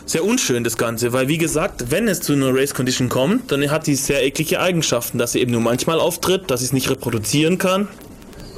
[0.05, 3.71] sehr unschön, das Ganze, weil wie gesagt, wenn es zu einer Race Condition kommt, dann
[3.71, 6.89] hat die sehr eklige Eigenschaften, dass sie eben nur manchmal auftritt, dass ich es nicht
[6.89, 7.88] reproduzieren kann,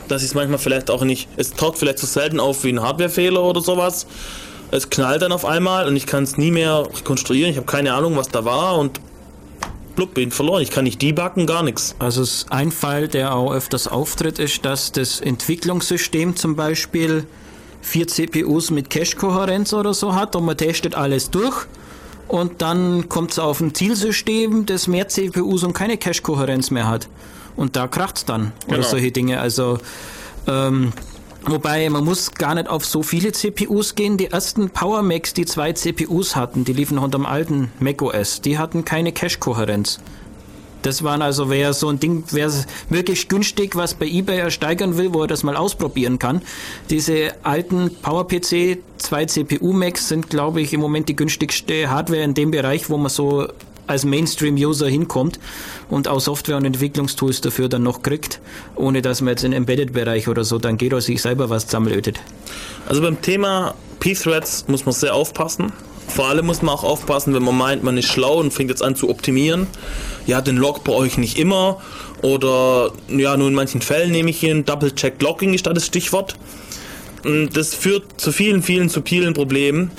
[0.08, 2.82] dass ich es manchmal vielleicht auch nicht, es taucht vielleicht so selten auf wie ein
[2.82, 4.08] Hardwarefehler oder sowas.
[4.72, 7.94] Es knallt dann auf einmal und ich kann es nie mehr rekonstruieren, ich habe keine
[7.94, 9.00] Ahnung, was da war und
[9.96, 10.62] blub, bin verloren.
[10.62, 11.96] Ich kann nicht debuggen, gar nichts.
[12.00, 17.26] Also ein Fall, der auch öfters auftritt, ist, dass das Entwicklungssystem zum Beispiel
[17.82, 21.66] vier CPUs mit Cache-Kohärenz oder so hat und man testet alles durch
[22.28, 27.10] und dann kommt es auf ein Zielsystem, das mehr CPUs und keine Cache-Kohärenz mehr hat.
[27.56, 28.54] Und da kracht es dann.
[28.66, 28.80] Genau.
[28.80, 29.42] Oder solche Dinge.
[29.42, 29.80] Also
[30.48, 30.94] ähm,
[31.44, 34.18] Wobei man muss gar nicht auf so viele CPUs gehen.
[34.18, 38.58] Die ersten Power Macs, die zwei CPUs hatten, die liefen unter dem alten macOS, die
[38.58, 40.00] hatten keine Cache-Kohärenz.
[40.82, 42.52] Das waren also, wer so ein Ding, wer
[42.90, 46.42] wirklich günstig was bei eBay ersteigern will, wo er das mal ausprobieren kann.
[46.90, 52.34] Diese alten PowerPC 2 CPU Macs sind, glaube ich, im Moment die günstigste Hardware in
[52.34, 53.48] dem Bereich, wo man so
[53.92, 55.40] als Mainstream-User hinkommt
[55.90, 58.40] und auch Software- und Entwicklungstools dafür dann noch kriegt,
[58.76, 62.20] ohne dass man jetzt im Embedded-Bereich oder so dann geht oder sich selber was zusammenlötet.
[62.88, 65.72] Also beim Thema P-Threads muss man sehr aufpassen.
[66.08, 68.84] Vor allem muss man auch aufpassen, wenn man meint, man ist schlau und fängt jetzt
[68.84, 69.68] an zu optimieren.
[70.26, 71.82] Ja, den Log brauche ich nicht immer.
[72.22, 76.36] Oder ja, nur in manchen Fällen nehme ich hier ein Double-Check-Logging, ist da das Stichwort.
[77.54, 79.92] Das führt zu vielen, vielen subtilen Problemen.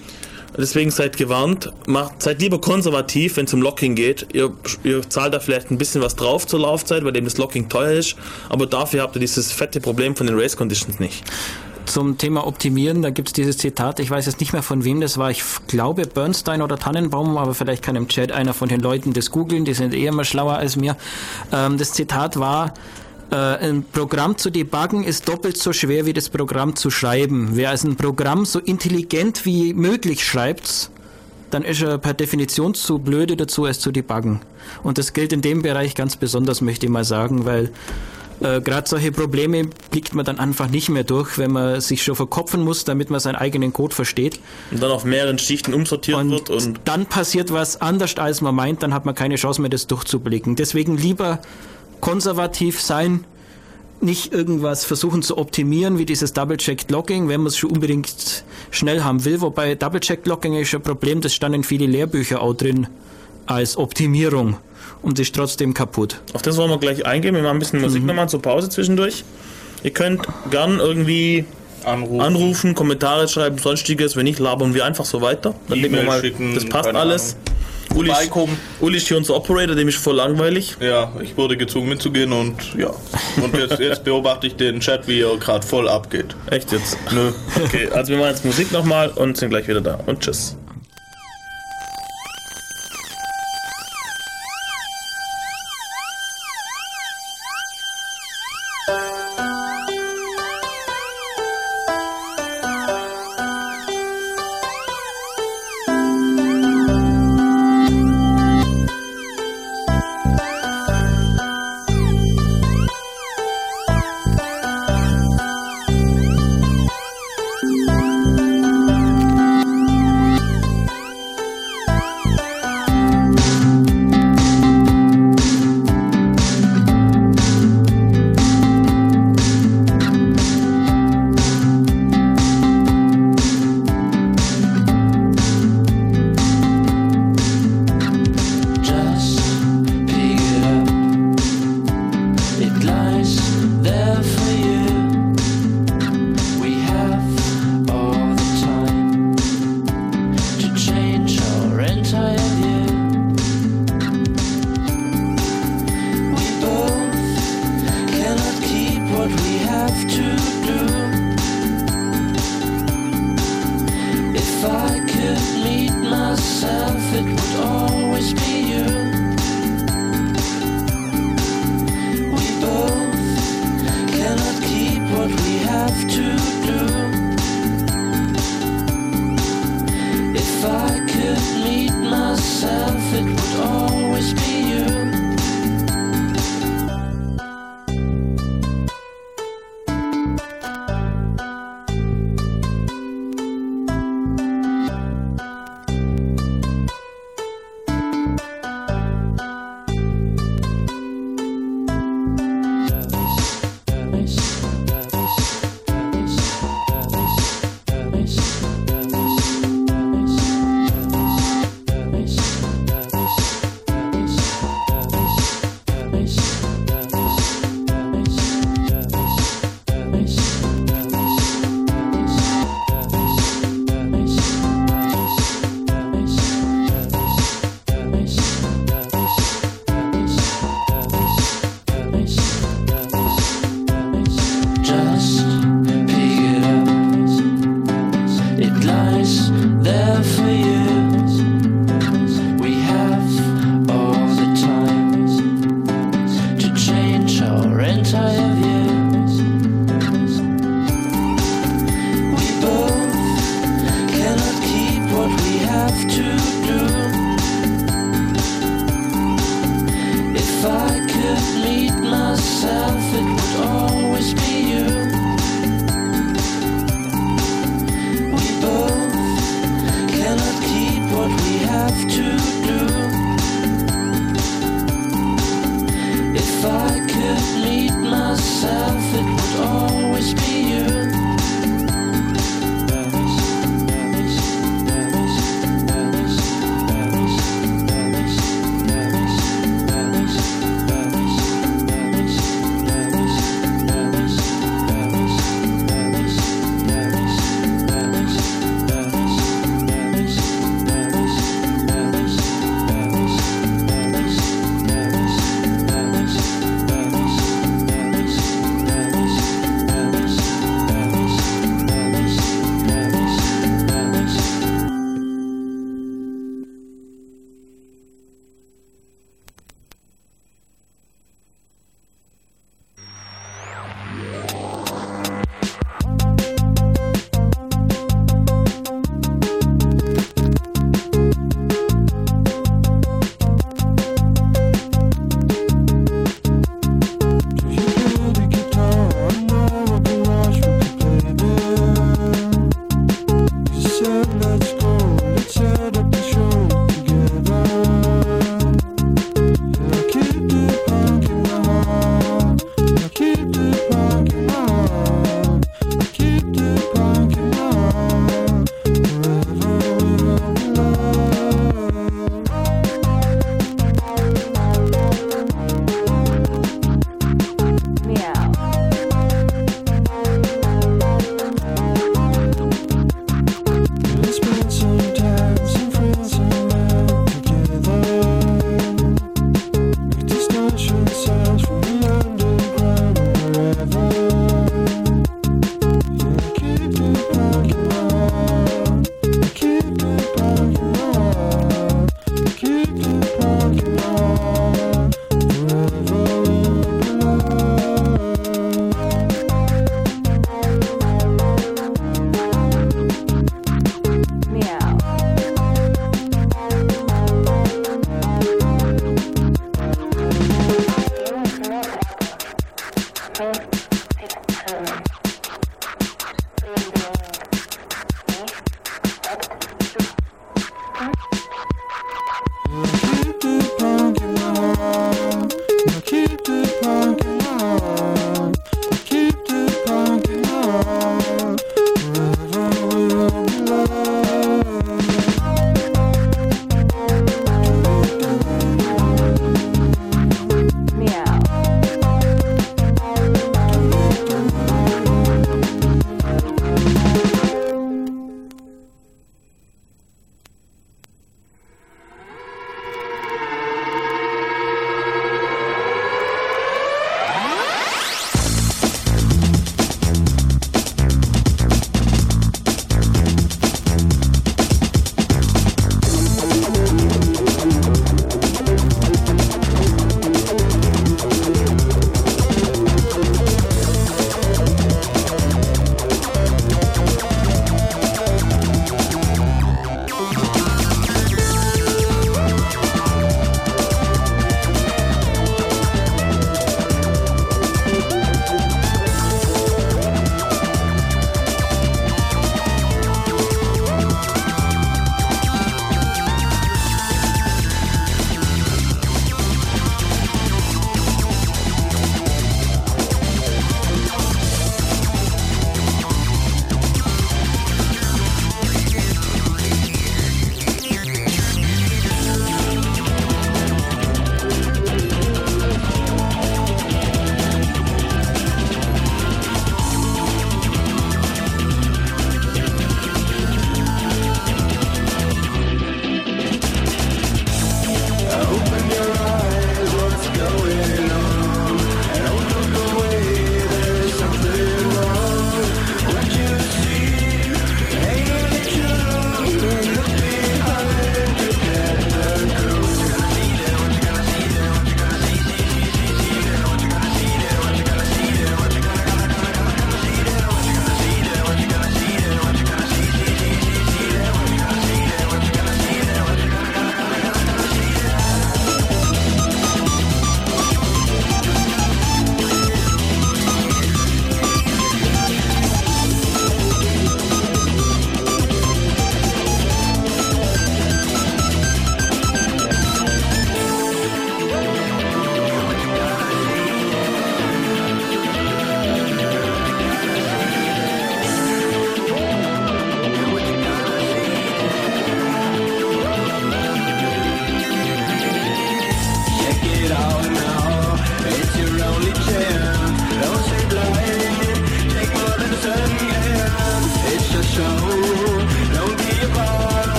[0.56, 4.26] Deswegen seid gewarnt, macht, seid lieber konservativ, wenn es um Locking geht.
[4.32, 4.52] Ihr,
[4.84, 7.92] ihr zahlt da vielleicht ein bisschen was drauf zur Laufzeit, weil dem das Locking teuer
[7.92, 8.16] ist,
[8.48, 11.24] aber dafür habt ihr dieses fette Problem von den Race Conditions nicht.
[11.86, 15.00] Zum Thema Optimieren, da gibt es dieses Zitat, ich weiß jetzt nicht mehr von wem
[15.00, 18.80] das war, ich glaube Bernstein oder Tannenbaum, aber vielleicht kann im Chat einer von den
[18.80, 20.96] Leuten das googeln, die sind eh immer schlauer als mir.
[21.52, 22.72] Ähm, das Zitat war,
[23.36, 27.50] ein Programm zu debuggen ist doppelt so schwer wie das Programm zu schreiben.
[27.52, 30.90] Wer also ein Programm so intelligent wie möglich schreibt,
[31.50, 34.40] dann ist er per Definition zu blöde dazu, es zu debuggen.
[34.82, 37.70] Und das gilt in dem Bereich ganz besonders, möchte ich mal sagen, weil
[38.42, 42.16] Äh, Gerade solche Probleme blickt man dann einfach nicht mehr durch, wenn man sich schon
[42.16, 44.40] verkopfen muss, damit man seinen eigenen Code versteht.
[44.70, 48.54] Und dann auf mehreren Schichten umsortiert Und, wird und dann passiert was anders, als man
[48.54, 50.56] meint, dann hat man keine Chance mehr, das durchzublicken.
[50.56, 51.38] Deswegen lieber
[52.02, 53.24] konservativ sein,
[54.02, 59.04] nicht irgendwas versuchen zu optimieren, wie dieses Double-Checked Logging, wenn man es schon unbedingt schnell
[59.04, 59.40] haben will.
[59.40, 62.88] Wobei Double-Checked Logging ist ein Problem, das stand in viele Lehrbücher auch drin
[63.46, 64.56] als Optimierung
[65.02, 66.20] und ist trotzdem kaputt.
[66.34, 67.34] auf das wollen wir gleich eingehen.
[67.34, 69.24] Wir machen ein bisschen Musik nochmal zur Pause zwischendurch.
[69.84, 71.44] Ihr könnt gern irgendwie
[71.84, 72.20] Anrufen.
[72.20, 74.16] anrufen, Kommentare schreiben, sonstiges.
[74.16, 75.54] Wenn nicht, labern wir einfach so weiter.
[75.68, 77.36] Dann legen wir mal, schicken, das passt alles.
[77.94, 78.12] Uli.
[78.80, 80.76] Uli ist hier unser Operator, dem ist voll langweilig.
[80.80, 82.90] Ja, ich wurde gezwungen mitzugehen und ja.
[83.42, 86.34] Und jetzt, jetzt beobachte ich den Chat, wie er gerade voll abgeht.
[86.50, 86.96] Echt jetzt?
[87.12, 87.32] Nö.
[87.64, 89.98] Okay, also wir machen jetzt Musik nochmal und sind gleich wieder da.
[90.06, 90.56] Und tschüss.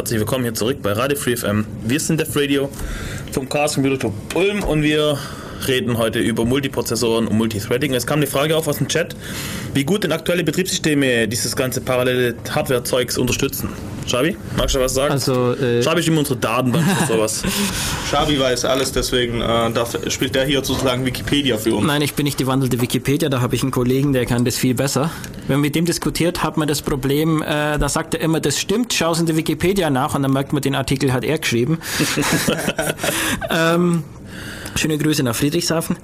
[0.00, 1.66] Herzlich willkommen hier zurück bei Radio Free FM.
[1.84, 2.70] Wir sind Def Radio
[3.32, 5.18] vom Chaos Computer Club Ulm und wir
[5.68, 7.92] reden heute über Multiprozessoren und Multithreading.
[7.92, 9.14] Es kam die Frage auf aus dem Chat,
[9.74, 13.68] wie gut denn aktuelle Betriebssysteme dieses ganze parallele Hardware-Zeugs unterstützen.
[14.06, 15.12] Schabi, magst du was sagen?
[15.12, 17.42] Also, äh, Schabi ist immer unsere Datenbank für sowas.
[18.10, 21.86] Schabi weiß alles, deswegen äh, darf, spielt der hier sozusagen Wikipedia für uns.
[21.86, 24.56] Nein, ich bin nicht die wandelnde Wikipedia, da habe ich einen Kollegen, der kann das
[24.56, 25.12] viel besser.
[25.46, 28.58] Wenn man mit dem diskutiert, hat man das Problem, äh, da sagt er immer, das
[28.58, 31.78] stimmt, schau in der Wikipedia nach und dann merkt man, den Artikel hat er geschrieben.
[33.50, 34.02] ähm,
[34.74, 35.96] schöne Grüße nach Friedrichshafen.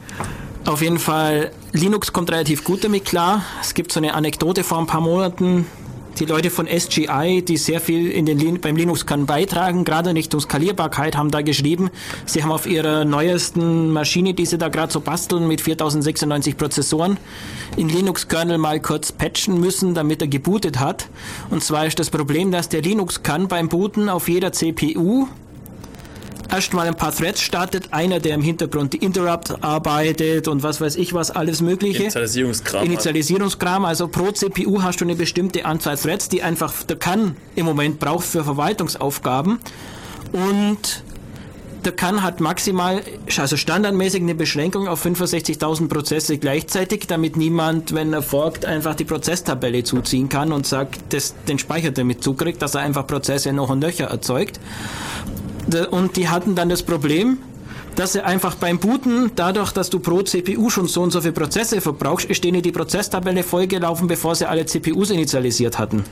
[0.65, 3.43] Auf jeden Fall, Linux kommt relativ gut damit klar.
[3.61, 5.67] Es gibt so eine Anekdote vor ein paar Monaten,
[6.19, 10.41] die Leute von SGI, die sehr viel in den beim Linux-Kern beitragen, gerade in Richtung
[10.41, 11.91] Skalierbarkeit, haben da geschrieben,
[12.25, 17.19] sie haben auf ihrer neuesten Maschine, die sie da gerade so basteln, mit 4096 Prozessoren,
[17.77, 21.09] in Linux-Kernel mal kurz patchen müssen, damit er gebootet hat.
[21.51, 25.29] Und zwar ist das Problem, dass der Linux-Kern beim Booten auf jeder CPU
[26.51, 30.97] erstmal ein paar Threads startet, einer, der im Hintergrund die Interrupt arbeitet und was weiß
[30.97, 32.03] ich was, alles mögliche.
[32.03, 32.81] Initialisierungskram.
[32.81, 32.91] halt.
[32.91, 37.67] Initialisierungskram, also pro CPU hast du eine bestimmte Anzahl Threads, die einfach der kann im
[37.67, 39.59] Moment braucht für Verwaltungsaufgaben
[40.33, 41.03] und
[41.87, 43.01] der kann hat maximal,
[43.39, 49.05] also standardmäßig eine Beschränkung auf 65.000 Prozesse gleichzeitig, damit niemand, wenn er forkt, einfach die
[49.05, 53.71] Prozesstabelle zuziehen kann und sagt, dass den Speicher damit zukriegt, dass er einfach Prozesse noch
[53.71, 54.59] und nöcher erzeugt.
[55.91, 57.39] Und die hatten dann das Problem,
[57.97, 61.33] dass sie einfach beim Booten, dadurch, dass du pro CPU schon so und so viele
[61.33, 66.05] Prozesse verbrauchst, ist denen die Prozesstabelle vollgelaufen, bevor sie alle CPUs initialisiert hatten.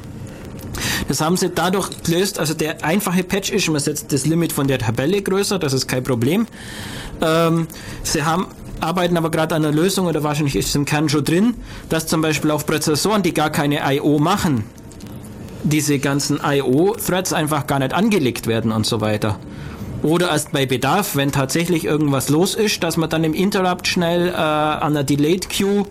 [1.09, 4.67] Das haben sie dadurch gelöst, also der einfache Patch ist, man setzt das Limit von
[4.67, 6.47] der Tabelle größer, das ist kein Problem.
[7.21, 7.69] Ähm,
[8.03, 8.47] sie haben
[8.81, 11.55] arbeiten aber gerade an einer Lösung, oder wahrscheinlich ist es im Kern schon drin,
[11.89, 14.19] dass zum Beispiel auf Prozessoren, die gar keine I.O.
[14.19, 14.65] machen,
[15.65, 19.39] diese ganzen I.O.-Threads einfach gar nicht angelegt werden und so weiter.
[20.03, 24.29] Oder erst bei Bedarf, wenn tatsächlich irgendwas los ist, dass man dann im Interrupt schnell
[24.29, 25.85] äh, an der Delayed Queue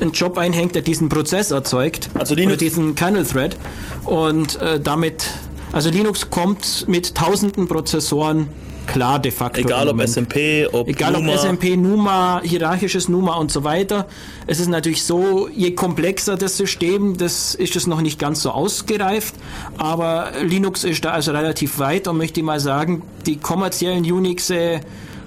[0.00, 2.10] einen Job einhängt, der diesen Prozess erzeugt.
[2.14, 3.56] Also oder Linux- diesen Kernel-Thread.
[4.04, 5.24] Und äh, damit,
[5.72, 8.48] also Linux kommt mit tausenden Prozessoren
[8.88, 9.60] klar de facto.
[9.60, 10.00] Egal ob.
[10.00, 11.36] SMP, ob Egal ob Numa.
[11.36, 14.06] SMP, NUMA, hierarchisches NUMA und so weiter.
[14.46, 18.50] Es ist natürlich so, je komplexer das System, das ist es noch nicht ganz so
[18.50, 19.34] ausgereift.
[19.76, 24.80] Aber Linux ist da also relativ weit und möchte mal sagen, die kommerziellen Unixe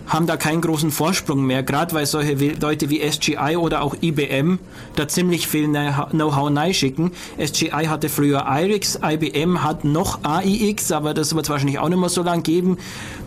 [0.08, 4.60] haben da keinen großen Vorsprung mehr, gerade weil solche Leute wie SGI oder auch IBM
[4.96, 7.12] da ziemlich viel Know- Know-how schicken.
[7.38, 12.00] SGI hatte früher IRIX, IBM hat noch AIX, aber das wird es wahrscheinlich auch nicht
[12.00, 12.78] mehr so lange geben.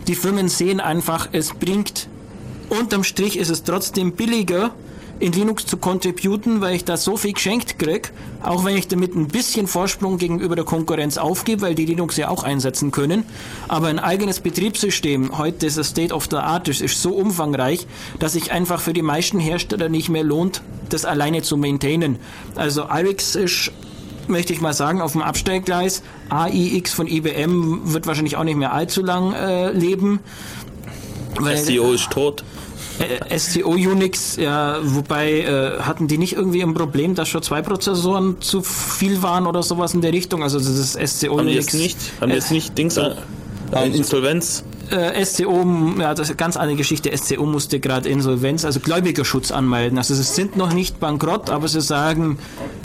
[0.07, 2.07] Die Firmen sehen einfach, es bringt
[2.69, 4.71] unterm Strich ist es trotzdem billiger,
[5.19, 8.11] in Linux zu contributen, weil ich da so viel geschenkt krieg,
[8.43, 12.29] auch wenn ich damit ein bisschen Vorsprung gegenüber der Konkurrenz aufgebe, weil die Linux ja
[12.29, 13.23] auch einsetzen können.
[13.67, 17.87] Aber ein eigenes Betriebssystem, heute ist das State of the Art, das ist so umfangreich,
[18.19, 22.17] dass sich einfach für die meisten Hersteller nicht mehr lohnt, das alleine zu maintainen.
[22.55, 23.71] Also IRIX ist
[24.27, 26.01] möchte ich mal sagen, auf dem Abstellgleis.
[26.29, 30.19] AIX von IBM wird wahrscheinlich auch nicht mehr allzu lang äh, leben.
[31.39, 32.43] Weil- SEO ist tot.
[32.99, 37.61] Äh, SCO Unix, ja, wobei äh, hatten die nicht irgendwie ein Problem, dass schon zwei
[37.61, 40.43] Prozessoren zu viel waren oder sowas in der Richtung?
[40.43, 41.65] Also das ist SCO Haben die Unix.
[41.65, 43.15] jetzt nicht, haben die jetzt nicht Dings an,
[43.71, 43.97] sie.
[43.97, 44.63] Insolvenz?
[44.91, 45.65] Äh, SCO,
[45.99, 47.15] ja, das ist eine ganz andere Geschichte.
[47.15, 49.97] SCO musste gerade Insolvenz, also Gläubigerschutz anmelden.
[49.97, 52.37] Also sie sind noch nicht bankrott, aber sie sagen,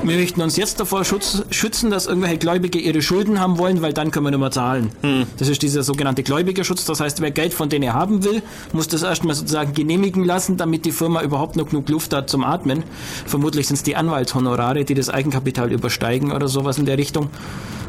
[0.03, 3.93] wir möchten uns jetzt davor schutz, schützen, dass irgendwelche Gläubige ihre Schulden haben wollen, weil
[3.93, 4.91] dann können wir nicht mehr zahlen.
[5.39, 6.85] Das ist dieser sogenannte Gläubigerschutz.
[6.87, 10.85] Das heißt, wer Geld von denen haben will, muss das erstmal sozusagen genehmigen lassen, damit
[10.87, 12.83] die Firma überhaupt noch genug Luft hat zum Atmen.
[13.27, 17.29] Vermutlich sind es die Anwaltshonorare, die das Eigenkapital übersteigen oder sowas in der Richtung.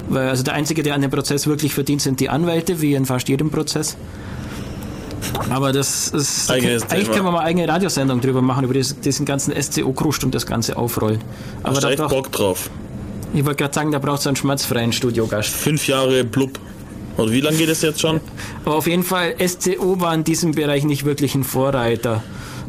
[0.10, 3.06] Weil also der Einzige, der an dem Prozess wirklich verdient, sind die Anwälte, wie in
[3.06, 3.96] fast jedem Prozess.
[5.50, 6.50] Aber das ist.
[6.50, 7.14] Eigenes eigentlich Thema.
[7.14, 11.22] können wir mal eigene Radiosendung drüber machen, über diesen, ganzen SCO-Krust und das Ganze aufrollen.
[11.64, 12.70] Aber da braucht, Bock drauf.
[13.34, 15.50] ich wollte gerade sagen, da braucht es einen schmerzfreien Studiogast.
[15.50, 16.60] Fünf Jahre blub.
[17.18, 18.22] Oder wie lange geht es jetzt schon?
[18.66, 22.24] Aber auf jeden Fall, SCO war in diesem Bereich nicht wirklich ein Vorreiter.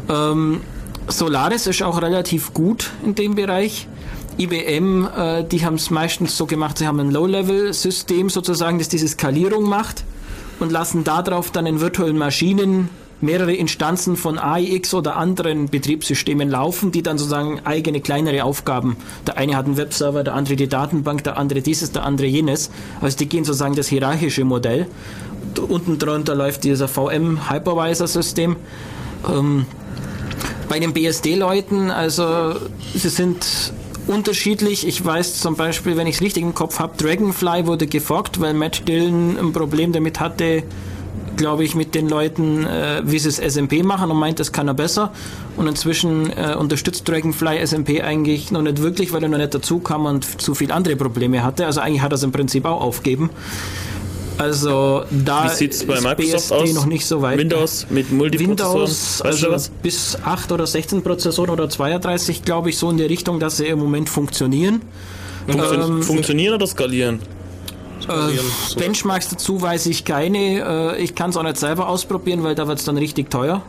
[0.08, 0.60] Ähm,
[1.06, 3.86] Solaris ist auch relativ gut in dem Bereich.
[4.38, 9.06] IBM, äh, die haben es meistens so gemacht, sie haben ein Low-Level-System sozusagen, das diese
[9.06, 10.04] Skalierung macht
[10.62, 12.88] und lassen darauf dann in virtuellen Maschinen
[13.20, 18.96] mehrere Instanzen von AIX oder anderen Betriebssystemen laufen, die dann sozusagen eigene kleinere Aufgaben.
[19.26, 22.70] Der eine hat einen Webserver, der andere die Datenbank, der andere dieses, der andere jenes.
[23.00, 24.86] Also die gehen sozusagen das hierarchische Modell.
[25.68, 28.56] Unten drunter läuft dieser VM-Hypervisor-System.
[29.28, 29.66] Ähm,
[30.68, 32.54] bei den BSD-Leuten, also
[32.94, 33.72] sie sind
[34.06, 34.86] unterschiedlich.
[34.86, 38.54] Ich weiß zum Beispiel, wenn ich es richtig im Kopf habe, Dragonfly wurde geforkt, weil
[38.54, 40.64] Matt Dillon ein Problem damit hatte,
[41.36, 44.68] glaube ich, mit den Leuten, äh, wie sie es SMP machen und meint, das kann
[44.68, 45.12] er besser.
[45.56, 49.78] Und inzwischen äh, unterstützt Dragonfly SMP eigentlich noch nicht wirklich, weil er noch nicht dazu
[49.78, 51.66] kam und zu viel andere Probleme hatte.
[51.66, 53.30] Also eigentlich hat er es im Prinzip auch aufgeben.
[54.38, 56.72] Also da Wie sieht's bei ist Microsoft BSD aus?
[56.74, 57.38] noch nicht so weit.
[57.38, 58.80] Windows mit Multiprozessoren.
[58.80, 59.68] Windows, also was?
[59.68, 63.66] bis 8 oder 16 Prozessoren oder 32, glaube ich, so in die Richtung, dass sie
[63.66, 64.82] im Moment funktionieren.
[65.46, 67.20] Funktio ähm, funktionieren oder skalieren?
[68.08, 70.94] Äh, Benchmarks dazu weiß ich keine.
[70.96, 73.62] Äh, ich kann es auch nicht selber ausprobieren, weil da wird es dann richtig teuer.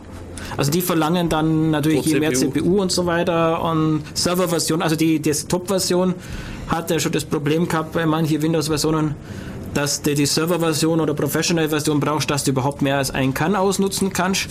[0.58, 2.52] Also die verlangen dann natürlich je mehr CPU.
[2.52, 6.14] CPU und so weiter und Serverversion, also die Desktop-Version
[6.68, 9.16] hat ja schon das Problem gehabt bei manchen Windows-Versionen,
[9.74, 14.14] dass du die Server-Version oder Professional-Version brauchst, dass du überhaupt mehr als einen kann ausnutzen
[14.14, 14.48] kannst.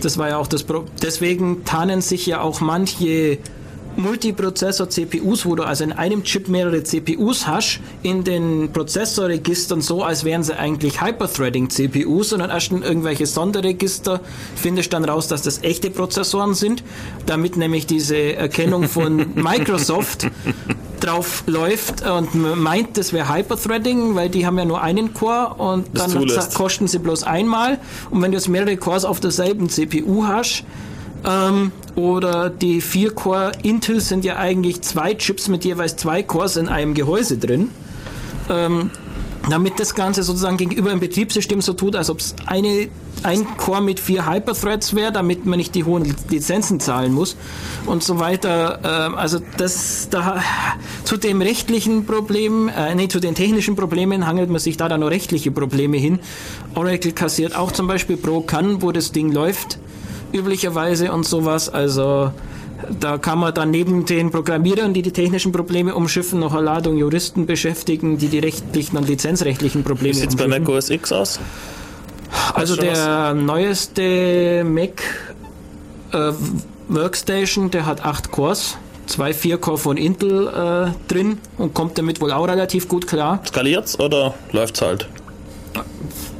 [0.00, 3.38] Das war ja auch das Pro Deswegen tarnen sich ja auch manche
[3.96, 10.24] Multiprozessor-CPUs, wo du also in einem Chip mehrere CPUs hast, in den Prozessorregistern so, als
[10.24, 14.20] wären sie eigentlich Hyperthreading-CPUs und dann erst in irgendwelche Sonderregister
[14.54, 16.82] findest dann raus, dass das echte Prozessoren sind,
[17.26, 20.26] damit nämlich diese Erkennung von Microsoft
[21.00, 25.86] drauf läuft und meint, das wäre Hyperthreading, weil die haben ja nur einen Core und
[25.92, 27.78] Das dann kosten sie bloß einmal.
[28.10, 30.64] Und wenn du jetzt mehrere Cores auf derselben CPU hast,
[31.24, 36.68] ähm, oder die 4-Core Intel sind ja eigentlich zwei Chips mit jeweils zwei Cores in
[36.68, 37.70] einem Gehäuse drin.
[38.48, 38.90] Ähm,
[39.50, 42.88] damit das Ganze sozusagen gegenüber dem Betriebssystem so tut, als ob es eine,
[43.22, 47.36] ein Core mit vier Hyperthreads wäre, damit man nicht die hohen Lizenzen zahlen muss
[47.86, 48.80] und so weiter.
[48.84, 50.42] Ähm, also das da
[51.04, 55.00] zu dem rechtlichen Problem, äh, nee, zu den technischen Problemen hangelt man sich da dann
[55.00, 56.20] noch rechtliche Probleme hin.
[56.74, 59.78] Oracle kassiert auch zum Beispiel Pro kann, wo das Ding läuft,
[60.32, 61.68] üblicherweise und sowas.
[61.68, 62.32] Also
[63.00, 66.96] da kann man dann neben den Programmierern, die die technischen Probleme umschiffen, noch eine Ladung
[66.96, 70.64] Juristen beschäftigen, die die rechtlichen und lizenzrechtlichen Probleme Wie sieht's bei umschiffen.
[70.64, 71.40] Mac OS X aus?
[72.54, 75.02] Also der neueste Mac
[76.12, 76.32] äh,
[76.88, 78.76] Workstation, der hat 8 Cores,
[79.06, 83.40] zwei 4-Core von Intel äh, drin und kommt damit wohl auch relativ gut klar.
[83.46, 85.08] Skaliert's oder läuft's halt?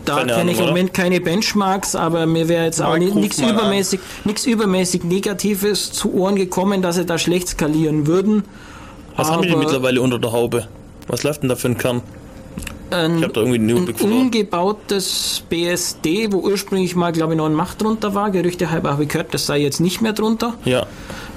[0.04, 3.38] Da kenne ich im Moment keine Benchmarks, aber mir wäre jetzt auch Mark, ruf nichts
[3.38, 8.44] übermäßig, nichts übermäßig Negatives zu Ohren gekommen, dass sie da schlecht skalieren würden.
[9.16, 10.66] Was haben die denn Aber- mittlerweile unter der Haube?
[11.08, 12.02] Was läuft denn da für ein Kern?
[12.90, 14.20] Ein, Ich habe da irgendwie den ein Überblick verloren.
[14.22, 18.30] umgebautes BSD, wo ursprünglich mal, glaube ich, noch ein Macht drunter war.
[18.30, 20.54] Gerüchte halber habe ich gehört, das sei jetzt nicht mehr drunter.
[20.64, 20.86] Ja,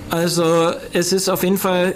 [0.10, 1.96] Also es ist auf jeden Fall,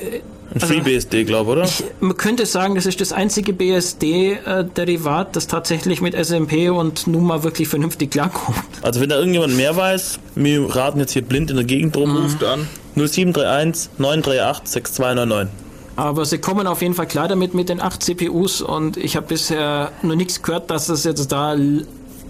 [0.54, 1.70] Also- FreeBSD, glaube oder?
[2.00, 7.68] man könnte sagen, das ist das einzige BSD-Derivat, das tatsächlich mit SMP und Numa wirklich
[7.68, 8.58] vernünftig klarkommt.
[8.82, 12.16] Also wenn da irgendjemand mehr weiß, wir raten jetzt hier blind in der Gegend rum,
[12.16, 12.68] Ruft an.
[12.96, 15.54] 0731 938 6299.
[15.96, 19.28] Aber sie kommen auf jeden Fall klar damit mit den 8 CPUs und ich habe
[19.28, 21.56] bisher noch nichts gehört, dass das jetzt da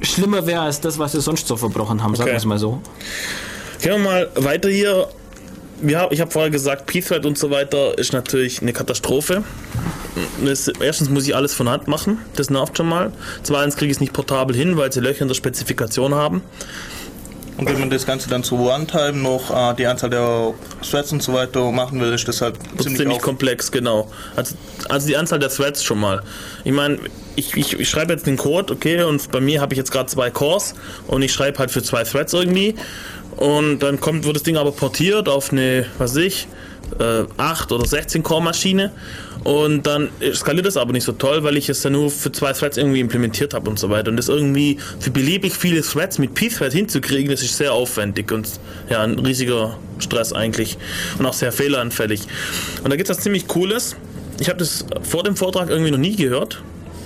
[0.02, 2.34] schlimmer wäre als das, was sie sonst so verbrochen haben, sagen Okay.
[2.34, 2.82] wir es mal so.
[3.82, 5.08] Gehen wir mal weiter hier.
[5.86, 9.44] Ja, ich habe vorher gesagt, P-Thread und so weiter ist natürlich eine Katastrophe.
[10.44, 13.12] Das, erstens muss ich alles von Hand machen, das nervt schon mal.
[13.44, 16.42] Zweitens kriege ich es nicht portabel hin, weil sie Löcher in der Spezifikation haben.
[17.60, 20.54] Und wenn man das Ganze dann zu Runtime noch äh, die Anzahl der
[20.90, 24.10] Threads und so weiter machen will, ist das halt Das ist ziemlich, ziemlich komplex, genau.
[24.38, 24.56] Also,
[24.88, 26.22] also die Anzahl der Threads schon mal.
[26.64, 27.00] Ich meine,
[27.36, 30.08] ich, ich, ich schreibe jetzt den Code, okay, und bei mir habe ich jetzt gerade
[30.08, 30.74] zwei Cores
[31.08, 32.76] und ich schreibe halt für zwei Threads irgendwie.
[33.38, 36.48] Und dann kommt, wird das Ding aber portiert auf eine, was weiß ich,
[37.00, 38.92] äh, 8 oder 16 Core Maschine.
[39.44, 42.52] Und dann skaliert das aber nicht so toll, weil ich es dann nur für zwei
[42.52, 44.12] Threads irgendwie implementiert habe und so weiter.
[44.12, 48.50] Und das irgendwie für beliebig viele Threads mit P-Thread hinzukriegen, das ist sehr aufwendig und
[48.90, 50.78] ja, ein riesiger Stress eigentlich.
[51.18, 52.22] Und auch sehr fehleranfällig.
[52.84, 53.96] Und da gibt es was ziemlich Cooles.
[54.40, 56.62] Ich habe das vor dem Vortrag irgendwie noch nie gehört.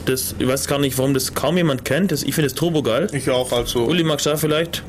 [0.05, 2.11] Das, ich weiß gar nicht, warum das kaum jemand kennt.
[2.11, 3.07] Das, ich finde das turbo geil.
[3.13, 3.85] Ich auch, also.
[3.85, 4.83] Uli, du da vielleicht?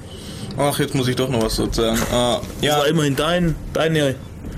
[0.57, 1.97] Ach, jetzt muss ich doch noch was dazu sagen.
[1.99, 4.15] Äh, Das ja, war immerhin dein, deine,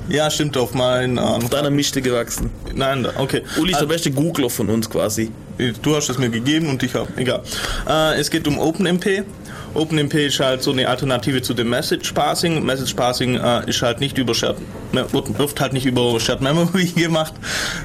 [0.08, 1.16] ja, stimmt, auf mein.
[1.18, 2.50] Äh, deiner Mischte gewachsen.
[2.74, 3.42] nein, da- okay.
[3.58, 5.30] Uli ist der Also, beste Googler von uns quasi.
[5.82, 7.08] du hast es mir gegeben und ich habe.
[7.16, 7.42] Egal.
[7.88, 9.24] Äh, es geht um OpenMP.
[9.74, 12.64] OpenMP ist halt so eine Alternative zu dem Message Parsing.
[12.64, 14.56] Message Parsing äh, ist halt nicht über Shared,
[14.92, 17.34] wird, wird halt nicht über Shared Memory gemacht,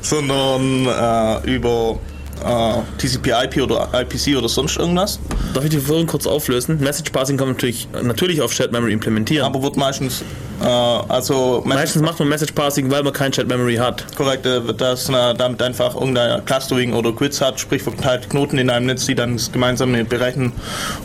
[0.02, 2.00] sondern äh, über
[2.46, 5.20] äh, TCP/IP oder IPC oder sonst irgendwas.
[5.54, 6.80] Darf ich die Verwirrung kurz auflösen?
[6.80, 9.46] Message Passing kann man natürlich, natürlich auf Shared Memory implementieren.
[9.46, 10.24] Aber wird meistens,
[10.62, 14.06] äh, also Meistens macht man Message Passing, weil man kein Shared Memory hat.
[14.16, 18.58] korrekt, äh, wird das äh, damit einfach irgendein Clustering oder Quiz hat, sprich verteilte Knoten
[18.58, 20.54] in einem Netz, die dann das gemeinsame berechnen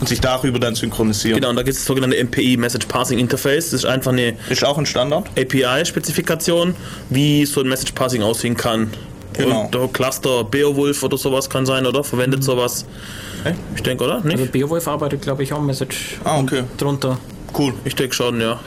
[0.01, 1.41] und sich darüber dann synchronisieren.
[1.41, 3.71] Genau, und da gibt es das sogenannte MPI, Message Passing Interface.
[3.71, 5.29] Das ist einfach eine Ist auch ein Standard.
[5.39, 6.75] API-Spezifikation,
[7.11, 8.91] wie so ein Message Passing aussehen kann.
[9.37, 9.63] Genau.
[9.65, 12.03] Und der Cluster Beowulf oder sowas kann sein, oder?
[12.05, 12.87] Verwendet sowas.
[13.45, 13.55] Okay.
[13.75, 14.21] Ich denke, oder?
[14.21, 14.39] Nicht?
[14.39, 16.65] Also Beowulf arbeitet, glaube ich, auch Message Ah, okay.
[16.79, 17.19] drunter.
[17.57, 17.73] Cool.
[17.85, 18.61] Ich denke schon, ja.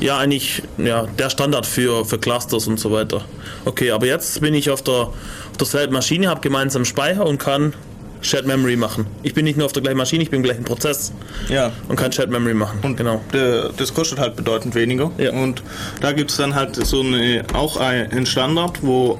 [0.00, 3.22] Ja, eigentlich ja, der Standard für, für Clusters und so weiter.
[3.64, 7.72] Okay, aber jetzt bin ich auf der, auf derselben Maschine, habe gemeinsam Speicher und kann
[8.20, 9.06] Shared Memory machen.
[9.22, 11.12] Ich bin nicht nur auf der gleichen Maschine, ich bin im gleichen Prozess
[11.48, 11.70] Ja.
[11.88, 12.80] und kann Shared Memory machen.
[12.82, 13.20] Und genau.
[13.32, 15.10] der, das kostet halt bedeutend weniger.
[15.18, 15.30] Ja.
[15.32, 15.62] Und
[16.00, 19.18] da gibt es dann halt so eine, auch ein- einen Standard, wo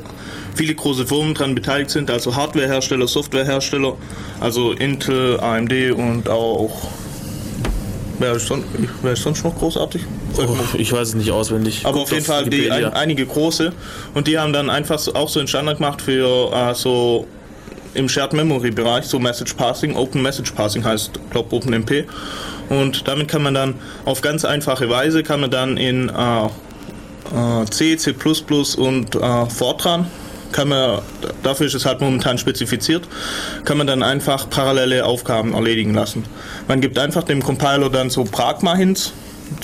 [0.59, 3.97] viele große Firmen dran beteiligt sind, also Hardwarehersteller, Softwarehersteller,
[4.41, 6.91] also Intel, AMD und auch
[8.19, 8.67] wer ist sonst,
[9.03, 10.03] wer ist sonst noch großartig?
[10.37, 11.87] Oh, ich weiß es nicht auswendig.
[11.87, 13.73] Aber Guckt auf jeden Fall die, ein, einige große
[14.15, 17.29] und die haben dann einfach so, auch so einen Standard gemacht für äh, so
[17.95, 22.05] im Shared Memory Bereich, so Message Passing, Open Message Passing heißt, glaube OpenMP.
[22.69, 23.75] Und damit kann man dann
[24.05, 28.13] auf ganz einfache Weise kann man dann in äh, äh, C, C++
[28.77, 30.07] und äh, Fortran
[30.53, 31.01] kann man,
[31.43, 33.09] dafür ist es halt momentan spezifiziert,
[33.65, 36.25] kann man dann einfach parallele Aufgaben erledigen lassen.
[36.67, 39.13] Man gibt einfach dem Compiler dann so Pragma Hints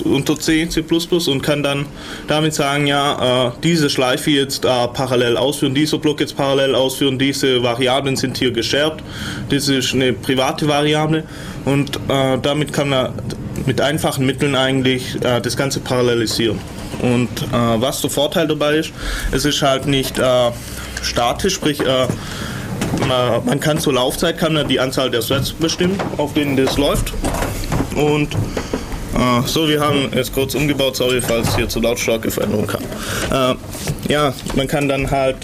[0.04, 1.86] unter C, C++ und kann dann
[2.26, 7.18] damit sagen, ja, äh, diese Schleife jetzt äh, parallel ausführen, dieser Block jetzt parallel ausführen,
[7.18, 9.02] diese Variablen sind hier geshared,
[9.50, 11.24] das ist eine private Variable
[11.64, 13.12] und äh, damit kann man
[13.66, 16.58] mit einfachen Mitteln eigentlich das Ganze parallelisieren.
[17.00, 18.92] Und äh, was der Vorteil dabei ist,
[19.32, 20.50] es ist halt nicht äh,
[21.02, 22.06] statisch, sprich äh,
[23.06, 26.76] man, man kann zur Laufzeit kann man die Anzahl der Threads bestimmen, auf denen das
[26.78, 27.12] läuft.
[27.96, 32.82] Und äh, so, wir haben jetzt kurz umgebaut, sorry, falls hier zu lautstarke Veränderung kam.
[33.30, 35.36] Äh, ja, man kann dann halt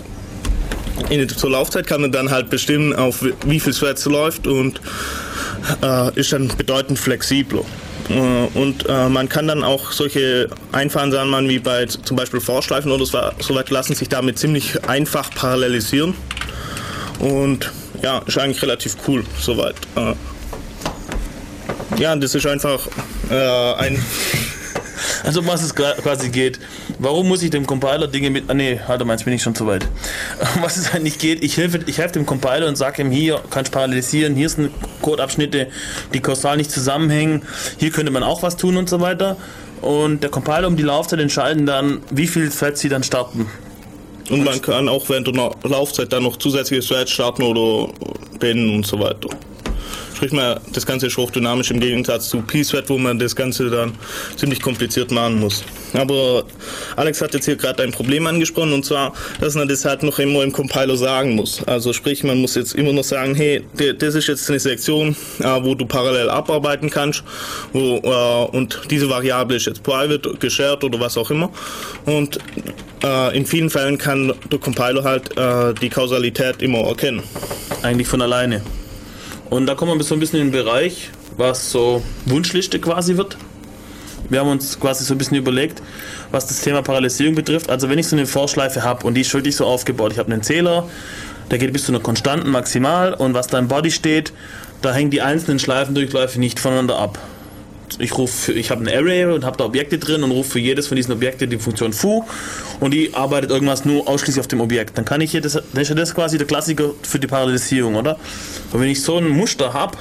[1.09, 4.81] in, zur Laufzeit kann man dann halt bestimmen, auf wie- viel Threads läuft und
[5.83, 7.63] äh, ist dann bedeutend flexibler.
[8.11, 12.91] Äh, Und äh, man kann dann auch solche einfachen machen, wie bei zum Beispiel Vorschleifen
[12.91, 16.15] oder so so weit lassen sich damit ziemlich einfach parallelisieren.
[17.21, 17.71] Und
[18.03, 19.77] ja, ist eigentlich relativ cool soweit.
[19.97, 20.15] Äh,
[22.01, 22.81] ja, das ist einfach
[23.31, 24.05] äh, ein.
[25.23, 26.59] Also was es quasi geht.
[27.03, 28.45] Warum muss ich dem Compiler Dinge mit...
[28.49, 29.89] Ah nee, halt, meinst bin ich schon zu weit.
[30.61, 33.73] Was es eigentlich geht, ich helfe, ich helfe dem Compiler und sage ihm, hier kannst
[33.73, 34.71] du parallelisieren, hier sind
[35.01, 35.69] Codeabschnitte,
[36.13, 37.43] die kausal nicht zusammenhängen,
[37.79, 39.39] hier könnte man auch was tun und so weiter.
[39.81, 43.47] Und der Compiler um die Laufzeit entscheiden dann, wie viel Threads sie dann starten.
[44.29, 47.91] Und man kann auch während der Laufzeit dann noch zusätzliche Threads starten oder
[48.39, 49.31] beenden und so weiter.
[50.21, 53.95] Sprich mal, das Ganze ist hochdynamisch im Gegensatz zu P-Thread, wo man das Ganze dann
[54.37, 55.65] ziemlich kompliziert machen muss.
[55.95, 56.45] Aber
[56.95, 60.19] Alex hat jetzt hier gerade ein Problem angesprochen und zwar, dass man das halt noch
[60.19, 61.67] immer im Compiler sagen muss.
[61.67, 63.65] Also sprich, man muss jetzt immer noch sagen, hey,
[63.99, 67.25] das ist jetzt eine Sektion, äh, wo du parallel abarbeiten kannst
[67.73, 71.51] wo, äh, und diese Variable ist jetzt private, geshared oder was auch immer.
[72.05, 72.39] Und
[73.03, 75.31] äh, in vielen Fällen kann der Compiler halt
[75.81, 77.23] die Kausalität immer erkennen.
[77.81, 78.61] Eigentlich von alleine.
[79.51, 83.37] Und da kommen wir so ein bisschen in den Bereich, was so Wunschliste quasi wird.
[84.29, 85.83] Wir haben uns quasi so ein bisschen überlegt,
[86.31, 87.69] was das Thema Parallelisierung betrifft.
[87.69, 90.33] Also wenn ich so eine Vorschleife habe und die ist wirklich so aufgebaut, ich habe
[90.33, 90.89] einen Zähler,
[91.51, 94.33] der geht bis zu einer konstanten Maximal und was da im Body steht,
[94.83, 97.19] da hängen die einzelnen Schleifendurchläufe nicht voneinander ab.
[97.99, 100.87] Ich rufe, ich habe ein Array und habe da Objekte drin und rufe für jedes
[100.87, 102.25] von diesen Objekten die Funktion foo
[102.79, 104.97] und die arbeitet irgendwas nur ausschließlich auf dem Objekt.
[104.97, 107.97] Dann kann ich hier das, dann ist ja das quasi der Klassiker für die Parallelisierung,
[107.97, 108.19] oder?
[108.73, 109.99] Und wenn ich so ein Muster habe,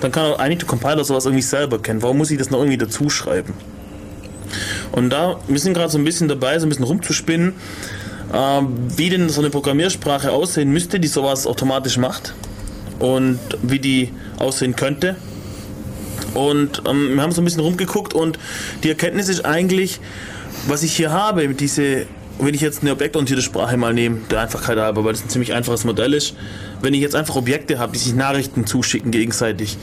[0.00, 2.02] dann kann eigentlich der Compiler sowas irgendwie selber kennen.
[2.02, 3.54] Warum muss ich das noch irgendwie dazu schreiben?
[4.92, 7.54] Und da, wir sind gerade so ein bisschen dabei, so ein bisschen rumzuspinnen,
[8.32, 8.62] äh,
[8.96, 12.34] wie denn so eine Programmiersprache aussehen müsste, die sowas automatisch macht
[12.98, 15.16] und wie die aussehen könnte.
[16.34, 18.38] Und ähm, wir haben so ein bisschen rumgeguckt und
[18.84, 20.00] die Erkenntnis ist eigentlich,
[20.68, 22.06] was ich hier habe, diese,
[22.38, 25.52] wenn ich jetzt eine objektorientierte Sprache mal nehme, der Einfachheit halber, weil das ein ziemlich
[25.52, 26.34] einfaches Modell ist,
[26.82, 29.76] wenn ich jetzt einfach Objekte habe, die sich Nachrichten zuschicken gegenseitig,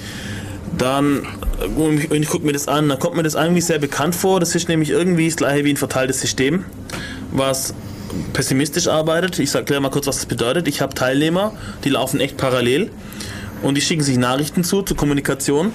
[0.77, 1.25] dann,
[1.61, 4.39] äh, und ich gucke mir das an, dann kommt mir das irgendwie sehr bekannt vor.
[4.39, 6.65] Das ist nämlich irgendwie das gleiche wie ein verteiltes System,
[7.31, 7.73] was
[8.33, 9.39] pessimistisch arbeitet.
[9.39, 10.67] Ich erkläre mal kurz, was das bedeutet.
[10.67, 11.53] Ich habe Teilnehmer,
[11.83, 12.91] die laufen echt parallel
[13.61, 15.71] und die schicken sich Nachrichten zu, zur Kommunikation.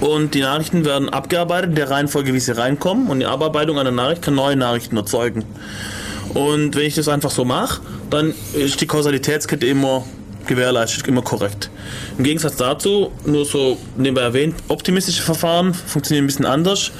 [0.00, 3.08] Und die Nachrichten werden abgearbeitet in der Reihenfolge, wie sie reinkommen.
[3.08, 5.44] Und die Abarbeitung einer Nachricht kann neue Nachrichten erzeugen.
[6.34, 10.04] Und wenn ich das einfach so mache, dann ist die Kausalitätskette immer
[10.46, 11.70] gewährleistet, immer korrekt.
[12.18, 16.92] Im Gegensatz dazu, nur so nebenbei erwähnt, optimistische Verfahren funktionieren ein bisschen anders.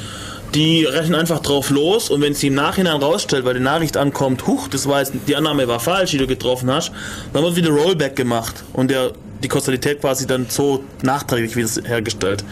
[0.55, 4.47] Die rechnen einfach drauf los und wenn es im Nachhinein rausstellt, weil die Nachricht ankommt,
[4.47, 6.93] huch, das war jetzt, die Annahme war falsch, die du getroffen hast,
[7.33, 12.45] dann wird wieder Rollback gemacht und der, die Kausalität quasi dann so nachträglich wieder hergestellt.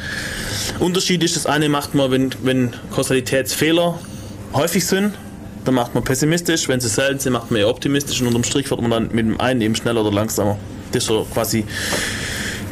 [0.79, 3.99] Unterschied ist, das eine macht man, wenn, wenn Kausalitätsfehler
[4.53, 5.15] häufig sind,
[5.65, 8.71] dann macht man pessimistisch, wenn sie selten sind, macht man eher optimistisch und unterm Strich
[8.71, 10.59] wird man dann mit dem einen eben schneller oder langsamer.
[10.93, 11.65] Das ist so quasi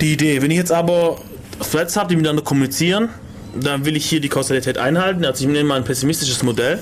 [0.00, 0.42] die Idee.
[0.42, 1.16] Wenn ich jetzt aber
[1.70, 3.08] Threads habe, die miteinander kommunizieren,
[3.58, 5.24] dann will ich hier die Kausalität einhalten.
[5.24, 6.78] Also ich nehme mal ein pessimistisches Modell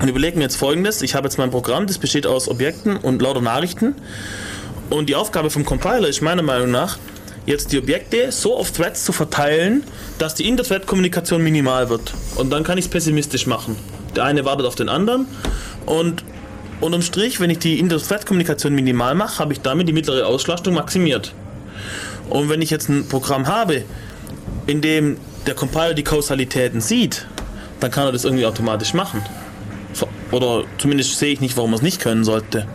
[0.00, 1.02] und überlege mir jetzt folgendes.
[1.02, 3.94] Ich habe jetzt mein Programm, das besteht aus Objekten und lauter Nachrichten.
[4.90, 6.98] Und die Aufgabe vom Compiler ist meiner Meinung nach,
[7.44, 9.84] jetzt die Objekte so auf Threads zu verteilen,
[10.18, 12.14] dass die Inter-Thread-Kommunikation minimal wird.
[12.36, 13.76] Und dann kann ich es pessimistisch machen.
[14.14, 15.26] Der eine wartet auf den anderen
[15.84, 16.24] und
[16.80, 21.32] unterm Strich, wenn ich die Inter-Thread-Kommunikation minimal mache, habe ich damit die mittlere Auslastung maximiert.
[22.28, 23.84] Und wenn ich jetzt ein Programm habe,
[24.66, 27.26] in dem der Compiler die Kausalitäten sieht,
[27.80, 29.22] dann kann er das irgendwie automatisch machen.
[30.32, 32.66] Oder zumindest sehe ich nicht, warum er es nicht können sollte.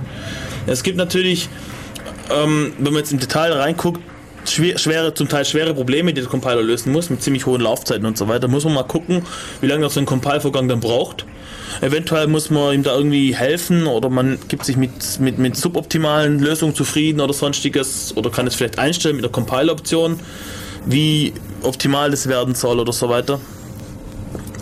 [0.67, 1.49] Es gibt natürlich,
[2.35, 4.01] ähm, wenn man jetzt im Detail reinguckt,
[4.45, 8.05] schwer, schwere, zum Teil schwere Probleme, die der Compiler lösen muss, mit ziemlich hohen Laufzeiten
[8.05, 8.47] und so weiter.
[8.47, 9.23] Muss man mal gucken,
[9.61, 11.25] wie lange so ein Compile-Vorgang dann braucht.
[11.79, 16.39] Eventuell muss man ihm da irgendwie helfen oder man gibt sich mit, mit, mit suboptimalen
[16.39, 20.19] Lösungen zufrieden oder sonstiges oder kann es vielleicht einstellen mit der Compile-Option,
[20.85, 23.39] wie optimal das werden soll oder so weiter.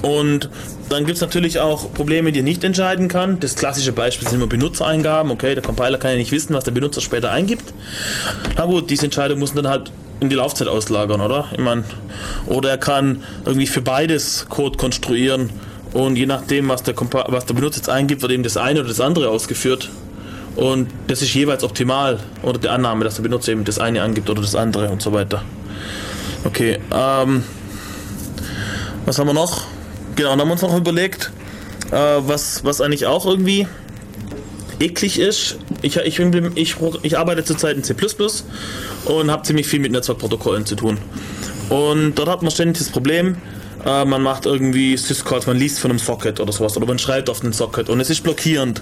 [0.01, 0.49] Und
[0.89, 3.39] dann gibt es natürlich auch Probleme, die er nicht entscheiden kann.
[3.39, 5.31] Das klassische Beispiel sind immer Benutzereingaben.
[5.31, 7.73] Okay, der Compiler kann ja nicht wissen, was der Benutzer später eingibt.
[8.55, 11.47] Na gut, diese Entscheidung muss man dann halt in die Laufzeit auslagern, oder?
[11.51, 11.83] Ich mein,
[12.45, 15.49] oder er kann irgendwie für beides Code konstruieren
[15.93, 18.89] und je nachdem, was der, was der Benutzer jetzt eingibt, wird eben das eine oder
[18.89, 19.89] das andere ausgeführt.
[20.55, 24.29] Und das ist jeweils optimal oder die Annahme, dass der Benutzer eben das eine angibt
[24.29, 25.41] oder das andere und so weiter.
[26.43, 27.43] Okay, ähm,
[29.05, 29.65] was haben wir noch?
[30.19, 31.31] Genau, dann haben wir uns noch überlegt,
[31.91, 33.65] äh, was, was eigentlich auch irgendwie
[34.81, 35.59] eklig ist.
[35.81, 37.95] Ich, ich, ich, ich arbeite zurzeit in C
[39.05, 40.97] und habe ziemlich viel mit Netzwerkprotokollen zu tun.
[41.69, 43.37] Und dort hat man ständig das Problem,
[43.85, 47.29] äh, man macht irgendwie Syscalls, man liest von einem Socket oder sowas oder man schreibt
[47.29, 48.81] auf den Socket und es ist blockierend.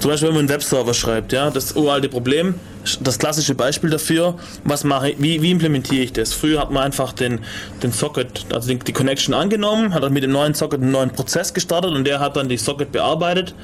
[0.00, 2.54] Zum Beispiel, wenn man einen Webserver schreibt, ja, das uralte Problem,
[3.00, 4.34] das klassische Beispiel dafür,
[4.64, 6.32] was mache ich, wie, wie implementiere ich das?
[6.32, 7.40] Früher hat man einfach den,
[7.82, 11.10] den Socket, also die, die Connection angenommen, hat dann mit dem neuen Socket einen neuen
[11.10, 13.54] Prozess gestartet und der hat dann die Socket bearbeitet,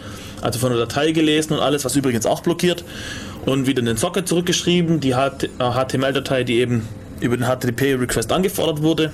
[0.40, 2.84] also von der Datei gelesen und alles, was übrigens auch blockiert
[3.44, 6.88] und wieder in den Socket zurückgeschrieben, die HTML-Datei, die eben
[7.20, 9.10] über den HTTP-Request angefordert wurde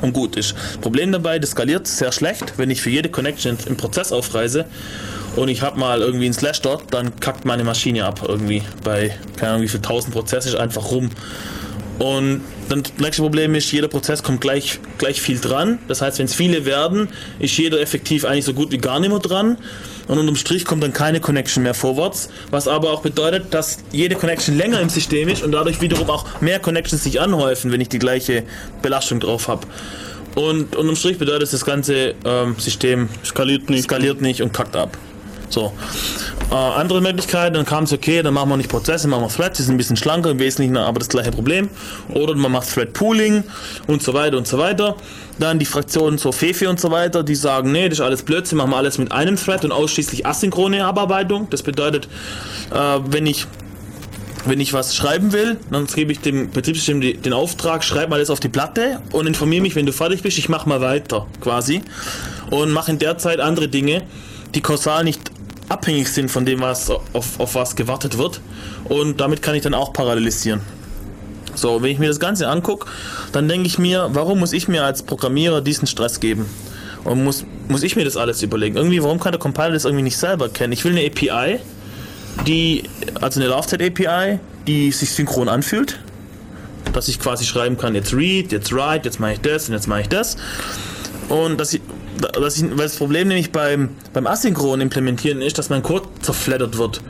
[0.00, 0.54] und gut ist.
[0.80, 4.66] Problem dabei, das skaliert sehr schlecht, wenn ich für jede Connection im Prozess aufreise
[5.36, 9.16] und ich habe mal irgendwie einen Slash dort, dann kackt meine Maschine ab irgendwie bei,
[9.36, 11.10] keine Ahnung wie viel tausend Prozesse ist einfach rum.
[11.98, 15.78] Und dann das nächste Problem ist, jeder Prozess kommt gleich, gleich viel dran.
[15.88, 17.08] Das heißt, wenn es viele werden,
[17.38, 19.56] ist jeder effektiv eigentlich so gut wie gar nicht mehr dran.
[20.08, 22.28] Und unterm Strich kommt dann keine Connection mehr vorwärts.
[22.50, 26.40] Was aber auch bedeutet, dass jede Connection länger im System ist und dadurch wiederum auch
[26.40, 28.44] mehr Connections sich anhäufen, wenn ich die gleiche
[28.82, 29.66] Belastung drauf habe.
[30.34, 33.84] Und unterm Strich bedeutet das ganze ähm, System skaliert nicht.
[33.84, 34.96] skaliert nicht und kackt ab.
[35.52, 35.72] So.
[36.50, 39.58] Äh, andere Möglichkeiten, dann kam es okay, dann machen wir nicht Prozesse, machen wir Threads,
[39.58, 41.68] die sind ein bisschen schlanker im Wesentlichen, aber das gleiche Problem.
[42.12, 43.44] Oder man macht Thread Pooling
[43.86, 44.96] und so weiter und so weiter.
[45.38, 48.58] Dann die Fraktionen so Fefe und so weiter, die sagen, nee, das ist alles Blödsinn,
[48.58, 51.48] machen wir alles mit einem Thread und ausschließlich asynchrone Abarbeitung.
[51.50, 52.08] Das bedeutet,
[52.70, 53.46] äh, wenn ich
[54.44, 58.28] wenn ich was schreiben will, dann gebe ich dem Betriebssystem den Auftrag, schreib mal das
[58.28, 61.82] auf die Platte und informiere mich, wenn du fertig bist, ich mache mal weiter, quasi.
[62.50, 64.02] Und mache in der Zeit andere Dinge,
[64.54, 65.30] die kausal nicht
[65.72, 68.40] abhängig sind von dem, was auf, auf was gewartet wird.
[68.84, 70.60] Und damit kann ich dann auch parallelisieren.
[71.54, 72.86] So, wenn ich mir das Ganze angucke,
[73.32, 76.46] dann denke ich mir, warum muss ich mir als Programmierer diesen Stress geben?
[77.04, 78.76] Und muss, muss ich mir das alles überlegen?
[78.76, 80.72] Irgendwie, warum kann der Compiler das irgendwie nicht selber kennen?
[80.72, 81.58] Ich will eine API,
[82.46, 82.84] die,
[83.20, 85.98] also eine Laufzeit-API, die sich synchron anfühlt.
[86.92, 89.88] Dass ich quasi schreiben kann, jetzt read, jetzt write, jetzt mache ich das und jetzt
[89.88, 90.36] mache ich das.
[91.28, 91.80] Und dass ich,
[92.18, 96.78] dass ich, weil das Problem nämlich beim, beim asynchron implementieren ist, dass mein Code zerfleddert
[96.78, 97.00] wird.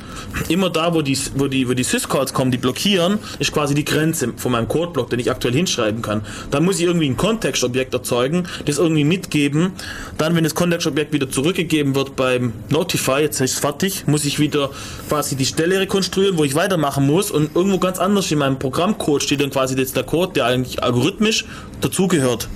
[0.48, 3.84] Immer da, wo die, wo die, wo die Syscalls kommen, die blockieren, ist quasi die
[3.84, 6.22] Grenze von meinem Codeblock, den ich aktuell hinschreiben kann.
[6.50, 9.72] Dann muss ich irgendwie ein Kontextobjekt erzeugen, das irgendwie mitgeben.
[10.18, 14.38] Dann, wenn das Kontextobjekt wieder zurückgegeben wird beim Notify, jetzt ist es fertig, muss ich
[14.38, 14.70] wieder
[15.08, 19.22] quasi die Stelle rekonstruieren, wo ich weitermachen muss und irgendwo ganz anders in meinem Programmcode
[19.22, 21.44] steht dann quasi jetzt der Code, der eigentlich algorithmisch
[21.80, 22.48] dazugehört.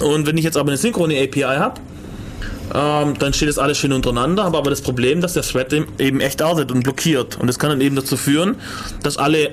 [0.00, 1.80] Und wenn ich jetzt aber eine synchrone API habe,
[2.74, 6.20] ähm, dann steht das alles schön untereinander, aber, aber das Problem, dass der Thread eben-
[6.20, 7.38] echt artet und blockiert.
[7.38, 8.56] Und das kann dann eben dazu führen,
[9.02, 9.50] dass alle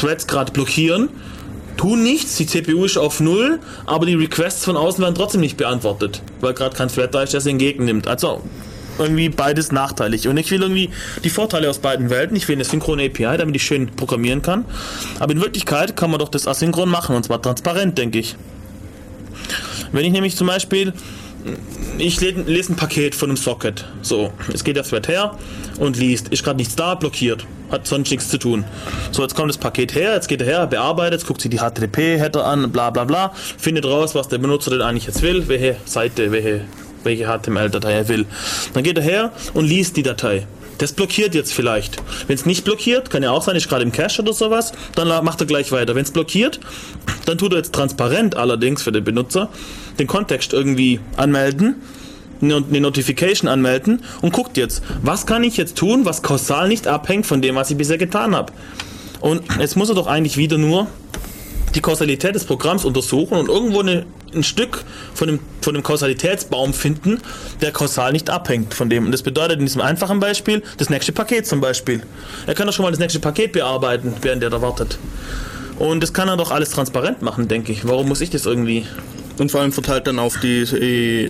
[0.00, 1.08] Threads gerade blockieren,
[1.76, 5.56] tun nichts, die CPU ist auf Null, aber die Requests von außen werden trotzdem nicht
[5.56, 8.08] beantwortet, weil gerade kein Thread da ist, der sie entgegennimmt.
[8.08, 8.42] Also
[8.98, 10.26] irgendwie beides nachteilig.
[10.26, 10.90] Und ich will irgendwie
[11.22, 12.34] die Vorteile aus beiden Welten.
[12.36, 14.64] Ich will eine synchrone API, damit ich schön programmieren kann.
[15.20, 18.36] Aber in Wirklichkeit kann man doch das asynchron machen, und zwar transparent, denke ich.
[19.92, 20.92] Wenn ich nämlich zum Beispiel
[21.98, 23.84] ich le- lese ein Paket von einem Socket.
[24.02, 25.38] So, jetzt geht der Thread her
[25.78, 26.28] und liest.
[26.28, 27.46] Ist gerade nichts da, blockiert.
[27.70, 28.64] Hat sonst nichts zu tun.
[29.12, 31.58] So, jetzt kommt das Paket her, jetzt geht er her, bearbeitet, jetzt guckt sich die
[31.58, 35.76] HTTP-Header an, bla bla bla, findet raus, was der Benutzer denn eigentlich jetzt will, welche
[35.84, 36.62] Seite, welche,
[37.04, 38.26] welche HTML-Datei er will.
[38.74, 40.46] Dann geht er her und liest die Datei.
[40.78, 41.96] Das blockiert jetzt vielleicht.
[42.26, 45.08] Wenn es nicht blockiert, kann ja auch sein, ist gerade im Cache oder sowas, dann
[45.24, 45.94] macht er gleich weiter.
[45.94, 46.60] Wenn es blockiert,
[47.24, 49.48] dann tut er jetzt transparent allerdings für den Benutzer
[49.98, 51.76] den Kontext irgendwie anmelden,
[52.42, 56.86] eine eine Notification anmelden und guckt jetzt, was kann ich jetzt tun, was kausal nicht
[56.86, 58.52] abhängt von dem, was ich bisher getan habe.
[59.20, 60.86] Und jetzt muss er doch eigentlich wieder nur
[61.76, 64.82] die Kausalität des Programms untersuchen und irgendwo eine, ein Stück
[65.14, 67.20] von dem, von dem Kausalitätsbaum finden,
[67.60, 69.04] der kausal nicht abhängt von dem.
[69.04, 72.02] Und das bedeutet in diesem einfachen Beispiel das nächste Paket zum Beispiel.
[72.46, 74.98] Er kann doch schon mal das nächste Paket bearbeiten, während er da wartet.
[75.78, 77.86] Und das kann er doch alles transparent machen, denke ich.
[77.86, 78.86] Warum muss ich das irgendwie
[79.38, 80.64] Und vor allem verteilt dann auf die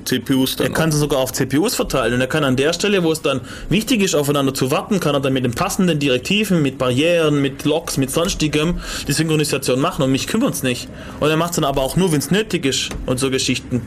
[0.05, 0.69] CPUs dann.
[0.69, 3.23] er kann sie sogar auf CPUs verteilen und er kann an der Stelle, wo es
[3.23, 7.43] dann wichtig ist, aufeinander zu warten, kann er dann mit den passenden Direktiven, mit Barrieren,
[7.43, 8.79] mit Logs, mit sonstigem
[9.09, 10.89] die Synchronisation machen und mich kümmert es nicht.
[11.21, 13.83] Und er macht es dann aber auch nur, wenn es nötig ist und so Geschichten.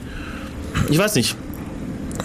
[0.89, 1.35] Ich weiß nicht.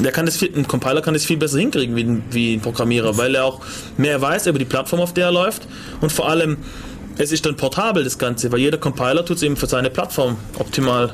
[0.01, 2.61] Der kann das viel, ein Compiler kann das viel besser hinkriegen wie ein, wie ein
[2.61, 3.61] Programmierer, weil er auch
[3.97, 5.69] mehr weiß über die Plattform, auf der er läuft
[6.01, 6.57] und vor allem
[7.17, 10.37] es ist dann portabel das Ganze, weil jeder Compiler tut es eben für seine Plattform
[10.59, 11.13] optimal.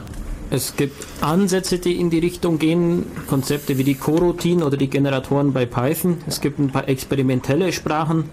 [0.52, 5.52] Es gibt Ansätze, die in die Richtung gehen, Konzepte wie die Coroutine oder die Generatoren
[5.52, 6.18] bei Python.
[6.26, 8.24] Es gibt ein paar experimentelle Sprachen,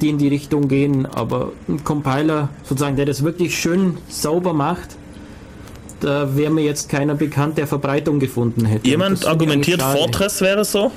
[0.00, 4.96] die in die Richtung gehen, aber ein Compiler, sozusagen, der das wirklich schön sauber macht,
[6.00, 8.88] da wäre mir jetzt keiner bekannt, der Verbreitung gefunden hätte.
[8.88, 9.80] Jemand argumentiert.
[9.80, 10.90] Fortress wäre so?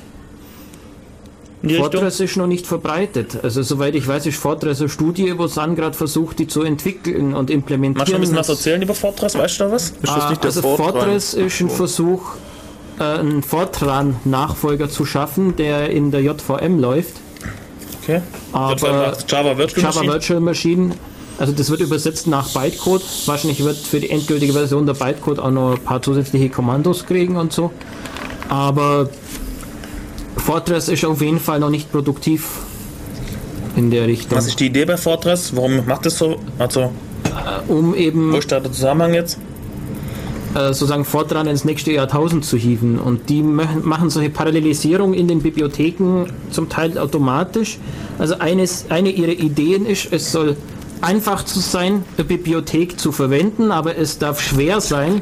[1.78, 3.40] Fortress ist noch nicht verbreitet.
[3.44, 7.34] Also soweit ich weiß, ist Fortress eine Studie, wo Sun gerade versucht, die zu entwickeln
[7.34, 7.98] und implementieren.
[7.98, 9.36] Magst du ein bisschen was erzählen über Fortress?
[9.36, 9.84] Weißt du da was?
[9.90, 10.94] Ist das Ah, nicht der also Fortran?
[10.94, 12.22] Fortress ist ein Versuch,
[13.00, 17.14] äh, einen Fortran-Nachfolger zu schaffen, der in der JVM läuft.
[18.04, 18.22] Okay.
[18.54, 20.14] Aber Java Virtual Java Machine?
[20.14, 20.92] Virtual Machine,
[21.40, 23.04] also das wird übersetzt nach Bytecode.
[23.26, 27.36] Wahrscheinlich wird für die endgültige Version der Bytecode auch noch ein paar zusätzliche Kommandos kriegen
[27.36, 27.72] und so.
[28.48, 29.10] Aber
[30.38, 32.48] Fortress ist auf jeden Fall noch nicht produktiv
[33.76, 34.38] in der Richtung.
[34.38, 35.56] Was ist die Idee bei Fortress?
[35.56, 36.38] Warum macht das so?
[36.58, 36.92] Also,
[37.68, 39.38] Um eben wo da der Zusammenhang jetzt?
[40.58, 43.00] äh, sozusagen Fortran ins nächste Jahrtausend zu hieven.
[43.00, 47.78] Und die machen machen solche Parallelisierung in den Bibliotheken zum Teil automatisch.
[48.18, 50.58] Also eines, eine ihrer Ideen ist, es soll
[51.02, 55.22] einfach zu sein, eine Bibliothek zu verwenden, aber es darf schwer sein,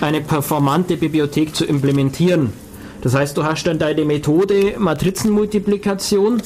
[0.00, 2.52] eine performante Bibliothek zu implementieren.
[3.02, 6.42] Das heißt, du hast dann deine Methode Matrizenmultiplikation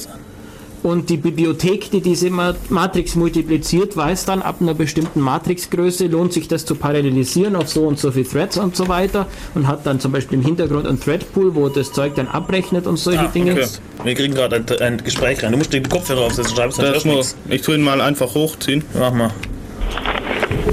[0.83, 6.31] und die Bibliothek, die diese Ma- Matrix multipliziert, weiß dann, ab einer bestimmten Matrixgröße lohnt
[6.31, 9.25] sich das zu parallelisieren auf so und so viele Threads und so weiter
[9.55, 12.97] und hat dann zum Beispiel im Hintergrund einen Threadpool, wo das Zeug dann abrechnet und
[12.97, 13.51] solche Dinge.
[13.51, 13.67] Ah, Okay.
[14.03, 15.51] Wir kriegen gerade ein, ein Gespräch rein.
[15.53, 18.83] Du musst den Kopfhörer aufsetzen, schreibst dann Das nur, ich tue ihn mal einfach hochziehen.
[18.93, 19.31] Mach mal.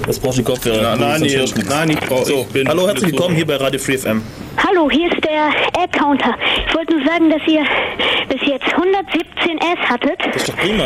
[0.07, 0.83] Das brauchst du die Kopfhörer.
[0.83, 2.27] Ja, nein, sonst ich, du nein, ich brauche.
[2.27, 4.21] So, hallo, herzlich willkommen hier bei Radio Free FM.
[4.57, 5.49] Hallo, hier ist der
[5.83, 6.35] Ad-Counter.
[6.69, 7.65] Ich wollte nur sagen, dass ihr
[8.29, 10.19] bis jetzt 117 S hattet.
[10.27, 10.85] Das ist doch prima.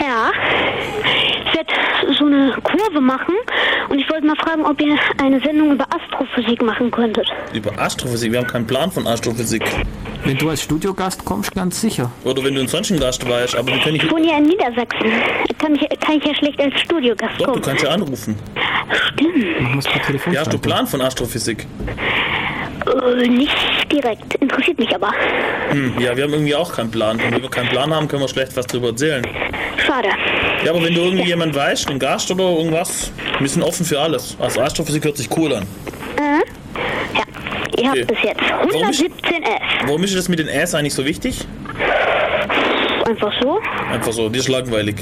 [0.00, 0.30] Ja.
[1.46, 3.34] Ich werde so eine Kurve machen
[3.88, 7.28] und ich wollte mal fragen, ob ihr eine Sendung über Astrophysik machen könntet.
[7.52, 8.32] Über Astrophysik.
[8.32, 9.62] Wir haben keinen Plan von Astrophysik.
[10.24, 12.10] Wenn du als Studiogast kommst, ganz sicher.
[12.24, 14.04] Oder wenn du ein sonst ein Gast weißt, aber wir können nicht.
[14.04, 15.10] Ich wohne ja in Niedersachsen.
[15.58, 17.62] Kann, mich, kann ich ja schlecht als Studiogast Doch, du kommen.
[17.62, 18.36] kannst ja anrufen.
[19.14, 19.60] Stimmt.
[19.60, 20.32] Machen wir es per Telefon.
[20.32, 21.66] Ja, hast du Plan von Astrophysik?
[22.86, 23.54] Äh, nicht
[23.92, 24.34] direkt.
[24.36, 25.12] Interessiert mich aber.
[25.70, 27.16] Hm, ja, wir haben irgendwie auch keinen Plan.
[27.20, 29.26] Und wenn wir keinen Plan haben, können wir schlecht was drüber erzählen.
[29.86, 30.08] Schade.
[30.64, 33.98] Ja, aber wenn du irgendwie jemand weißt, einen Gast oder irgendwas, wir sind offen für
[34.00, 34.36] alles.
[34.38, 35.66] Also Astrophysik hört sich cool an.
[36.18, 37.22] Ja.
[37.78, 38.04] Ihr habt Okay.
[38.06, 39.50] bis jetzt Warum ist- 117 S.
[39.86, 41.46] Warum ist das mit den S eigentlich so wichtig?
[43.06, 43.58] Einfach so?
[43.90, 44.96] Einfach so, die ist langweilig.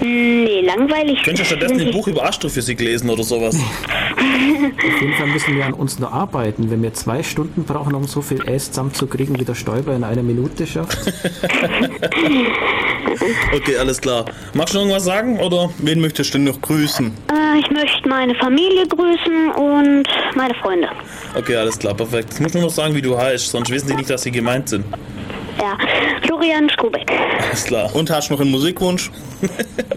[0.00, 1.22] Nee, langweilig.
[1.22, 3.56] Könntest du stattdessen ein Buch über Astrophysik lesen oder sowas?
[3.56, 6.70] Auf jeden Fall müssen wir an uns nur arbeiten.
[6.70, 10.22] Wenn wir zwei Stunden brauchen, um so viel S zusammenzukriegen, wie der Stäuber in einer
[10.22, 10.98] Minute schafft.
[13.54, 14.24] Okay, alles klar.
[14.54, 15.38] Magst du noch irgendwas sagen?
[15.40, 15.70] Oder?
[15.78, 17.06] Wen möchtest du denn noch grüßen?
[17.28, 20.04] Äh, Äh, ich möchte meine Familie grüßen und
[20.36, 20.88] meine Freunde.
[21.34, 22.28] Okay, alles klar, perfekt.
[22.30, 24.30] Jetzt musst du nur noch sagen, wie du heißt, sonst wissen die nicht, dass sie
[24.30, 24.84] gemeint sind.
[25.60, 25.76] Ja,
[26.26, 27.10] Florian Strubeck.
[27.48, 27.94] Alles klar.
[27.94, 29.10] Und hast du noch einen Musikwunsch?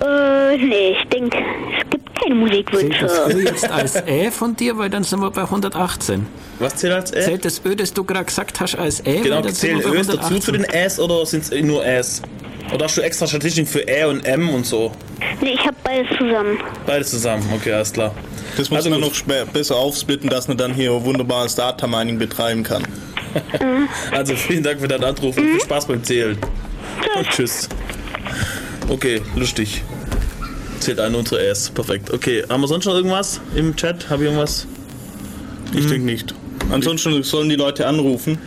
[0.03, 3.05] Äh, nee, ich denke, es gibt keine Zählt Musikwünsche.
[3.05, 6.25] das Ö jetzt als Ä von dir, weil dann sind wir bei 118.
[6.59, 7.21] Was zählt als Ä?
[7.21, 9.21] Zählt das Ö, das du gerade gesagt hast, als Ä?
[9.21, 12.21] Genau, zählen Ös dazu zu den Äs oder sind es nur Äs?
[12.73, 14.91] Oder hast du extra Statistiken für Ä und M und so?
[15.41, 16.57] Nee, ich hab beides zusammen.
[16.85, 18.13] Beides zusammen, okay, alles klar.
[18.57, 19.23] Das muss Also man gut.
[19.27, 22.83] noch besser aufsplitten, dass man dann hier wunderbares Data Mining betreiben kann.
[24.11, 26.37] Also vielen Dank für deinen Anruf und viel Spaß beim Zählen.
[27.17, 27.69] Und tschüss.
[28.89, 29.83] Okay, lustig.
[30.79, 31.69] Zählt eine unserer Äs.
[31.69, 32.11] Perfekt.
[32.11, 34.09] Okay, haben wir sonst noch irgendwas im Chat?
[34.09, 34.67] Habe ich irgendwas?
[35.75, 36.33] Ich denke nicht.
[36.71, 38.37] Ansonsten sollen die Leute anrufen.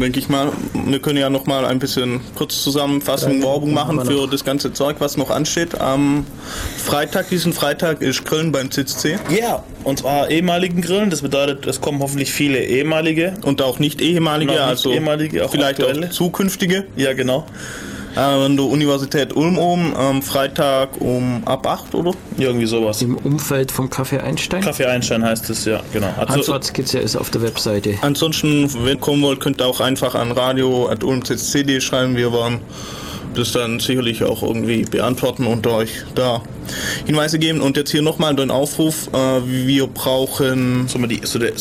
[0.00, 0.52] Denke ich mal.
[0.86, 4.72] Wir können ja noch mal ein bisschen kurz Zusammenfassung, Werbung machen machen für das ganze
[4.72, 5.80] Zeug, was noch ansteht.
[5.80, 6.26] Am
[6.76, 9.18] Freitag, diesen Freitag, ist Köln beim CCC.
[9.38, 11.10] Ja, und zwar ehemaligen Grillen.
[11.10, 13.34] Das bedeutet, es kommen hoffentlich viele ehemalige.
[13.42, 16.08] Und auch nicht ehemalige, nicht also ehemalige, auch vielleicht aktuelle.
[16.08, 16.84] auch zukünftige.
[16.96, 17.46] Ja, genau.
[18.16, 22.12] Äh, an der Universität Ulm oben am Freitag um ab 8, oder?
[22.38, 23.02] Irgendwie sowas.
[23.02, 24.62] Im Umfeld vom Café Einstein.
[24.62, 26.08] Kaffee Einstein heißt es, ja, genau.
[26.16, 27.94] Antwortskizze ist auf der Webseite.
[28.02, 32.16] Ansonsten, wenn ihr kommen wollt, könnt ihr auch einfach an radio.ulmccd schreiben.
[32.16, 32.60] Wir werden
[33.34, 36.40] das dann sicherlich auch irgendwie beantworten und euch da
[37.06, 37.60] Hinweise geben.
[37.60, 39.08] Und jetzt hier nochmal den Aufruf.
[39.12, 40.86] Äh, wir brauchen...
[40.86, 41.52] sollen wir die, so der,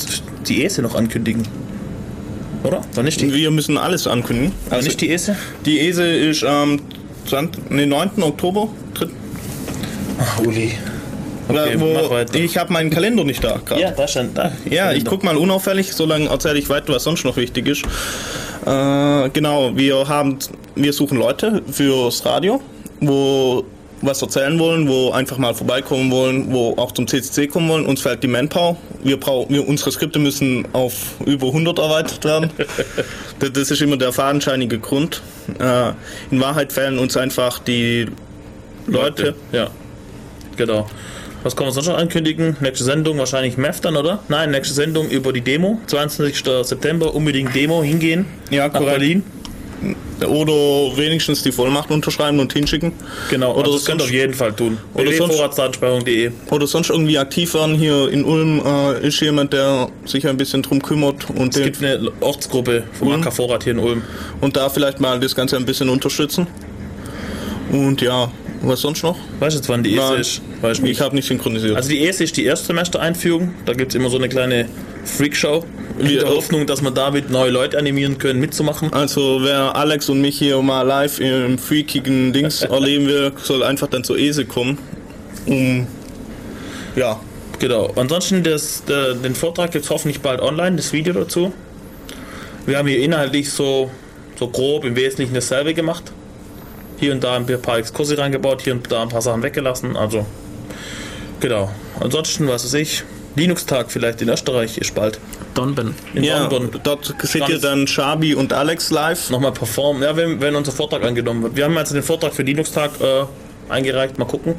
[0.48, 1.48] die Ese noch ankündigen?
[2.64, 2.82] Oder?
[2.96, 4.54] War nicht die, Wir müssen alles ankündigen.
[4.70, 5.36] war nicht die Ese?
[5.66, 6.80] die ESE ist am
[7.28, 8.24] 20, nee, 9.
[8.24, 8.70] Oktober.
[10.20, 10.72] Ach, Uli.
[11.50, 13.82] Okay, wo, ich habe meinen Kalender nicht da gerade.
[13.82, 14.54] Ja, da stand da.
[14.70, 17.84] Ja, ich guck mal unauffällig, solange erzähle ich weiter, was sonst noch wichtig ist.
[18.66, 20.40] Äh, genau, wir haben,
[20.76, 22.62] wir suchen Leute fürs Radio,
[23.02, 23.66] wo
[24.04, 27.86] was erzählen wollen, wo einfach mal vorbeikommen wollen, wo auch zum CCC kommen wollen.
[27.86, 28.78] Uns fehlt die Manpower.
[29.04, 32.50] Wir brauchen, wir, unsere Skripte müssen auf über 100 erweitert werden.
[33.40, 35.22] das, ist immer der fadenscheinige Grund.
[35.60, 35.92] Äh,
[36.32, 38.08] in Wahrheit fehlen uns einfach die
[38.88, 39.36] Leute.
[39.52, 39.70] Ja.
[40.58, 40.88] Genau.
[41.44, 42.56] Was kann man sonst noch ankündigen?
[42.62, 44.20] Nächste Sendung wahrscheinlich MEF dann, oder?
[44.30, 45.80] Nein, nächste Sendung über die Demo.
[45.88, 46.42] 22.
[46.64, 48.26] September, unbedingt Demo hingehen.
[48.50, 49.00] Ja, nach korrekt.
[49.00, 49.24] Berlin.
[50.28, 52.94] Oder wenigstens die Vollmacht unterschreiben und hinschicken.
[53.30, 54.78] Genau, Oder oder das könnt ihr auf jeden Fall tun.
[54.94, 57.76] oder sonst- www.vorratsdatenspeicherung.de oder sonst irgendwie aktiv werden.
[57.76, 61.84] Hier in Ulm äh, ist jemand, der sich ein bisschen drum kümmert und, Es gibt
[61.84, 63.22] eine Ortsgruppe vom Ulm.
[63.24, 64.02] AK Vorrat hier in Ulm.
[64.42, 66.48] und da vielleicht mal das Ganze ein bisschen unterstützen.
[67.72, 68.32] Und ja,
[68.70, 69.18] was sonst noch?
[69.40, 70.42] Weißt du jetzt, wann die ESE Nein, ist?
[70.62, 71.76] Weißt du Ich habe nicht synchronisiert.
[71.76, 73.54] Also die ESE ist die Erstsemester-Einführung.
[73.66, 74.68] Da gibt es immer so eine kleine
[75.04, 75.64] Freakshow.
[76.00, 78.92] In der Hoffnung, dass wir damit neue Leute animieren können, mitzumachen.
[78.94, 83.88] Also wer Alex und mich hier mal live im freakigen Dings erleben will, soll einfach
[83.88, 84.80] dann zur ESE kommen.
[85.46, 85.86] Um
[86.96, 87.20] ja,
[87.64, 87.94] Genau.
[87.96, 91.54] Ansonsten das, der, den Vortrag gibt es hoffentlich bald online, das Video dazu.
[92.66, 93.90] Wir haben hier inhaltlich so,
[94.38, 96.12] so grob im Wesentlichen dasselbe gemacht.
[97.04, 99.98] Hier und da ein paar Exkurse reingebaut, hier und da ein paar Sachen weggelassen.
[99.98, 100.26] Also,
[101.42, 101.70] genau.
[102.00, 103.04] Ansonsten, was weiß ich,
[103.36, 105.20] Linux-Tag vielleicht in Österreich ist bald.
[105.54, 105.96] Donben.
[106.14, 106.80] In ja London.
[106.82, 109.30] dort seht ihr dann Shabi und Alex live.
[109.32, 110.02] Nochmal performen.
[110.02, 111.58] Ja, wenn, wenn unser Vortrag angenommen wird.
[111.58, 113.26] Wir haben also den Vortrag für Linux-Tag äh,
[113.68, 114.18] eingereicht.
[114.18, 114.56] Mal gucken.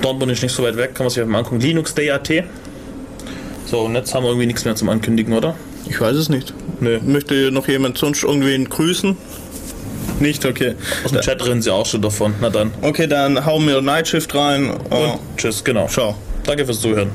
[0.00, 1.60] Dortmund ist nicht so weit weg, kann man sich einfach mal angucken.
[1.60, 2.28] Linux Day AT.
[3.66, 5.54] So, und jetzt haben wir irgendwie nichts mehr zum Ankündigen, oder?
[5.88, 6.54] Ich weiß es nicht.
[6.80, 6.98] Nö.
[7.04, 9.16] Möchte noch jemand sonst irgendwen grüßen?
[10.20, 10.74] Nicht, okay.
[11.04, 12.34] Aus dem Chat rennen sie auch schon davon.
[12.40, 12.70] Na dann.
[12.82, 14.70] Okay, dann hauen wir Nightshift rein.
[14.70, 15.86] Und Oh, tschüss, genau.
[15.88, 16.16] ciao.
[16.44, 17.10] Danke fürs Zuhören.